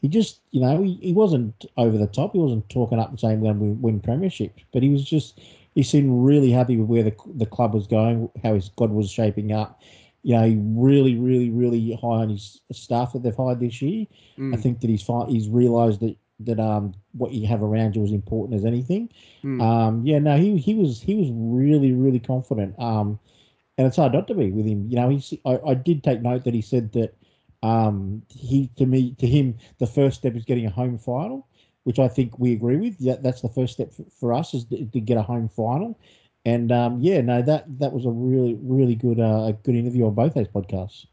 [0.02, 2.34] He just, you know, he, he wasn't over the top.
[2.34, 5.40] He wasn't talking up and saying to win premierships, but he was just
[5.76, 9.10] he seemed really happy with where the the club was going, how his squad was
[9.10, 9.82] shaping up.
[10.22, 14.06] You know, really, really, really high on his staff that they've hired this year.
[14.38, 14.56] Mm.
[14.56, 18.12] I think that he's he's realised that that um what you have around you is
[18.12, 19.10] important as anything.
[19.44, 19.62] Mm.
[19.62, 22.80] Um, yeah, no, he he was he was really really confident.
[22.80, 23.20] Um,
[23.78, 24.88] and it's hard not to be with him.
[24.90, 27.16] You know, he I, I did take note that he said that
[27.64, 31.48] um he to me to him the first step is getting a home final,
[31.84, 32.96] which I think we agree with.
[33.00, 36.00] Yeah, that's the first step for, for us is to, to get a home final.
[36.46, 40.14] And um, yeah, no, that that was a really really good uh, good interview on
[40.14, 41.06] both those podcasts.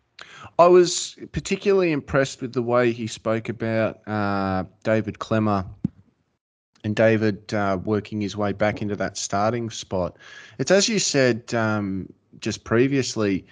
[0.58, 5.66] I was particularly impressed with the way he spoke about uh, David Klemmer
[6.84, 10.16] and David uh, working his way back into that starting spot.
[10.58, 13.46] It's as you said um, just previously,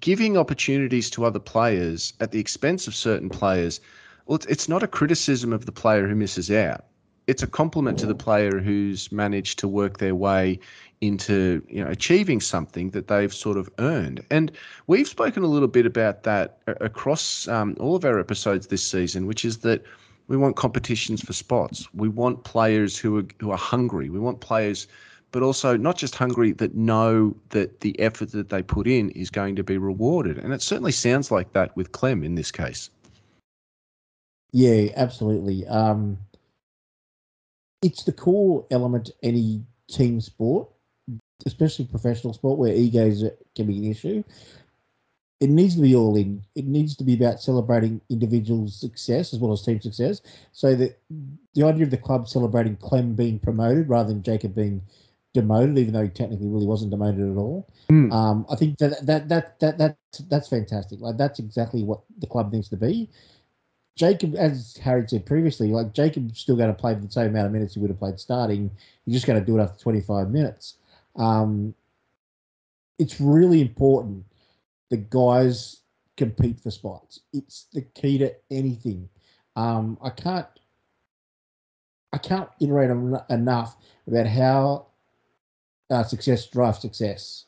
[0.00, 3.80] giving opportunities to other players at the expense of certain players.
[4.28, 6.84] Well, it's, not a criticism of the player who misses out.
[7.26, 10.60] It's a compliment to the player who's managed to work their way
[11.00, 14.22] into you know achieving something that they've sort of earned.
[14.30, 14.52] And
[14.86, 19.26] we've spoken a little bit about that across um, all of our episodes this season,
[19.26, 19.82] which is that
[20.26, 21.88] we want competitions for spots.
[21.94, 24.10] We want players who are who are hungry.
[24.10, 24.88] We want players,
[25.32, 29.30] but also not just hungry that know that the effort that they put in is
[29.30, 30.36] going to be rewarded.
[30.36, 32.90] And it certainly sounds like that with Clem in this case.
[34.52, 35.66] Yeah, absolutely.
[35.66, 36.18] Um,
[37.82, 40.68] it's the core element any team sport
[41.46, 44.24] especially professional sport where egos can be an issue.
[45.40, 46.42] It needs to be all in.
[46.56, 50.20] It needs to be about celebrating individual success as well as team success.
[50.52, 50.98] So that
[51.54, 54.82] the idea of the club celebrating Clem being promoted rather than Jacob being
[55.34, 57.68] demoted, even though he technically really wasn't demoted at all.
[57.88, 58.12] Mm.
[58.12, 59.96] Um, I think that that that that that
[60.28, 61.00] that's fantastic.
[61.00, 63.08] Like that's exactly what the club needs to be.
[63.98, 67.52] Jacob, as Harry said previously, like Jacob's still going to play the same amount of
[67.52, 68.70] minutes he would have played starting.
[69.04, 70.76] He's just going to do it after 25 minutes.
[71.16, 71.74] Um,
[73.00, 74.24] it's really important
[74.90, 75.80] that guys
[76.16, 77.20] compete for spots.
[77.32, 79.08] It's the key to anything.
[79.56, 80.46] Um, I can't
[82.12, 82.90] I can't iterate
[83.28, 83.76] enough
[84.06, 84.86] about how
[85.90, 87.46] uh, success drives success.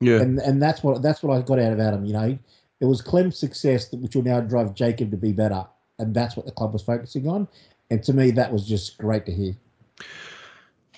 [0.00, 2.04] Yeah, and and that's what that's what I got out of Adam.
[2.04, 2.38] You know,
[2.80, 5.64] it was Clem's success that which will now drive Jacob to be better,
[5.98, 7.48] and that's what the club was focusing on.
[7.90, 9.56] And to me, that was just great to hear.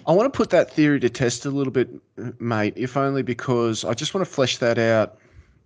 [0.07, 1.89] I want to put that theory to test a little bit,
[2.41, 5.19] mate, if only because I just want to flesh that out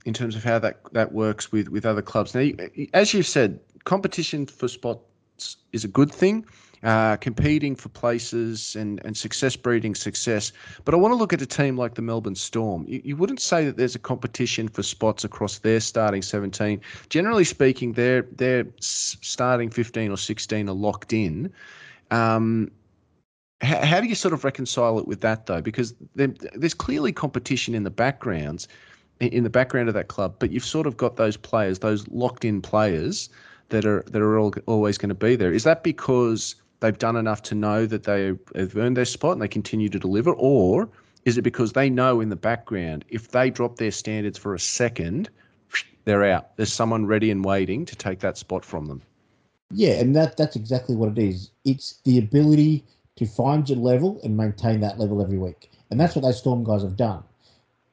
[0.05, 2.35] in terms of how that, that works with, with other clubs.
[2.35, 2.51] Now,
[2.93, 6.45] as you've said, competition for spots is a good thing.
[6.85, 10.53] Uh, competing for places and, and success breeding success.
[10.85, 12.85] But I want to look at a team like the Melbourne Storm.
[12.87, 16.79] You, you wouldn't say that there's a competition for spots across their starting 17.
[17.09, 21.51] Generally speaking, their their starting 15 or 16 are locked in.
[22.11, 22.71] Um,
[23.63, 25.63] how, how do you sort of reconcile it with that though?
[25.63, 28.69] Because there's clearly competition in the backgrounds,
[29.21, 32.61] in the background of that club, but you've sort of got those players, those locked-in
[32.61, 33.31] players
[33.71, 35.51] that are that are all, always going to be there.
[35.51, 39.41] Is that because they've done enough to know that they have earned their spot and
[39.41, 40.87] they continue to deliver, or
[41.25, 44.61] is it because they know in the background if they drop their standards for a
[44.61, 45.31] second,
[46.05, 46.55] they're out.
[46.57, 49.01] There's someone ready and waiting to take that spot from them.
[49.71, 51.51] Yeah, and that that's exactly what it is.
[51.65, 52.85] It's the ability
[53.17, 55.71] to find your level and maintain that level every week.
[55.91, 57.25] And that's what those Storm guys have done.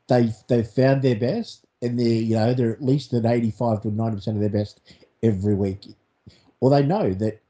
[0.09, 3.81] They've they've found their best, and they're you know they're at least at eighty five
[3.83, 4.81] to ninety percent of their best
[5.23, 5.85] every week.
[6.59, 7.41] Or they know that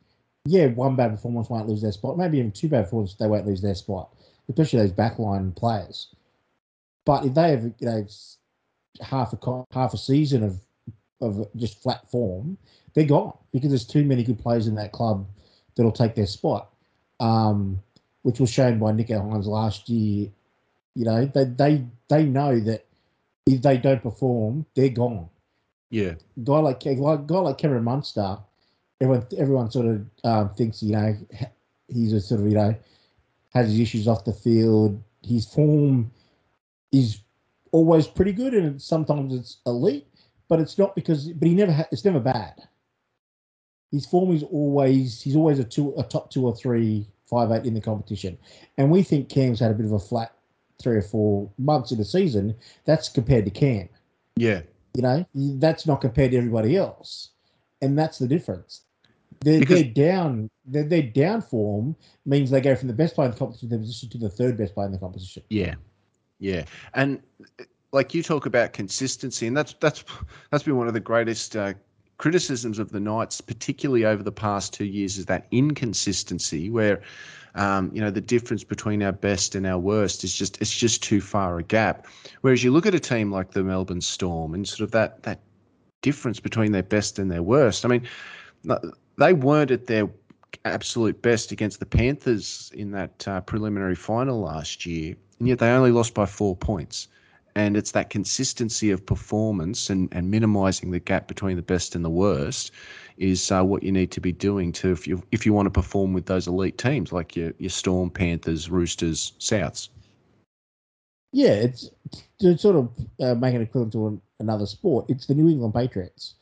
[0.45, 2.17] yeah, one bad performance won't lose their spot.
[2.17, 4.13] Maybe even two bad performances they won't lose their spot,
[4.49, 6.15] especially those backline players.
[7.05, 8.07] But if they have you know
[9.01, 10.59] half a half a season of
[11.21, 12.57] of just flat form,
[12.93, 15.27] they're gone because there's too many good players in that club
[15.75, 16.71] that'll take their spot
[17.21, 17.81] um,
[18.23, 20.29] which was shown by Nicho Hynes last year.
[20.95, 22.85] You know, they they they know that
[23.45, 25.29] if they don't perform, they're gone.
[25.89, 28.37] Yeah, guy like like guy like Cameron Munster,
[29.01, 31.17] everyone everyone sort of um, thinks you know
[31.87, 32.75] he's a sort of you know
[33.53, 35.01] has his issues off the field.
[35.23, 36.11] His form
[36.91, 37.19] is
[37.71, 40.07] always pretty good, and sometimes it's elite,
[40.47, 41.27] but it's not because.
[41.33, 42.55] But he never ha- it's never bad
[43.91, 47.65] his form is always he's always a two a top two or three five eight
[47.65, 48.37] in the competition,
[48.77, 50.33] and we think Cam's had a bit of a flat
[50.81, 52.55] three or four months in the season,
[52.85, 53.87] that's compared to Cam.
[54.35, 54.61] Yeah.
[54.95, 57.29] You know, that's not compared to everybody else,
[57.81, 58.81] and that's the difference.
[59.41, 60.49] They're, Because- they're down.
[60.65, 61.95] Their, their down form
[62.25, 64.29] means they go from the best player in the competition to the position to the
[64.29, 65.43] third best player in the competition.
[65.49, 65.75] Yeah,
[66.39, 67.19] yeah, and
[67.59, 70.05] uh, like you talk about consistency, and that's that's
[70.51, 71.73] that's been one of the greatest uh,
[72.17, 77.01] criticisms of the Knights, particularly over the past two years, is that inconsistency where.
[77.53, 81.03] Um, you know the difference between our best and our worst is just it's just
[81.03, 82.07] too far a gap.
[82.39, 85.41] Whereas you look at a team like the Melbourne Storm and sort of that that
[86.01, 87.83] difference between their best and their worst.
[87.83, 88.07] I mean,
[89.17, 90.09] they weren't at their
[90.65, 95.69] absolute best against the Panthers in that uh, preliminary final last year, and yet they
[95.69, 97.07] only lost by four points.
[97.55, 102.05] And it's that consistency of performance and, and minimising the gap between the best and
[102.05, 102.71] the worst
[103.17, 105.69] is uh, what you need to be doing to if you if you want to
[105.71, 109.89] perform with those elite teams like your your Storm, Panthers, Roosters, Souths.
[111.33, 111.89] Yeah, it's
[112.39, 112.89] to sort of
[113.19, 115.05] uh, make it equivalent to an, another sport.
[115.09, 116.35] It's the New England Patriots.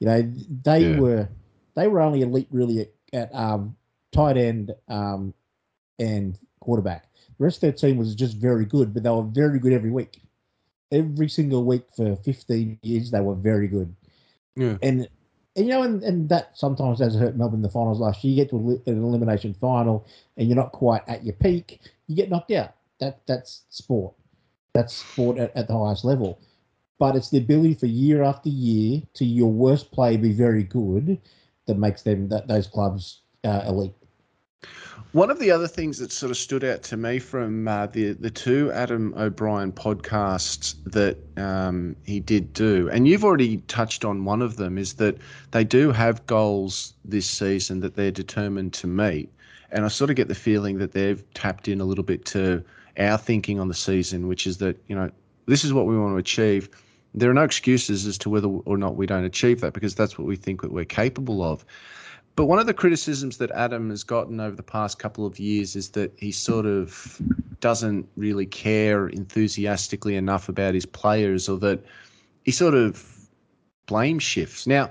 [0.00, 0.22] You know,
[0.64, 1.00] they Yeah.
[1.00, 1.28] were
[1.76, 3.76] they were only elite really at, at um,
[4.10, 5.32] tight end um,
[5.98, 7.06] and quarterback.
[7.38, 9.90] The rest of their team was just very good, but they were very good every
[9.90, 10.22] week.
[10.90, 13.94] Every single week for 15 years, they were very good.
[14.56, 14.78] Yeah.
[14.82, 15.08] And,
[15.54, 18.34] and you know, and, and that sometimes has hurt Melbourne in the finals last year.
[18.34, 22.30] You get to an elimination final and you're not quite at your peak, you get
[22.30, 22.74] knocked out.
[23.00, 24.14] That That's sport.
[24.72, 26.40] That's sport at, at the highest level.
[26.98, 31.20] But it's the ability for year after year to your worst play be very good
[31.66, 33.92] that makes them that those clubs uh, elite.
[35.12, 38.12] One of the other things that sort of stood out to me from uh, the
[38.12, 44.24] the two Adam O'Brien podcasts that um, he did do, and you've already touched on
[44.24, 45.16] one of them, is that
[45.52, 49.30] they do have goals this season that they're determined to meet,
[49.70, 52.62] and I sort of get the feeling that they've tapped in a little bit to
[52.98, 55.10] our thinking on the season, which is that you know
[55.46, 56.68] this is what we want to achieve.
[57.16, 60.18] There are no excuses as to whether or not we don't achieve that because that's
[60.18, 61.64] what we think that we're capable of.
[62.36, 65.74] But one of the criticisms that Adam has gotten over the past couple of years
[65.74, 67.18] is that he sort of
[67.60, 71.82] doesn't really care enthusiastically enough about his players or that
[72.44, 73.28] he sort of
[73.86, 74.66] blame shifts.
[74.66, 74.90] Now,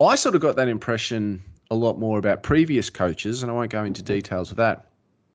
[0.00, 3.72] I sort of got that impression a lot more about previous coaches, and I won't
[3.72, 4.86] go into details of that.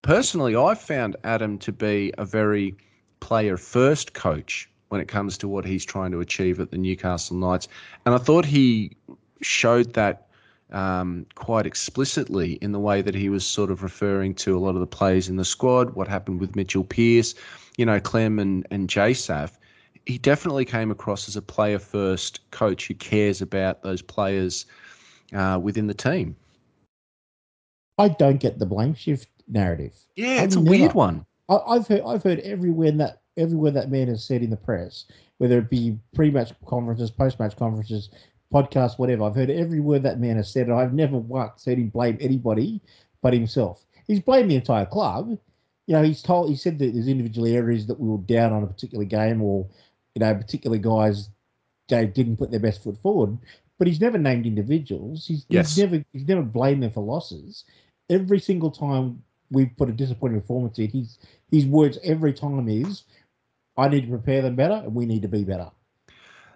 [0.04, 2.76] Personally, I've found Adam to be a very
[3.20, 7.36] player first coach when it comes to what he's trying to achieve at the Newcastle
[7.36, 7.68] Knights.
[8.06, 8.96] And I thought he
[9.42, 10.28] showed that
[10.72, 14.76] um, quite explicitly in the way that he was sort of referring to a lot
[14.76, 17.34] of the players in the squad, what happened with Mitchell Pearce,
[17.76, 19.54] you know, Clem and, and JSAF.
[20.06, 24.68] He definitely came across as a player first coach who cares about those players
[25.34, 26.36] uh, within the team.
[27.98, 29.96] I don't get the blame shift narrative.
[30.16, 31.26] Yeah, I've it's a never- weird one.
[31.50, 35.06] I, I've heard I've heard everywhere that everywhere that man has said in the press,
[35.38, 38.10] whether it be pre-match conferences, post-match conferences,
[38.54, 39.24] podcasts, whatever.
[39.24, 42.18] I've heard every word that man has said, and I've never once heard him blame
[42.22, 42.82] anybody
[43.22, 43.84] but himself.
[44.06, 45.38] He's blamed the entire club.
[45.88, 48.64] You know, he's told he said that there's individual areas that we were down on
[48.64, 49.68] a particular game, or
[50.16, 51.30] you know, particular guys
[51.90, 53.38] they didn't put their best foot forward.
[53.78, 55.26] But he's never named individuals.
[55.28, 55.76] He's, Yes.
[55.76, 57.66] he's never he's never blamed them for losses.
[58.10, 61.18] Every single time we've put a disappointing performance in, he's
[61.52, 63.04] his words every time is,
[63.78, 65.72] "I need to prepare them better, and we need to be better."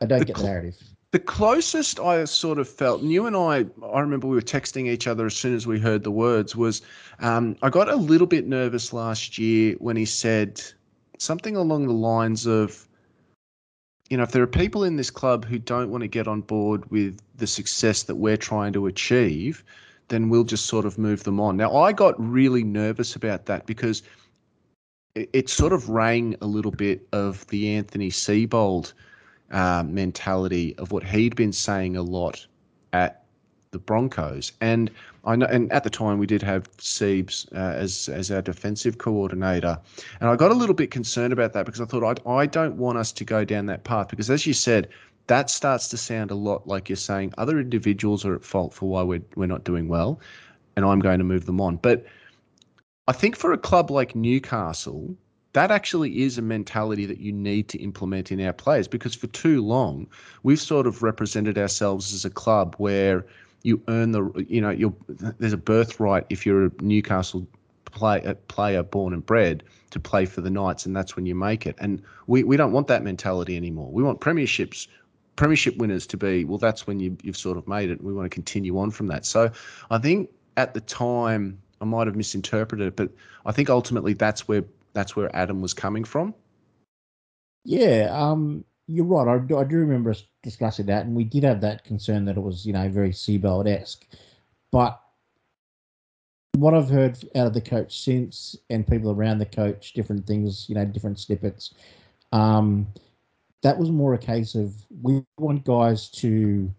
[0.01, 0.77] I don't The get the cl- narrative.
[1.11, 4.87] The closest I sort of felt, and you and I, I remember we were texting
[4.87, 6.81] each other as soon as we heard the words, was
[7.19, 10.61] um, I got a little bit nervous last year when he said
[11.17, 12.87] something along the lines of,
[14.09, 16.41] you know, if there are people in this club who don't want to get on
[16.41, 19.63] board with the success that we're trying to achieve,
[20.09, 21.57] then we'll just sort of move them on.
[21.57, 24.03] Now, I got really nervous about that because
[25.33, 28.93] it, sort of rang a little bit of the Anthony Seibold
[29.51, 32.45] uh, mentality of what he'd been saying a lot
[32.93, 33.23] at
[33.71, 34.51] the Broncos.
[34.61, 34.89] And
[35.25, 38.97] I know, and at the time we did have Siebes uh, as as our defensive
[38.97, 39.77] coordinator,
[40.19, 42.77] and I got a little bit concerned about that because I thought I I don't
[42.77, 44.87] want us to go down that path because as you said.
[45.27, 48.87] That starts to sound a lot like you're saying other individuals are at fault for
[48.87, 50.21] why we're, we're not doing well,
[50.77, 51.75] and I'm going to move them on.
[51.75, 52.05] But
[53.07, 55.15] I think for a club like Newcastle,
[55.53, 59.27] that actually is a mentality that you need to implement in our players because for
[59.27, 60.07] too long
[60.43, 63.25] we've sort of represented ourselves as a club where
[63.63, 67.47] you earn the you know you're there's a birthright if you're a Newcastle
[67.85, 71.33] play, a player born and bred to play for the Knights and that's when you
[71.33, 71.75] make it.
[71.79, 73.89] And we, we don't want that mentality anymore.
[73.91, 74.87] We want premierships
[75.37, 78.03] premiership winners to be well that's when you, you've sort of made it.
[78.03, 79.25] We want to continue on from that.
[79.25, 79.51] So
[79.89, 83.11] I think at the time I might have misinterpreted it but
[83.45, 84.63] I think ultimately that's where
[84.93, 86.33] that's where Adam was coming from.
[87.63, 89.27] Yeah, um, you're right.
[89.27, 92.37] I do, I do remember us discussing that, and we did have that concern that
[92.37, 94.07] it was, you know, very Seibold esque.
[94.71, 94.99] But
[96.55, 100.67] what I've heard out of the coach since, and people around the coach, different things,
[100.67, 101.73] you know, different snippets,
[102.31, 102.87] um,
[103.61, 106.71] that was more a case of we want guys to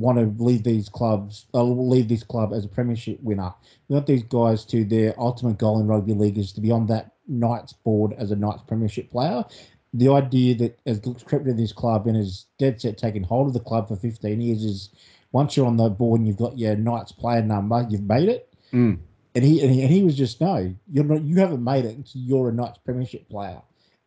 [0.00, 3.52] want to leave these clubs, uh, leave this club as a premiership winner.
[3.88, 6.86] We want these guys to their ultimate goal in rugby league is to be on
[6.88, 9.44] that Knights board as a Knights premiership player.
[9.92, 13.54] The idea that has crept into this club and is dead set taking hold of
[13.54, 14.90] the club for 15 years is
[15.30, 18.52] once you're on the board and you've got your Knights player number, you've made it.
[18.72, 18.98] Mm.
[19.36, 21.96] And he, and he and he was just no, you're not, you haven't made it
[21.96, 23.60] until you're a Knights premiership player,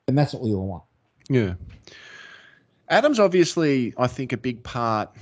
[0.07, 0.83] and that's what we all want.
[1.29, 1.55] Yeah.
[2.89, 5.13] Adam's obviously, I think, a big part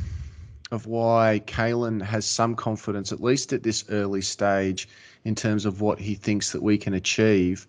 [0.71, 4.87] of why Kalyn has some confidence, at least at this early stage,
[5.23, 7.67] in terms of what he thinks that we can achieve.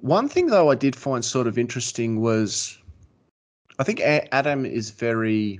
[0.00, 2.78] One thing, though, I did find sort of interesting was
[3.78, 5.58] I think Adam is very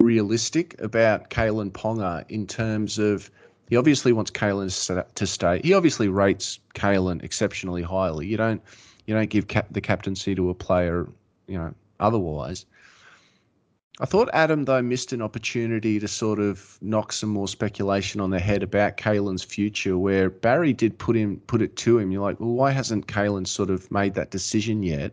[0.00, 3.30] realistic about Kalyn Ponga in terms of
[3.68, 5.60] he obviously wants Kalyn to stay.
[5.62, 8.26] He obviously rates Kalyn exceptionally highly.
[8.26, 8.62] You don't
[9.06, 11.06] you don't give cap- the captaincy to a player,
[11.46, 12.64] you know, otherwise.
[14.00, 18.30] I thought Adam though missed an opportunity to sort of knock some more speculation on
[18.30, 22.10] the head about Kalyn's future, where Barry did put him put it to him.
[22.10, 25.12] You're like, well, why hasn't Kalyn sort of made that decision yet?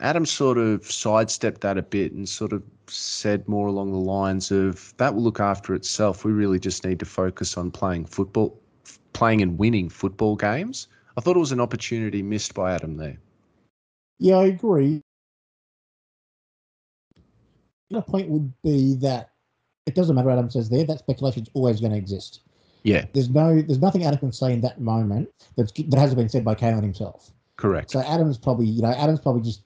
[0.00, 4.50] Adam sort of sidestepped that a bit and sort of said more along the lines
[4.50, 6.24] of that will look after itself.
[6.24, 8.58] We really just need to focus on playing football,
[9.12, 10.88] playing and winning football games.
[11.16, 13.18] I thought it was an opportunity missed by Adam there.
[14.18, 15.02] Yeah, I agree.
[17.92, 19.30] The point would be that
[19.86, 20.84] it doesn't matter what Adam says there.
[20.84, 22.40] That speculation is always going to exist.
[22.82, 23.04] Yeah.
[23.12, 26.44] There's no, there's nothing Adam can say in that moment that's, that hasn't been said
[26.44, 27.30] by Kalyn himself.
[27.56, 27.90] Correct.
[27.90, 29.62] So Adam's probably, you know, Adam's probably just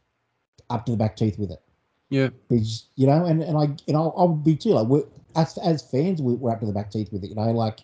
[0.71, 1.63] up to the back teeth with it.
[2.11, 2.31] Yeah.
[2.49, 4.71] He's, you know, and, and I, and I'll, I'll be too.
[4.71, 5.05] Like, we're,
[5.35, 7.29] as, as fans, we're up to the back teeth with it.
[7.29, 7.81] You know, like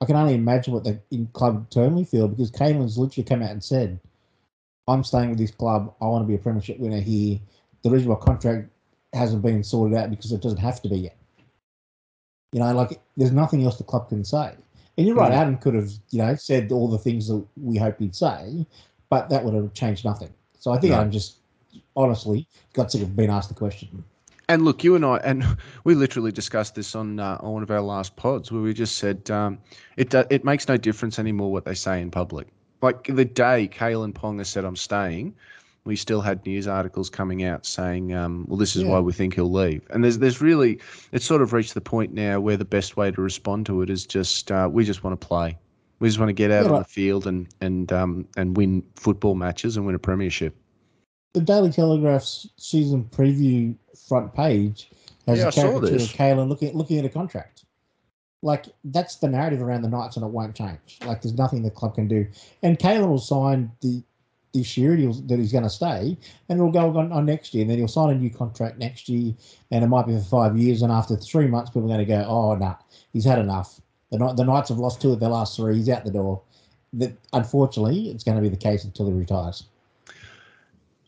[0.00, 3.50] I can only imagine what the in club internally feel because Kalyn's literally come out
[3.50, 3.98] and said,
[4.86, 5.94] "I'm staying with this club.
[6.00, 7.40] I want to be a premiership winner here.
[7.82, 8.70] The reason my contract
[9.12, 11.16] hasn't been sorted out because it doesn't have to be yet.
[12.52, 14.54] You know, like there's nothing else the club can say.
[14.98, 15.36] And you're right, mm.
[15.36, 18.66] Adam could have, you know, said all the things that we hope he'd say,
[19.10, 20.32] but that would have changed nothing.
[20.58, 21.00] So I think no.
[21.00, 21.36] Adam just
[21.94, 24.04] honestly got sick of being asked the question.
[24.48, 25.44] And look, you and I, and
[25.84, 28.96] we literally discussed this on uh, on one of our last pods, where we just
[28.98, 29.58] said um,
[29.96, 32.48] it do, it makes no difference anymore what they say in public.
[32.82, 35.34] Like the day Kalyn Ponga said, "I'm staying,"
[35.86, 38.90] we still had news articles coming out saying, um, "Well, this is yeah.
[38.90, 40.80] why we think he'll leave." And there's there's really
[41.12, 43.90] it's sort of reached the point now where the best way to respond to it
[43.90, 45.58] is just uh, we just want to play.
[45.98, 48.82] We just want to get out yeah, on the field and and um, and win
[48.96, 50.54] football matches and win a premiership
[51.36, 53.76] the Daily Telegraph's season preview
[54.08, 54.88] front page
[55.26, 57.66] has yeah, a caricature of Kalyn looking looking at a contract.
[58.40, 60.98] Like that's the narrative around the Knights, and it won't change.
[61.04, 62.26] Like there's nothing the club can do.
[62.62, 64.02] And Kalyn will sign the
[64.56, 66.16] this year that he's going to stay,
[66.48, 67.62] and it'll go on, on, next year.
[67.62, 69.34] And then he'll sign a new contract next year,
[69.70, 70.82] and it might be for five years.
[70.82, 72.76] And after three months, people are going to go, "Oh no, nah,
[73.12, 73.80] he's had enough."
[74.10, 75.76] The, the Knights have lost two of their last three.
[75.76, 76.40] He's out the door.
[76.94, 79.64] That unfortunately, it's going to be the case until he retires.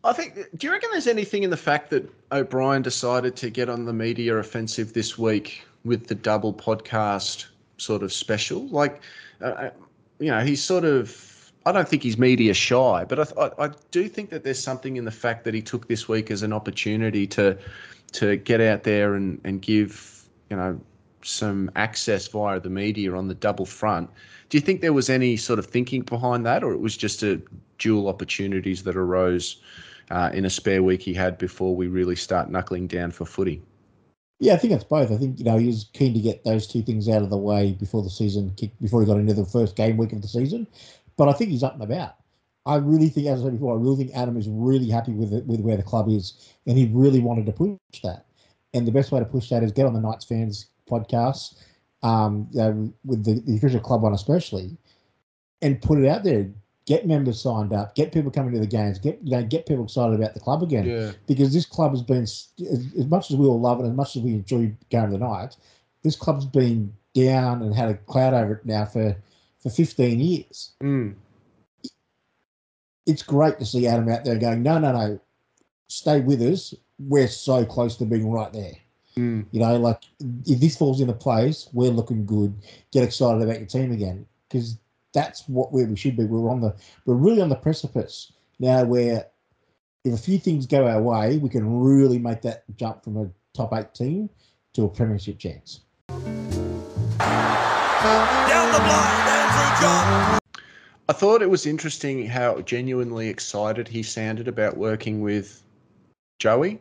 [0.05, 0.35] I think.
[0.57, 3.93] Do you reckon there's anything in the fact that O'Brien decided to get on the
[3.93, 7.47] media offensive this week with the double podcast
[7.79, 8.67] sort of special?
[8.69, 9.03] Like,
[9.41, 9.71] uh, uh
[10.19, 11.28] you know, he's sort of.
[11.69, 14.97] I don't think he's media shy, but I, I, I do think that there's something
[14.97, 17.59] in the fact that he took this week as an opportunity to
[18.13, 20.81] to get out there and, and give you know
[21.23, 24.09] some access via the media on the double front.
[24.49, 27.23] Do you think there was any sort of thinking behind that, or it was just
[27.23, 27.39] a
[27.77, 29.61] dual opportunities that arose
[30.11, 33.61] uh, in a spare week he had before we really start knuckling down for footy.
[34.41, 35.11] Yeah, I think it's both.
[35.11, 37.37] I think you know he was keen to get those two things out of the
[37.37, 40.29] way before the season kicked, before he got into the first game week of the
[40.29, 40.67] season.
[41.19, 42.15] But I think he's up and about.
[42.65, 45.35] I really think, as I said before, I really think Adam is really happy with
[45.35, 48.25] it, with where the club is, and he really wanted to push that.
[48.73, 51.63] And the best way to push that is get on the Knights fans podcast,
[52.03, 54.79] um, you know, with the, the official club one especially,
[55.61, 56.49] and put it out there
[56.89, 59.85] get members signed up, get people coming to the games, get you know, get people
[59.85, 60.87] excited about the club again.
[60.87, 61.13] Yeah.
[61.27, 64.17] Because this club has been as, as much as we all love it, as much
[64.17, 65.55] as we enjoy going to the night,
[66.03, 69.15] this club's been down and had a cloud over it now for
[69.69, 70.73] for 15 years.
[70.83, 71.15] Mm.
[73.07, 75.21] It's great to see Adam out there going, no, no, no,
[75.89, 76.75] stay with us.
[76.99, 78.75] We're so close to being right there.
[79.17, 79.47] Mm.
[79.51, 80.03] You know, like
[80.47, 82.55] if this falls into place, we're looking good.
[82.93, 84.77] Get excited about your team again because
[85.13, 86.25] that's what where we should be.
[86.25, 86.75] We're on the
[87.05, 89.27] we're really on the precipice now where
[90.05, 93.29] if a few things go our way, we can really make that jump from a
[93.55, 94.31] top eight team
[94.75, 95.81] to a premiership chance.
[98.49, 99.38] Down the blind, Andrew John.
[101.09, 105.63] I thought it was interesting how genuinely excited he sounded about working with
[106.39, 106.81] Joey.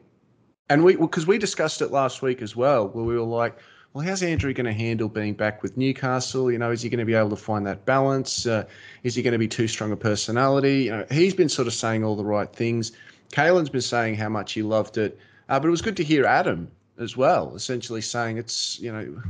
[0.70, 3.58] And we, because we discussed it last week as well, where we were like,
[3.94, 6.52] well, how's Andrew going to handle being back with Newcastle?
[6.52, 8.46] You know, is he going to be able to find that balance?
[8.46, 8.66] Uh,
[9.04, 10.84] is he going to be too strong a personality?
[10.84, 12.92] You know, he's been sort of saying all the right things.
[13.32, 15.18] Kalyn's been saying how much he loved it,
[15.50, 19.22] uh, but it was good to hear Adam as well, essentially saying it's you know,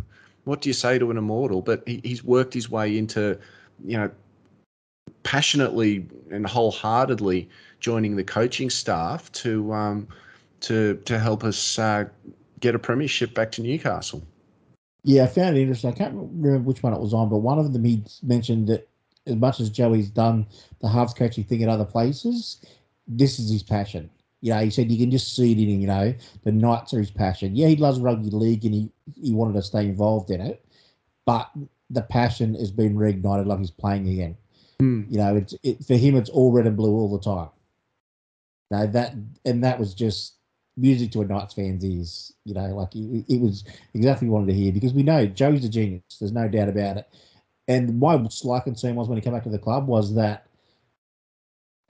[0.47, 1.61] what do you say to an immortal?
[1.61, 3.37] But he, he's worked his way into,
[3.85, 4.09] you know,
[5.23, 7.49] passionately and wholeheartedly
[7.79, 10.07] joining the coaching staff to um,
[10.61, 12.05] to to help us uh,
[12.59, 14.23] get a premiership back to Newcastle.
[15.03, 15.91] Yeah, I found it interesting.
[15.91, 18.87] I can't remember which one it was on, but one of them he mentioned that
[19.25, 20.47] as much as Joey's done
[20.81, 22.65] the halves coaching thing at other places,
[23.07, 24.09] this is his passion.
[24.41, 26.93] You know, he said you can just see it in him, you know, the Knights
[26.93, 27.55] are his passion.
[27.55, 30.63] Yeah, he loves rugby league and he, he wanted to stay involved in it,
[31.25, 31.49] but
[31.89, 34.37] the passion has been reignited like he's playing again.
[34.81, 35.11] Mm.
[35.11, 37.49] You know, it's it, for him, it's all red and blue all the time.
[38.69, 39.15] You know, that
[39.45, 40.35] and that was just
[40.75, 42.33] music to a Knights fan's ears.
[42.45, 45.25] You know, like it, it was exactly what we wanted to hear because we know
[45.25, 46.03] Joe's a genius.
[46.19, 47.09] There's no doubt about it.
[47.67, 50.47] And my slight concern was when he came back to the club was that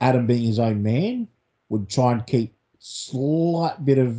[0.00, 1.28] Adam, being his own man,
[1.68, 4.16] would try and keep slight bit of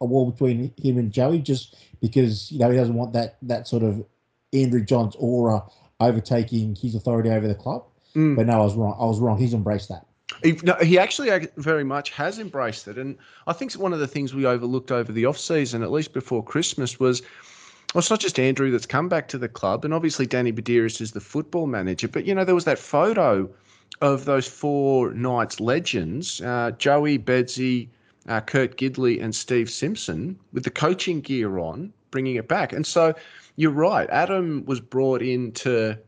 [0.00, 3.68] a wall between him and Joey, just because you know he doesn't want that that
[3.68, 4.04] sort of
[4.52, 5.62] Andrew Johns aura
[6.00, 7.84] overtaking his authority over the club.
[8.14, 8.36] Mm.
[8.36, 8.96] But no, I was wrong.
[8.98, 9.38] I was wrong.
[9.38, 10.06] He's embraced that.
[10.42, 14.06] He, no, he actually very much has embraced it, and I think one of the
[14.06, 17.22] things we overlooked over the off season, at least before Christmas, was
[17.92, 21.00] well, it's not just Andrew that's come back to the club, and obviously Danny Buderus
[21.00, 23.50] is the football manager, but you know there was that photo
[24.00, 27.88] of those four Knights legends, uh, Joey, Bedsy,
[28.28, 32.72] uh, Kurt Gidley, and Steve Simpson, with the coaching gear on, bringing it back.
[32.72, 33.14] And so
[33.56, 34.08] you're right.
[34.10, 35.98] Adam was brought in to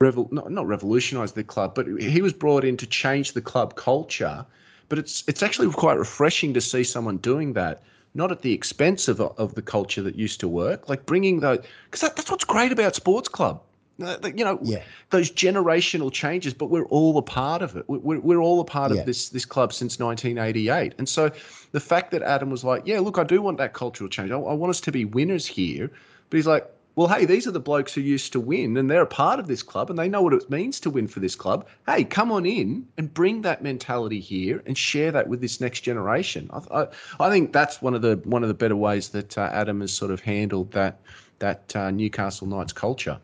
[0.00, 3.76] revol- not, not revolutionize the club, but he was brought in to change the club
[3.76, 4.44] culture.
[4.88, 7.82] But it's it's actually quite refreshing to see someone doing that,
[8.14, 11.64] not at the expense of, of the culture that used to work, like bringing those
[11.84, 13.62] because that, that's what's great about sports club.
[14.02, 14.82] Uh, you know, yeah.
[15.08, 17.88] those generational changes, but we're all a part of it.
[17.88, 19.00] We're, we're all a part yeah.
[19.00, 20.94] of this this club since 1988.
[20.98, 21.30] And so
[21.72, 24.30] the fact that Adam was like, yeah, look, I do want that cultural change.
[24.30, 25.90] I, I want us to be winners here.
[26.28, 26.66] But he's like,
[26.96, 29.48] well, hey, these are the blokes who used to win and they're a part of
[29.48, 31.66] this club and they know what it means to win for this club.
[31.86, 35.80] Hey, come on in and bring that mentality here and share that with this next
[35.80, 36.48] generation.
[36.52, 36.88] I, I,
[37.20, 39.92] I think that's one of the one of the better ways that uh, Adam has
[39.92, 41.00] sort of handled that
[41.38, 43.18] that uh, Newcastle Knights culture.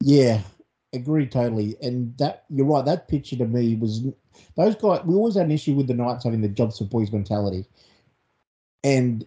[0.00, 0.40] Yeah,
[0.92, 1.76] agree totally.
[1.82, 2.84] And that you're right.
[2.84, 4.02] That picture to me was
[4.56, 5.02] those guys.
[5.04, 7.66] We always had an issue with the Knights having the jobs for boys mentality,
[8.84, 9.24] and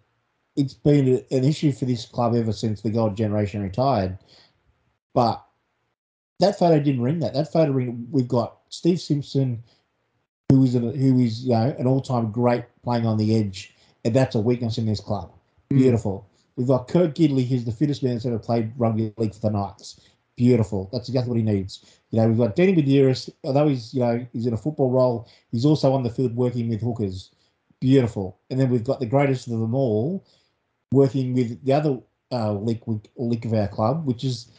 [0.56, 4.18] it's been an issue for this club ever since the gold generation retired.
[5.14, 5.44] But
[6.40, 7.34] that photo didn't ring that.
[7.34, 8.08] That photo ring.
[8.12, 9.64] We've got Steve Simpson,
[10.50, 13.76] who is a, who is you know an all time great playing on the edge,
[14.06, 15.32] and that's a weakness in this club.
[15.72, 15.78] Mm.
[15.80, 16.28] Beautiful.
[16.56, 19.52] We've got Kurt Gidley, who's the fittest man that's ever played rugby league for the
[19.52, 20.02] Knights.
[20.40, 20.90] Beautiful.
[20.94, 22.00] That's exactly what he needs.
[22.12, 25.28] You know, we've got Danny Buderus, although he's, you know, he's in a football role,
[25.52, 27.32] he's also on the field working with hookers.
[27.82, 28.40] Beautiful.
[28.50, 30.26] And then we've got the greatest of them all
[30.94, 32.00] working with the other
[32.32, 32.80] uh, leak,
[33.18, 34.50] leak of our club, which is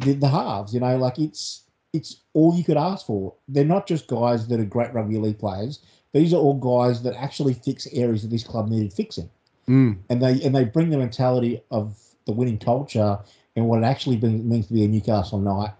[0.00, 0.74] the, the halves.
[0.74, 1.62] You know, like it's
[1.94, 3.32] it's all you could ask for.
[3.48, 5.80] They're not just guys that are great rugby league players.
[6.12, 9.30] These are all guys that actually fix areas that this club needed fixing.
[9.66, 9.96] Mm.
[10.10, 13.18] And they and they bring the mentality of the winning culture
[13.56, 15.72] and what it actually means to be a Newcastle Knight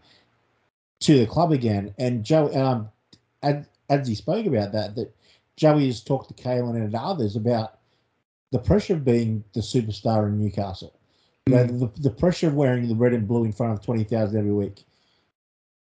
[1.00, 1.94] to the club again.
[1.98, 2.88] And Joe, um,
[3.42, 5.14] as, as he spoke about that, that
[5.56, 7.78] Joey has talked to Kalyn and others about
[8.50, 10.94] the pressure of being the superstar in Newcastle.
[11.46, 11.94] You know, mm.
[11.94, 14.84] the, the pressure of wearing the red and blue in front of 20,000 every week.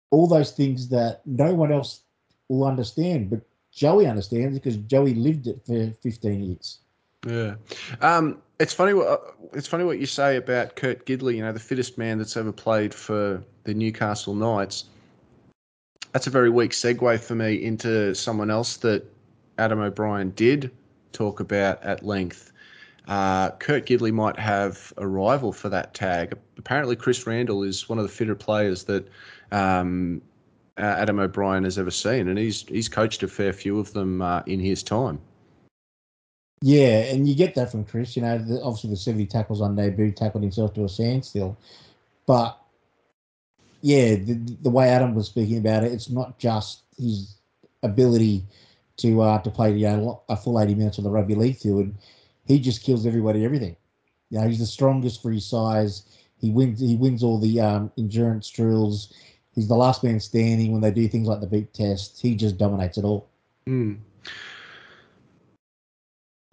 [0.10, 2.02] All those things that no one else
[2.50, 3.42] will understand, but
[3.72, 6.80] Joey understands because Joey lived it for 15 years.
[7.26, 7.56] Yeah.
[8.02, 9.18] Um, it's funny what uh,
[9.54, 11.36] it's funny what you say about Kurt Gidley.
[11.36, 14.86] You know, the fittest man that's ever played for the Newcastle Knights.
[16.14, 19.04] That's a very weak segue for me into someone else that
[19.58, 20.70] Adam O'Brien did
[21.12, 22.52] talk about at length.
[23.08, 26.38] Uh, Kurt Gidley might have a rival for that tag.
[26.58, 29.08] Apparently, Chris Randall is one of the fitter players that
[29.52, 30.22] um,
[30.78, 34.44] Adam O'Brien has ever seen, and he's he's coached a fair few of them uh,
[34.46, 35.20] in his time.
[36.62, 38.16] Yeah, and you get that from Chris.
[38.16, 41.58] You know, the, obviously the 70 tackles on debut tackled himself to a standstill.
[42.28, 42.58] But
[43.82, 47.36] yeah, the, the way Adam was speaking about it, it's not just his
[47.82, 48.44] ability
[48.98, 51.92] to uh, to play you know, a full 80 minutes on the rugby league field.
[52.46, 53.76] He just kills everybody, everything.
[54.30, 56.04] You know, he's the strongest for his size.
[56.38, 56.80] He wins.
[56.80, 59.14] He wins all the um, endurance drills.
[59.54, 62.22] He's the last man standing when they do things like the beat test.
[62.22, 63.28] He just dominates it all.
[63.68, 63.98] Mm.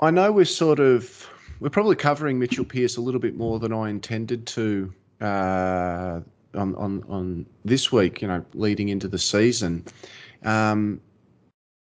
[0.01, 1.29] I know we're sort of
[1.61, 6.21] we're probably covering Mitchell Pearce a little bit more than I intended to uh,
[6.55, 8.23] on on on this week.
[8.23, 9.85] You know, leading into the season,
[10.45, 11.01] um,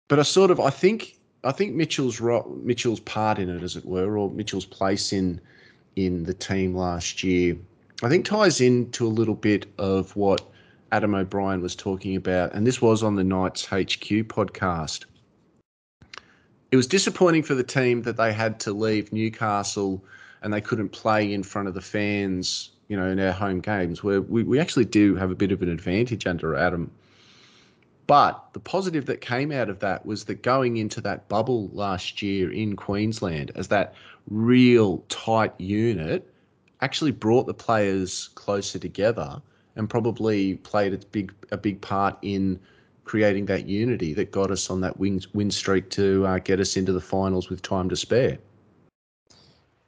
[0.09, 2.21] but I sort of I think I think Mitchell's
[2.63, 5.41] Mitchell's part in it, as it were, or Mitchell's place in
[5.95, 7.57] in the team last year,
[8.03, 10.41] I think ties into a little bit of what
[10.93, 15.05] Adam O'Brien was talking about, and this was on the Knights HQ podcast
[16.71, 20.05] it was disappointing for the team that they had to leave Newcastle
[20.43, 24.03] and they couldn't play in front of the fans, you know, in our home games,
[24.03, 26.91] where we, we actually do have a bit of an advantage under Adam.
[28.07, 32.23] But the positive that came out of that was that going into that bubble last
[32.23, 33.95] year in Queensland as that
[34.29, 36.29] real tight unit
[36.81, 39.41] actually brought the players closer together
[39.77, 42.59] and probably played a big a big part in
[43.11, 46.77] creating that unity that got us on that win, win streak to uh, get us
[46.77, 48.39] into the finals with time to spare.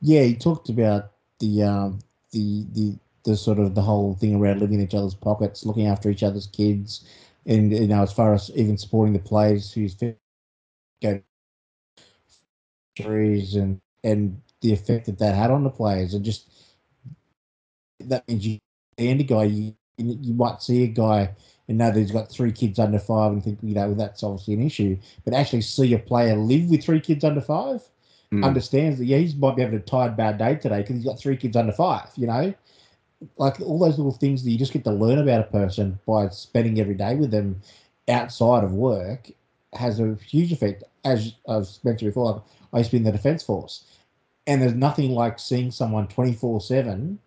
[0.00, 2.00] Yeah, he talked about the um,
[2.32, 5.86] the the the sort of the whole thing around living in each other's pockets, looking
[5.86, 7.06] after each other's kids,
[7.46, 11.22] and you know, as far as even supporting the players who's go
[12.96, 16.50] injuries and and the effect that that had on the players, and just
[18.00, 18.58] that means you
[18.96, 21.32] the end guy you you might see a guy
[21.72, 24.52] and know that he's got three kids under five and think, you know, that's obviously
[24.52, 24.96] an issue.
[25.24, 27.80] But actually see a player live with three kids under five,
[28.30, 28.44] mm.
[28.44, 31.18] understands that, yeah, he might be having a tired, bad day today because he's got
[31.18, 32.52] three kids under five, you know?
[33.38, 36.28] Like all those little things that you just get to learn about a person by
[36.28, 37.62] spending every day with them
[38.08, 39.30] outside of work
[39.72, 40.84] has a huge effect.
[41.06, 42.42] As I've mentioned before,
[42.74, 43.84] I used to be in the Defence Force.
[44.46, 47.18] And there's nothing like seeing someone 24 7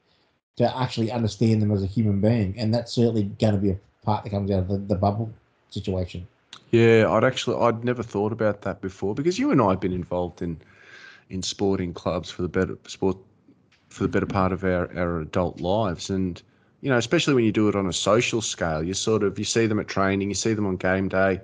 [0.57, 2.53] to actually understand them as a human being.
[2.59, 5.31] And that's certainly going to be a part that comes out of the, the bubble
[5.69, 6.27] situation.
[6.71, 9.93] Yeah, I'd actually I'd never thought about that before because you and I have been
[9.93, 10.59] involved in
[11.29, 13.17] in sporting clubs for the better sport
[13.89, 16.41] for the better part of our, our adult lives and
[16.81, 19.45] you know especially when you do it on a social scale you sort of you
[19.45, 21.39] see them at training you see them on game day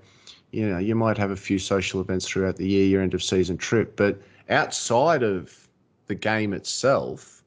[0.52, 3.24] you know you might have a few social events throughout the year your end of
[3.24, 5.68] season trip but outside of
[6.08, 7.42] the game itself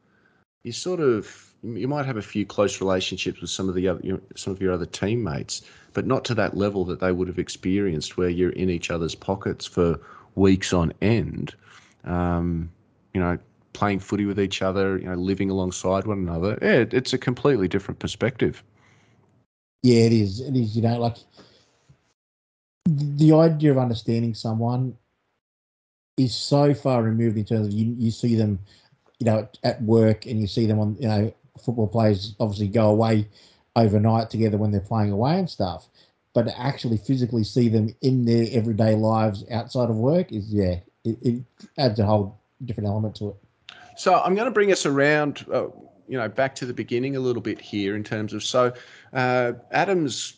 [0.63, 4.01] you sort of you might have a few close relationships with some of the other,
[4.03, 5.63] you know, some of your other teammates,
[5.95, 9.15] but not to that level that they would have experienced, where you're in each other's
[9.15, 9.99] pockets for
[10.35, 11.55] weeks on end.
[12.05, 12.71] Um,
[13.15, 13.39] you know,
[13.73, 16.59] playing footy with each other, you know, living alongside one another.
[16.61, 18.63] Yeah, it's a completely different perspective.
[19.83, 20.41] Yeah, it is.
[20.41, 20.77] It is.
[20.77, 21.17] You know, like
[22.87, 24.97] the idea of understanding someone
[26.17, 28.59] is so far removed in terms of you, you see them,
[29.19, 32.91] you know, at work and you see them on, you know, football players obviously go
[32.91, 33.29] away
[33.77, 35.89] overnight together when they're playing away and stuff.
[36.33, 40.81] But to actually physically see them in their everyday lives outside of work is, yeah,
[41.05, 41.43] it, it
[41.79, 43.37] adds a whole different element to it.
[43.97, 45.67] So I'm going to bring us around, uh,
[46.09, 48.73] you know, back to the beginning a little bit here in terms of so
[49.13, 50.35] uh, Adams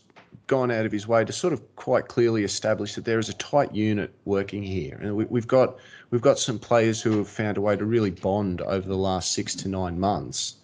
[0.46, 3.34] gone out of his way to sort of quite clearly establish that there is a
[3.34, 5.76] tight unit working here, and we, have got
[6.10, 9.32] we've got some players who have found a way to really bond over the last
[9.32, 10.56] six to nine months.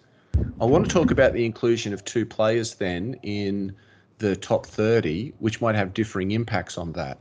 [0.63, 3.75] I want to talk about the inclusion of two players then in
[4.19, 7.17] the top 30, which might have differing impacts on that.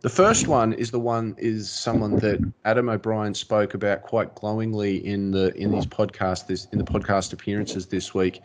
[0.00, 5.04] The first one is the one is someone that Adam O'Brien spoke about quite glowingly
[5.04, 8.40] in the in his podcast this in the podcast appearances this week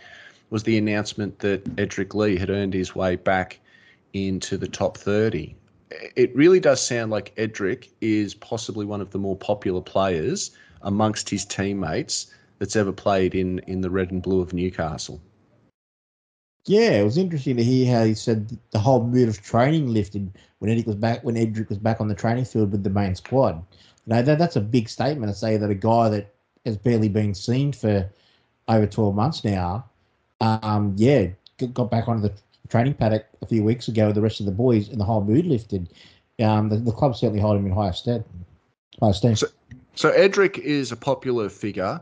[0.49, 3.59] was the announcement that Edrick Lee had earned his way back
[4.13, 5.55] into the top 30.
[6.15, 10.51] It really does sound like Edrick is possibly one of the more popular players
[10.81, 12.33] amongst his teammates
[12.63, 15.21] that's ever played in in the red and blue of Newcastle.
[16.65, 20.31] Yeah, it was interesting to hear how he said the whole mood of training lifted
[20.59, 23.15] when Edrick was back when Edrick was back on the training field with the main
[23.15, 23.55] squad.
[24.05, 26.33] You know, that that's a big statement to say that a guy that
[26.65, 28.09] has barely been seen for
[28.69, 29.83] over twelve months now,
[30.39, 31.27] um, yeah,
[31.73, 32.33] got back onto the
[32.69, 35.21] training paddock a few weeks ago with the rest of the boys, and the whole
[35.21, 35.89] mood lifted.
[36.39, 38.23] Um, the, the club certainly hold him in high esteem.
[39.01, 39.35] High esteem.
[39.35, 39.47] So,
[39.95, 42.01] so Edrick is a popular figure.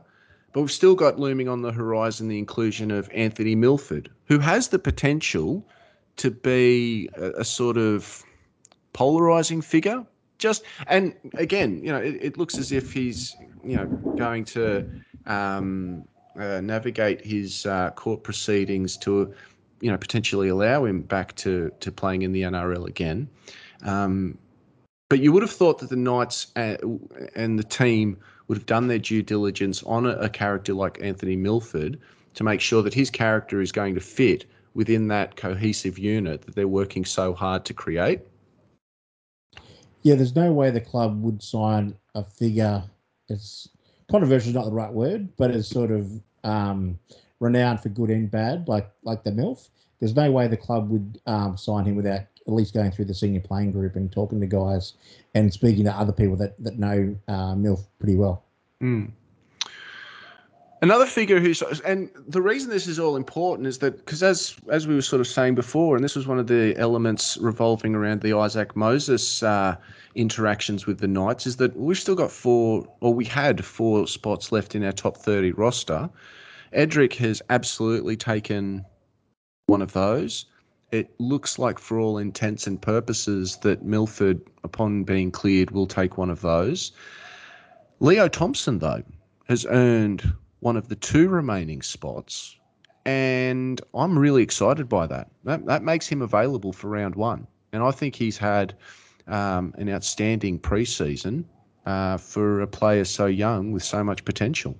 [0.53, 4.69] But we've still got looming on the horizon the inclusion of Anthony Milford, who has
[4.69, 5.65] the potential
[6.17, 8.23] to be a, a sort of
[8.93, 10.05] polarizing figure.
[10.37, 13.85] Just and again, you know, it, it looks as if he's you know
[14.17, 14.89] going to
[15.25, 16.03] um,
[16.37, 19.33] uh, navigate his uh, court proceedings to
[19.81, 23.27] you know, potentially allow him back to to playing in the NRL again.
[23.83, 24.37] Um,
[25.09, 28.17] but you would have thought that the Knights and, and the team
[28.51, 31.97] would have done their due diligence on a, a character like Anthony Milford
[32.33, 36.53] to make sure that his character is going to fit within that cohesive unit that
[36.53, 38.19] they're working so hard to create.
[40.01, 42.83] Yeah, there's no way the club would sign a figure.
[43.29, 43.69] It's
[44.09, 46.11] controversial is not the right word, but it's sort of
[46.43, 46.99] um,
[47.39, 49.69] renowned for good and bad, like like the MILF.
[50.01, 53.13] There's no way the club would um, sign him without at least going through the
[53.13, 54.93] senior playing group and talking to guys
[55.35, 58.43] and speaking to other people that that know uh, MILF pretty well.
[58.81, 59.11] Mm.
[60.81, 64.87] Another figure who's and the reason this is all important is that because as as
[64.87, 68.21] we were sort of saying before, and this was one of the elements revolving around
[68.21, 69.75] the Isaac Moses uh,
[70.15, 74.51] interactions with the Knights, is that we've still got four, or we had four spots
[74.51, 76.09] left in our top thirty roster.
[76.73, 78.83] Edrick has absolutely taken
[79.71, 80.45] one of those.
[80.91, 86.17] It looks like, for all intents and purposes, that Milford, upon being cleared, will take
[86.17, 86.91] one of those.
[88.01, 89.03] Leo Thompson, though,
[89.47, 90.21] has earned
[90.59, 92.57] one of the two remaining spots,
[93.05, 95.31] and I'm really excited by that.
[95.45, 98.75] That that makes him available for round one, and I think he's had
[99.27, 101.45] um, an outstanding preseason
[101.85, 104.75] uh, for a player so young with so much potential.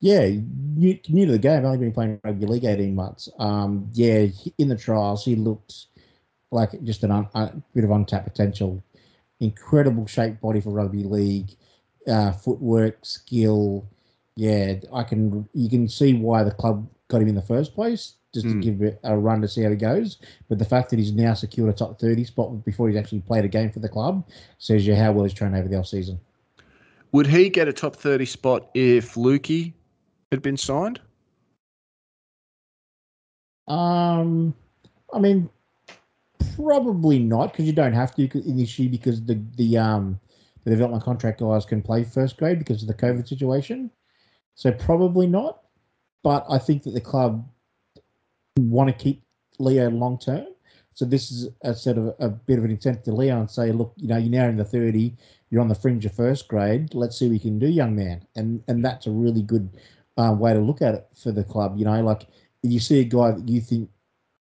[0.00, 1.60] Yeah, new, new to the game.
[1.60, 3.28] I've only been playing rugby league 18 months.
[3.38, 4.26] Um, yeah,
[4.58, 5.86] in the trials, he looked
[6.50, 8.82] like just an un, a bit of untapped potential.
[9.40, 11.50] Incredible shape body for rugby league,
[12.06, 13.86] uh, footwork, skill,
[14.36, 15.48] yeah, I can.
[15.54, 18.50] You can see why the club got him in the first place, just mm.
[18.50, 18.60] to hmm.
[18.60, 20.18] give it a run to see how he goes.
[20.48, 23.46] But the fact that he's now secured a top thirty spot before he's actually played
[23.46, 24.28] a game for the club
[24.58, 26.20] says you how well he's trained over the off season.
[27.12, 29.72] Would he get a top thirty spot if Luki
[30.32, 31.00] had been signed?
[33.68, 34.54] Um,
[35.12, 35.48] I mean,
[36.56, 40.20] probably not because you don't have to initially because the the um
[40.64, 43.90] the development contract guys can play first grade because of the COVID situation.
[44.54, 45.62] So probably not.
[46.22, 47.48] But I think that the club
[48.58, 49.22] want to keep
[49.58, 50.46] Leo long term.
[50.94, 53.70] So this is a sort of a bit of an incentive to Leo and say,
[53.70, 55.14] look, you know, you're now in the 30,
[55.50, 56.94] you're on the fringe of first grade.
[56.94, 58.26] Let's see what we can do, young man.
[58.34, 59.68] And and that's a really good
[60.16, 61.78] uh, way to look at it for the club.
[61.78, 62.22] You know, like
[62.62, 63.90] if you see a guy that you think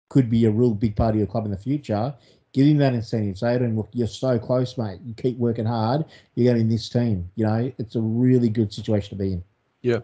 [0.09, 2.13] could be a real big part of your club in the future,
[2.53, 3.37] give him that incentive.
[3.37, 4.99] Say to him, look, you're so close, mate.
[5.03, 6.05] You keep working hard.
[6.35, 7.29] You're going in this team.
[7.35, 9.43] You know, it's a really good situation to be in.
[9.81, 9.99] Yeah.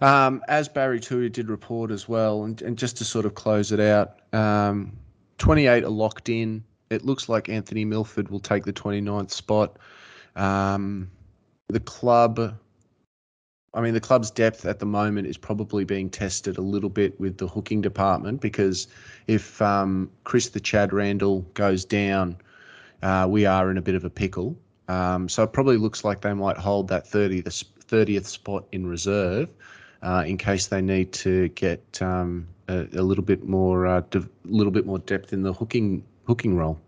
[0.00, 3.72] Um, as Barry Toohey did report as well, and, and just to sort of close
[3.72, 4.96] it out, um,
[5.38, 6.64] 28 are locked in.
[6.90, 9.78] It looks like Anthony Milford will take the 29th spot.
[10.36, 11.10] Um,
[11.68, 12.58] the club,
[13.74, 17.18] I mean, the club's depth at the moment is probably being tested a little bit
[17.18, 18.86] with the hooking department because
[19.26, 22.36] if um, Chris the Chad Randall goes down,
[23.02, 24.56] uh, we are in a bit of a pickle.
[24.88, 28.86] Um, so it probably looks like they might hold that 30, the 30th spot in
[28.86, 29.48] reserve
[30.02, 34.20] uh, in case they need to get um, a, a, little bit more a uh,
[34.44, 36.78] little bit more depth in the hooking hooking role.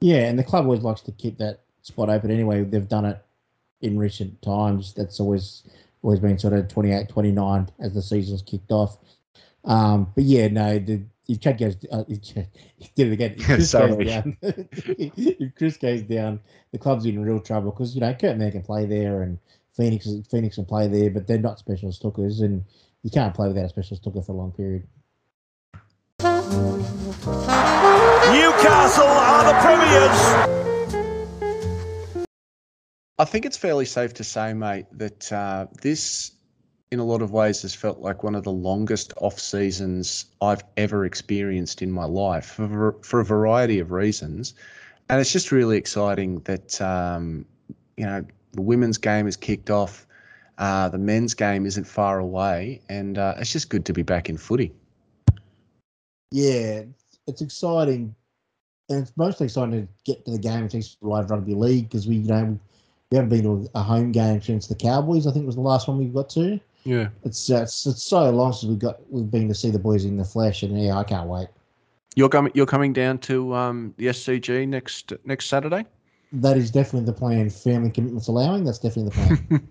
[0.00, 2.62] Yeah, and the club always likes to keep that spot open anyway.
[2.64, 3.24] They've done it
[3.82, 4.94] in recent times.
[4.94, 5.64] That's always
[6.02, 8.98] always been sort of 28, 29 as the season's kicked off.
[9.64, 12.48] Um, but yeah, no, the, if Chad goes, uh, if Chad,
[12.96, 13.34] did it again.
[13.38, 16.40] If Chris goes down, if Chris goes down,
[16.72, 19.38] the club's in real trouble because you know Kurt Mann can play there and
[19.76, 22.64] Phoenix Phoenix can play there, but they're not specialist hookers, and
[23.02, 24.86] you can't play without a specialist hooker for a long period.
[28.32, 30.61] Newcastle are the premiers.
[33.22, 36.32] I think it's fairly safe to say, mate, that uh, this,
[36.90, 40.64] in a lot of ways, has felt like one of the longest off seasons I've
[40.76, 44.54] ever experienced in my life for, for a variety of reasons,
[45.08, 47.46] and it's just really exciting that um,
[47.96, 48.24] you know
[48.54, 50.04] the women's game has kicked off.
[50.58, 54.28] Uh, the men's game isn't far away, and uh, it's just good to be back
[54.30, 54.72] in footy.
[56.32, 56.82] Yeah,
[57.28, 58.16] it's exciting,
[58.88, 62.08] and it's mostly exciting to get to the game thanks to live rugby league because
[62.08, 62.58] we, you know,
[63.12, 65.26] we haven't been to a home game since the Cowboys.
[65.26, 66.58] I think was the last one we got to.
[66.84, 69.78] Yeah, it's uh, it's, it's so long since we got we've been to see the
[69.78, 71.48] boys in the flesh, and yeah, I can't wait.
[72.16, 72.52] You're coming.
[72.54, 75.84] You're coming down to um, the SCG next next Saturday
[76.32, 77.50] that is definitely the plan.
[77.50, 79.62] Family commitments allowing, that's definitely the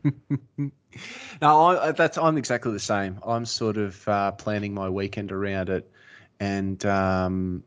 [0.58, 0.72] plan.
[1.42, 3.20] no, I, that's I'm exactly the same.
[3.26, 5.90] I'm sort of uh, planning my weekend around it,
[6.40, 7.64] and um,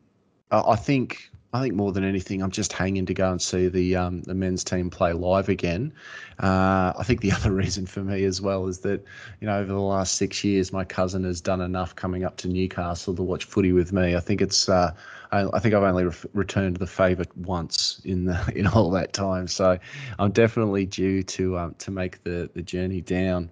[0.51, 3.95] I think I think more than anything, I'm just hanging to go and see the
[3.95, 5.93] um, the men's team play live again.
[6.37, 9.05] Uh, I think the other reason for me as well is that
[9.39, 12.49] you know over the last six years, my cousin has done enough coming up to
[12.49, 14.17] Newcastle to watch footy with me.
[14.17, 14.93] I think it's uh,
[15.31, 19.13] I, I, think I've only re- returned the favour once in the in all that
[19.13, 19.79] time, so
[20.19, 23.49] I'm definitely due to um, to make the the journey down.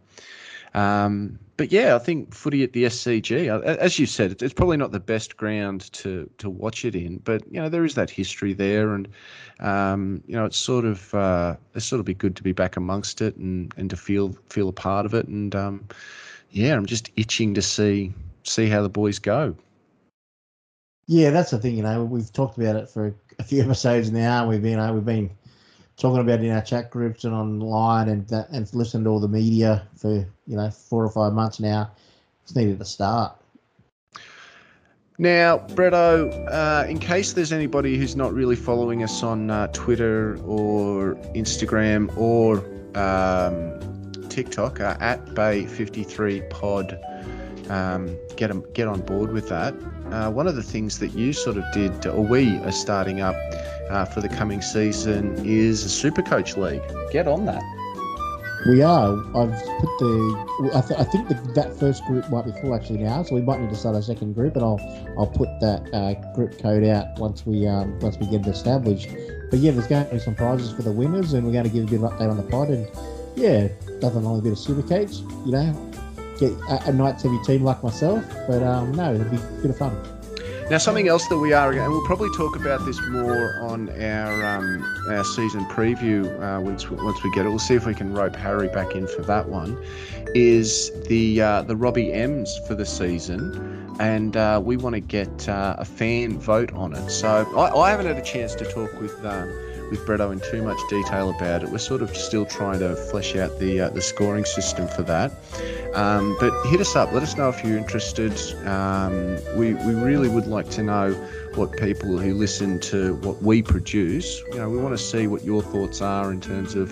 [0.73, 4.77] Um, but yeah, I think footy at the SCG, uh, as you said, it's, probably
[4.77, 8.09] not the best ground to to watch it in, but you know there is that
[8.09, 9.07] history there, and
[9.59, 12.75] um, you know it's sort of uh, it's sort of be good to be back
[12.75, 15.87] amongst it and and to feel feel a part of it, and um,
[16.49, 18.13] yeah, I'm just itching to see
[18.43, 19.55] see how the boys go.
[21.05, 21.75] Yeah, that's the thing.
[21.75, 24.47] You know, we've talked about it for a few episodes now.
[24.47, 25.29] We've been, you know, we've been
[25.97, 29.27] talking about in our chat groups and online and that, and listening to all the
[29.27, 31.91] media for you know four or five months now.
[32.43, 33.37] It's needed to start.
[35.19, 40.37] Now, Bretto, uh, in case there's anybody who's not really following us on uh, Twitter
[40.43, 42.57] or Instagram or
[42.97, 43.79] um,
[44.27, 46.99] TikTok, uh, at Bay53Pod,
[47.69, 49.73] um, get, them, get on board with that.
[50.11, 53.35] Uh, one of the things that you sort of did, or we are starting up,
[53.89, 56.81] uh, for the coming season is a Super Coach League.
[57.11, 57.63] Get on that.
[58.65, 59.17] We are.
[59.35, 60.71] I've put the.
[60.73, 63.41] I, th- I think the, that first group might be full actually now, so we
[63.41, 64.79] might need to start a second group, and I'll
[65.17, 69.09] I'll put that uh, group code out once we um, once we get it established.
[69.49, 71.69] But yeah, there's going to be some prizes for the winners, and we're going to
[71.69, 72.69] give a bit of update on the pod.
[72.69, 72.87] And
[73.35, 73.67] yeah,
[74.01, 75.91] nothing wrong with a bit of super coach, you know,
[76.39, 78.23] get a, a nice heavy team like myself.
[78.47, 79.97] But um, no, it'll be a bit of fun.
[80.69, 84.45] Now, something else that we are, and we'll probably talk about this more on our
[84.45, 87.49] um, our season preview uh, once once we get it.
[87.49, 89.77] We'll see if we can rope Harry back in for that one.
[90.33, 95.49] Is the uh, the Robbie M's for the season, and uh, we want to get
[95.49, 97.09] uh, a fan vote on it.
[97.09, 99.45] So I, I, haven't had a chance to talk with uh,
[99.93, 101.69] with Bretto in too much detail about it.
[101.69, 105.31] We're sort of still trying to flesh out the uh, the scoring system for that.
[105.93, 107.11] Um, but hit us up.
[107.11, 108.33] Let us know if you're interested.
[108.67, 111.13] Um, we, we really would like to know
[111.53, 115.43] what people who listen to what we produce, you know, we want to see what
[115.43, 116.91] your thoughts are in terms of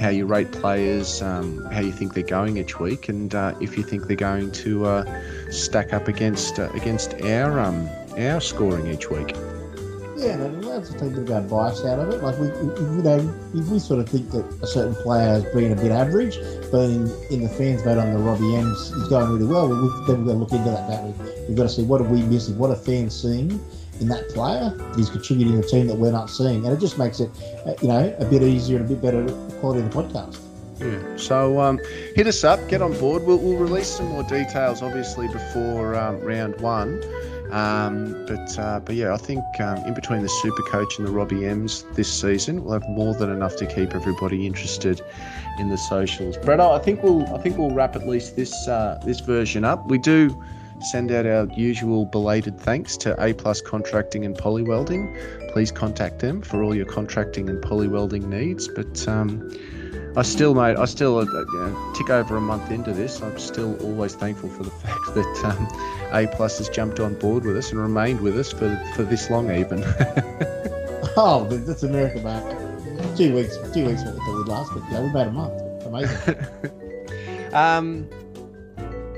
[0.00, 3.76] how you rate players, um, how you think they're going each week, and uh, if
[3.76, 7.88] you think they're going to uh, stack up against uh, against our um,
[8.18, 9.36] our scoring each week.
[10.24, 12.22] Yeah, allows us to take a bit of advice out of it.
[12.22, 15.72] Like we, you know, if we sort of think that a certain player has been
[15.72, 16.38] a bit average,
[16.70, 19.68] but in, in the fans vote on the Robbie M's, is going really well.
[19.68, 21.48] we've, then we've got to look into that, don't we?
[21.48, 23.60] We've got to see what are we missing, what are fans seeing
[24.00, 26.98] in that player He's contributing to the team that we're not seeing, and it just
[26.98, 27.30] makes it,
[27.66, 29.26] uh, you know, a bit easier and a bit better
[29.60, 30.40] quality of the podcast.
[30.80, 31.16] Yeah.
[31.16, 31.78] So um,
[32.14, 33.24] hit us up, get on board.
[33.24, 37.02] We'll, we'll release some more details, obviously, before um, round one.
[37.54, 41.12] Um, but uh, but yeah, I think um, in between the Super Coach and the
[41.12, 45.00] Robbie M's this season, we'll have more than enough to keep everybody interested
[45.60, 46.36] in the socials.
[46.38, 49.86] Brett, I think we'll I think we'll wrap at least this uh, this version up.
[49.86, 50.36] We do
[50.80, 55.16] send out our usual belated thanks to A Plus Contracting and Poly Welding.
[55.52, 58.66] Please contact them for all your contracting and poly welding needs.
[58.66, 59.48] But um,
[60.16, 63.20] I still, mate, I still uh, you know, tick over a month into this.
[63.20, 65.68] I'm still always thankful for the fact that um,
[66.12, 69.28] A Plus has jumped on board with us and remained with us for for this
[69.28, 69.82] long, even.
[71.16, 73.16] oh, that's America, man.
[73.16, 75.84] Two weeks, two weeks until we last, but yeah, we made a month.
[75.84, 77.52] Amazing.
[77.52, 78.08] um,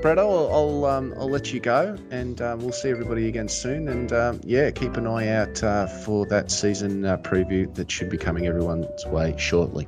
[0.01, 3.87] Brett, I'll I'll, um, I'll let you go, and um, we'll see everybody again soon.
[3.87, 8.09] And um, yeah, keep an eye out uh, for that season uh, preview that should
[8.09, 9.87] be coming everyone's way shortly.